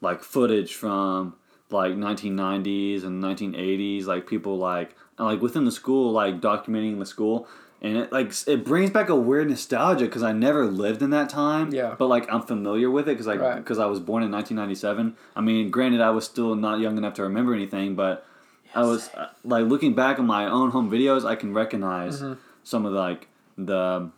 [0.00, 1.34] like footage from
[1.70, 7.46] like 1990s and 1980s, like people like like within the school, like documenting the school,
[7.82, 11.28] and it like it brings back a weird nostalgia because I never lived in that
[11.28, 11.72] time.
[11.72, 11.94] Yeah.
[11.98, 13.56] But like I'm familiar with it because like Right.
[13.56, 15.16] because I was born in 1997.
[15.36, 18.26] I mean, granted, I was still not young enough to remember anything, but
[18.74, 22.34] I was uh, like looking back on my own home videos, I can recognize Mm-hmm.
[22.62, 24.10] some of like the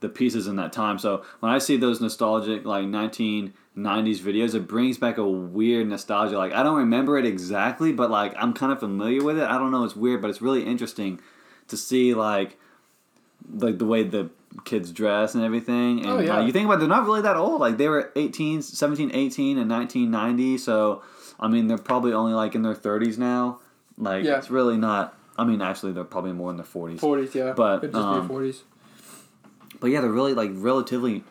[0.00, 0.98] the pieces in that time.
[0.98, 6.36] So when I see those nostalgic like 1990s videos, it brings back a weird nostalgia.
[6.38, 9.44] Like I don't remember it exactly, but like I'm kind of familiar with it.
[9.44, 11.20] I don't know, it's weird, but it's really interesting
[11.68, 12.58] to see like
[13.54, 14.30] like the way the
[14.64, 16.00] kids dress and everything.
[16.00, 16.36] And Oh, yeah.
[16.38, 17.60] like, you think about it, they're not really that old.
[17.60, 20.58] Like they were 18, 17, 18 and 1990.
[20.58, 21.02] So
[21.40, 23.58] I mean, they're probably only like in their 30s now.
[23.98, 24.38] Like Yeah.
[24.38, 25.14] it's really not.
[25.38, 27.00] I mean, actually, they're probably more in their 40s.
[27.00, 28.62] Forties, yeah, But, um, be forties.
[29.80, 31.24] But yeah, they're really like relatively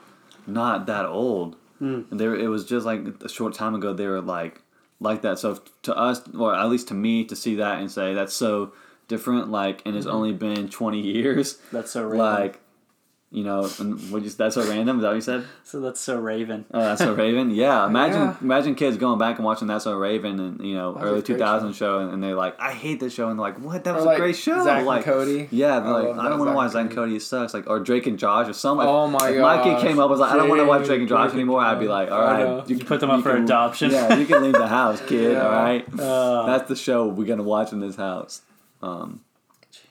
[0.47, 1.55] not that old.
[1.79, 4.61] And they were, it was just like a short time ago they were like
[4.99, 5.39] like that.
[5.39, 8.73] So to us, or at least to me, to see that and say that's so
[9.07, 10.15] different, like, and it's Mm-hmm.
[10.15, 12.17] only been twenty years, that's so Raven.
[12.19, 12.60] like,
[13.33, 14.97] you know, and what you that's so random.
[14.97, 15.45] Is that what you said?
[15.63, 16.65] so that's so Raven.
[16.73, 17.49] Oh, that's so Raven.
[17.51, 18.35] Yeah, imagine Yeah.
[18.41, 21.37] imagine kids going back and watching That's so Raven and you know That early two
[21.37, 23.85] thousand show, and, and they're like, I hate this show, and they're like, what?
[23.85, 24.61] That was Or, like, a great show.
[24.65, 25.47] Zack and like, Cody.
[25.49, 26.95] Yeah, I they're like, I don't want to Zack watch and and Cody.
[26.95, 27.15] Cody.
[27.15, 27.53] It sucks.
[27.53, 28.85] Like or Drake and Josh or something.
[28.85, 30.99] Oh my if my kid came up, was like, I don't want to watch Drake
[30.99, 31.61] and Josh Drake and anymore.
[31.61, 32.57] I'd be like, All right, you, know.
[32.59, 33.91] right, You put them up for can- adoption.
[33.91, 35.31] Yeah, you can leave the house, kid.
[35.31, 35.43] Yeah.
[35.45, 38.41] All right, Uh, that's the show we're gonna watch in this house.
[38.81, 39.21] Um,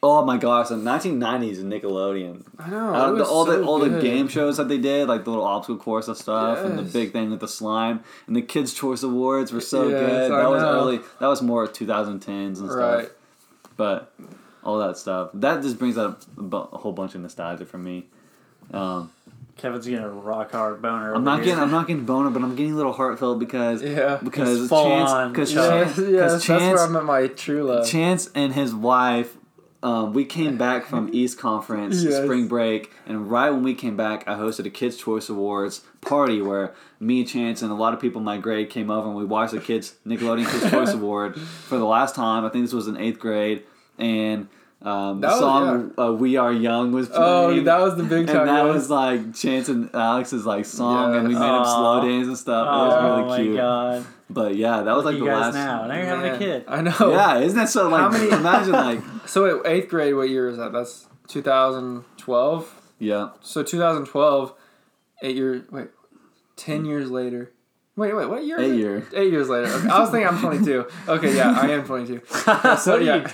[0.02, 2.42] oh my gosh, the 1990s and Nickelodeon.
[2.58, 2.94] I know.
[2.94, 5.30] Uh, the, was all the so all the game shows that they did, like the
[5.30, 8.72] little obstacle course and stuff, and the big thing with the slime and the Kids
[8.72, 10.32] Choice Awards were so Yes, good.
[10.32, 10.68] I That was know.
[10.72, 11.00] early.
[11.18, 13.04] That was more 2010s and Right.
[13.06, 13.16] stuff.
[13.76, 14.12] But
[14.62, 17.78] all that stuff that just brings up a, bu- a whole bunch of nostalgia for
[17.78, 18.06] me.
[18.72, 19.10] Um,
[19.56, 21.14] Kevin's getting a rock hard boner.
[21.14, 21.46] I'm not here.
[21.46, 24.18] getting I'm not getting boner, but I'm getting a little heartfelt because Yeah.
[24.22, 25.32] because It's full Chance on.
[25.32, 25.68] because Yeah.
[25.68, 27.86] Chance, Yes, 'cause yes, that's Chance where I met my true love.
[27.86, 29.36] Chance and his wife,
[29.82, 32.22] um, we came back from East Conference Yes.
[32.22, 36.42] spring break, and right when we came back, I hosted a Kids Choice Awards party
[36.42, 39.24] where me, Chance, and a lot of people in my grade came over and we
[39.24, 42.44] watched the kids Nickelodeon Kids Choice Award for the last time.
[42.44, 43.62] I think this was in eighth grade,
[43.98, 44.48] and
[44.82, 47.22] um, the That was- song uh, "We Are Young" was playing.
[47.60, 48.36] Oh, that was the big time.
[48.40, 48.72] and that yeah.
[48.72, 52.66] was like Chance and Alex's like song, and we made him slow dance and stuff.
[52.70, 53.56] Oh it was really my cute.
[53.56, 54.06] god!
[54.30, 55.54] But yeah, that was like at the you last.
[55.54, 55.86] now.
[55.86, 56.64] Now you're having a kid.
[56.68, 56.94] I know.
[57.10, 57.88] Yeah, isn't that so?
[57.88, 60.14] Like, How many- imagine like, So wait, eighth grade.
[60.14, 60.72] What year is that?
[60.72, 62.74] That's 2012.
[62.98, 63.30] yeah.
[63.42, 64.54] So 2012,
[65.22, 65.62] eight years.
[65.70, 65.88] Wait,
[66.56, 67.52] ten years later.
[67.96, 68.58] Wait, wait, what year?
[68.58, 68.78] is Eight it?
[68.78, 69.06] year.
[69.14, 69.66] Eight years later.
[69.68, 70.86] Okay, I was thinking I'm 22.
[71.08, 72.22] Okay, yeah, I am 22.
[72.78, 73.30] So yeah,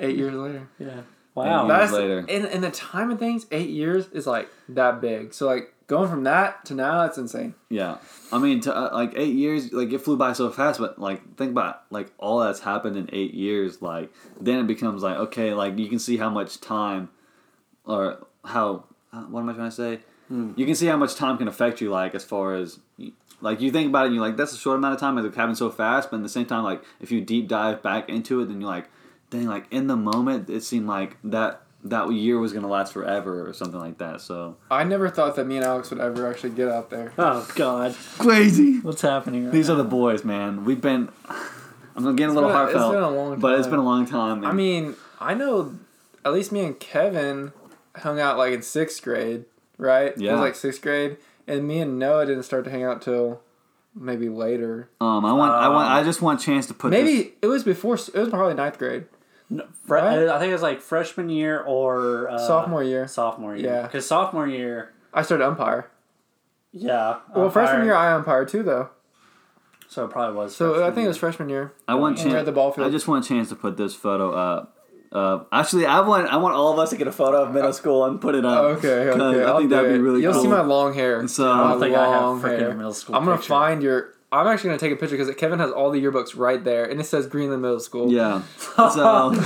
[0.00, 0.68] eight years later.
[0.78, 1.02] yeah.
[1.34, 1.64] Wow.
[1.64, 2.18] Eight That's later.
[2.20, 3.46] in in the time of things.
[3.52, 5.32] Eight years is like that big.
[5.32, 7.54] So like going from that to now, that's insane.
[7.68, 7.98] Yeah,
[8.32, 10.78] I mean, to, uh, like eight years, like it flew by so fast.
[10.80, 13.80] But like, think about like all that's happened in eight years.
[13.82, 17.10] Like, then it becomes like okay, like you can see how much time,
[17.84, 20.00] or how uh, what am I trying to say?
[20.30, 21.90] You can see how much time can affect you.
[21.90, 22.78] Like as far as
[23.40, 25.18] like you think about it, and you're like, that's a short amount of time.
[25.18, 26.10] It's happened so fast.
[26.10, 28.70] But at the same time, like if you deep dive back into it, then you're
[28.70, 28.88] like,
[29.30, 33.48] dang, like in the moment, it seemed like that that year was gonna last forever
[33.48, 34.20] or something like that.
[34.20, 37.12] So I never thought that me and Alex would ever actually get out there.
[37.18, 37.94] Oh god.
[38.18, 38.80] crazy.
[38.80, 39.44] What's happening?
[39.46, 39.74] Right These now?
[39.74, 40.64] are the boys, man.
[40.64, 41.08] We've been.
[41.96, 43.40] I'm getting a little been a- it's heartfelt, been a long time.
[43.40, 44.44] but it's been a long time.
[44.44, 45.74] I mean, I know
[46.24, 47.52] at least me and Kevin
[47.96, 49.44] hung out like in sixth grade,
[49.78, 50.08] right?
[50.12, 50.32] It Yeah.
[50.32, 51.16] was like sixth grade,
[51.46, 53.40] and me and Noah didn't start to hang out till
[53.94, 54.88] maybe later.
[55.00, 57.32] um, I want, I want, Um, I just want a chance to put Maybe This,
[57.42, 57.94] it was before.
[57.96, 59.06] It was probably ninth grade,
[59.50, 60.28] No, fre- Right?
[60.28, 63.08] I think it was like freshman year or uh, sophomore year.
[63.08, 63.66] Sophomore year.
[63.66, 63.82] Yeah.
[63.82, 65.90] Because sophomore year, I started umpire.
[66.72, 67.18] yeah.
[67.34, 68.90] Well, freshman year I umpired too, though.
[69.88, 70.54] So it probably was.
[70.54, 71.72] So I freshman think it was freshman year.
[71.88, 72.40] I want When we chance.
[72.40, 72.86] at the ball field.
[72.86, 74.76] I just want a chance to put this photo up.
[75.10, 77.72] Uh, actually, I want, I want all of us to get a photo of middle
[77.72, 78.62] school and put it up.
[78.78, 79.42] Okay, 'Cause okay.
[79.42, 79.98] I I'll think that'd be it.
[79.98, 80.42] really You'll cool.
[80.42, 81.26] see my long hair.
[81.26, 82.74] So- I don't think I have long freaking hair.
[82.74, 83.16] middle school.
[83.16, 83.48] I'm gonna picture.
[83.48, 84.14] find your.
[84.32, 87.00] I'm actually gonna take a picture because Kevin has all the yearbooks right there, and
[87.00, 88.12] it says Greenland Middle School.
[88.12, 88.42] Yeah.
[88.76, 89.32] So,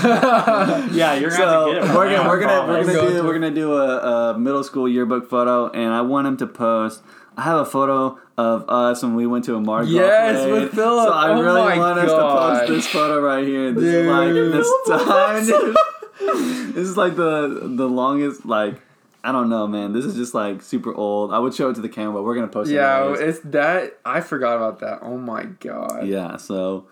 [0.93, 1.97] Yeah, you're gonna so have to get it.
[1.97, 5.29] we're gonna we're gonna we're gonna do we're gonna do a, a middle school yearbook
[5.29, 7.03] photo, and I want him to post.
[7.37, 10.53] I have a photo of us when we went to a Mardi Gras Yes, parade.
[10.63, 11.09] with Philip.
[11.09, 13.73] So I Oh really my want us to post this photo right here.
[13.73, 14.07] This is Dude.
[14.09, 15.47] like this time.
[15.47, 16.75] dude.
[16.75, 18.75] this is like the the longest like
[19.25, 19.93] I don't know, man.
[19.93, 21.33] This is just like super old.
[21.33, 22.75] I would show it to the camera, but we're gonna post it.
[22.75, 23.21] Yeah, anyways.
[23.21, 23.99] it's that.
[24.05, 24.99] I forgot about that.
[25.03, 26.07] Oh my god.
[26.07, 26.37] yeah.
[26.37, 26.87] So,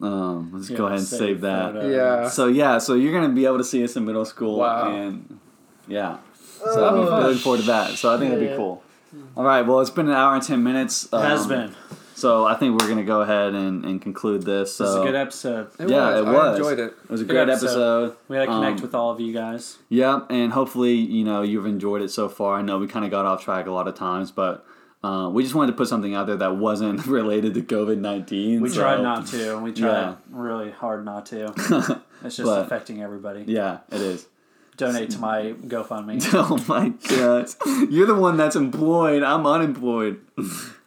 [0.00, 1.74] um, let's Yeah, go ahead and save save that.
[1.74, 1.88] photo.
[1.88, 2.28] Yeah.
[2.28, 4.90] So yeah, so you're gonna be able to see us in middle school, Wow.
[4.90, 5.38] and
[5.86, 6.16] yeah,
[6.58, 7.90] so be I'm looking forward to that.
[7.90, 8.56] So I think that'd be Yeah.
[8.56, 8.82] cool.
[9.36, 11.08] All right, well, it's been an hour and ten minutes.
[11.12, 11.74] It has um, been.
[12.16, 14.74] So I think we're gonna go ahead and, and conclude this.
[14.74, 15.68] So This is a good episode.
[15.78, 16.22] It Yeah, was.
[16.22, 16.58] it I was.
[16.58, 16.94] enjoyed it.
[17.04, 17.66] it was a Good great episode.
[17.66, 18.16] episode.
[18.28, 19.76] We had to connect Um, with all of you guys.
[19.90, 22.58] Yeah, and hopefully, you know, you've enjoyed it so far.
[22.58, 24.64] I know we kind of got off track a lot of times, but
[25.04, 28.62] uh, we just wanted to put something out there that wasn't related to COVID 19.
[28.62, 29.54] We tried not to.
[29.54, 30.14] and We tried Yeah.
[30.30, 32.00] really hard not to.
[32.24, 33.44] It's just But- affecting everybody.
[33.46, 34.26] yeah, it is.
[34.76, 36.22] Donate to my GoFundMe.
[36.34, 37.48] Oh my god.
[37.90, 39.22] You're the one that's employed.
[39.22, 40.20] I'm unemployed.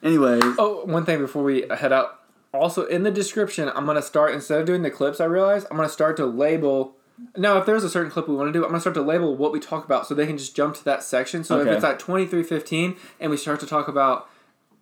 [0.04, 0.44] Anyways.
[0.58, 2.20] Oh, one thing before we head out.
[2.54, 5.20] Also, in the description, I'm gonna start instead of doing the clips.
[5.20, 6.96] I realize I'm gonna start to label.
[7.36, 9.36] Now, if there's a certain clip we want to do, I'm gonna start to label
[9.36, 11.44] what we talk about, so they can just jump to that section.
[11.44, 11.70] So Okay.
[11.70, 14.28] if it's at 23:15 and we start to talk about,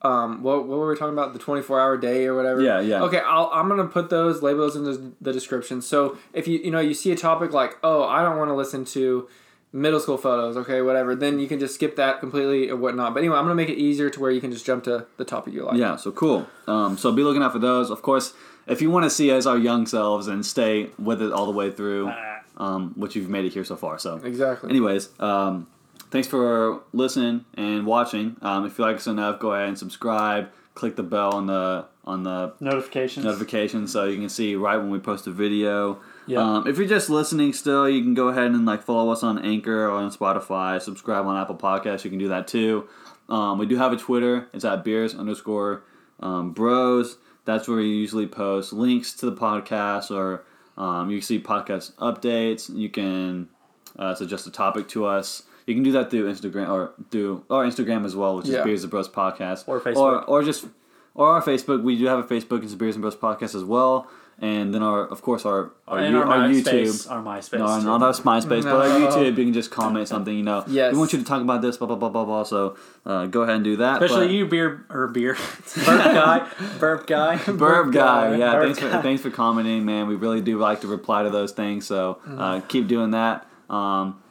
[0.02, 1.34] um, what what were we talking about?
[1.34, 2.62] The 24 hour day or whatever.
[2.62, 3.02] Yeah, yeah.
[3.04, 5.82] Okay, I'll, I'm gonna put those labels in the, the description.
[5.82, 8.56] So if you you know you see a topic like, oh, I don't want to
[8.56, 9.28] listen to
[9.74, 13.14] middle school photos, okay, whatever, then you can just skip that completely or whatnot.
[13.14, 15.26] But anyway, I'm gonna make it easier to where you can just jump to the
[15.26, 15.78] topic you like.
[15.78, 16.48] Yeah, so cool.
[16.68, 17.90] Um, so be looking out for those.
[17.90, 18.34] Of course,
[18.68, 21.52] if you want to see us our young selves and stay with it all the
[21.52, 22.12] way through,
[22.58, 23.98] um, which you've made it here so far.
[24.00, 24.70] So, Exactly.
[24.70, 25.68] anyways, um,
[26.12, 28.38] thanks for listening and watching.
[28.42, 30.50] Um, if you like us enough, go ahead and subscribe.
[30.76, 33.26] Click the bell on the on the Notifications.
[33.26, 36.00] notification so you can see right when we post a video.
[36.26, 36.40] Yeah.
[36.40, 39.40] Um, if you're just listening still, you can go ahead and like follow us on
[39.40, 40.82] Anchor or on Spotify.
[40.82, 42.04] Subscribe on Apple Podcasts.
[42.04, 42.88] You can do that too.
[43.28, 44.48] Um, we do have a Twitter.
[44.54, 45.84] It's at beers underscore
[46.22, 47.18] um, bros.
[47.44, 50.46] That's where we usually post links to the podcast or
[50.78, 52.74] um, you can see podcast updates.
[52.74, 53.50] You can
[53.98, 55.44] uh, suggest a topic to us.
[55.68, 58.60] You can do that through Instagram or through or Instagram as well, which Yeah.
[58.60, 60.24] is Beers and Bros Podcast Or or Facebook.
[60.28, 60.66] or just
[61.14, 61.84] or our Facebook.
[61.84, 62.64] We do have a Facebook.
[62.64, 64.08] It's Beers and Bros Podcast as well.
[64.40, 67.12] And then our, of course, our our, and you- our, our MySpace, YouTube.
[67.12, 67.58] Our MySpace.
[67.58, 69.36] No, not our MySpace, but our YouTube.
[69.36, 70.34] You can just comment something.
[70.38, 70.94] You know, Yes.
[70.94, 72.44] we want you to talk about this, blah blah blah blah blah.
[72.44, 72.76] So
[73.06, 73.96] uh, go ahead and do that.
[74.04, 75.36] Especially but- you, beer or beer,
[75.86, 76.48] burp guy,
[76.80, 78.52] burp guy, Burp guy, yeah.
[78.54, 80.06] Burp thanks for thanks for commenting, man.
[80.08, 83.48] We really do like to reply to those things, so uh, keep doing that.
[83.72, 84.22] Um,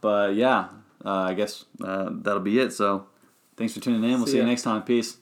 [0.00, 0.68] but yeah,
[1.04, 2.72] uh, I guess uh, that'll be it.
[2.72, 3.06] So
[3.56, 4.18] thanks for tuning in.
[4.18, 4.82] We'll See see, you next time.
[4.82, 5.18] Peace.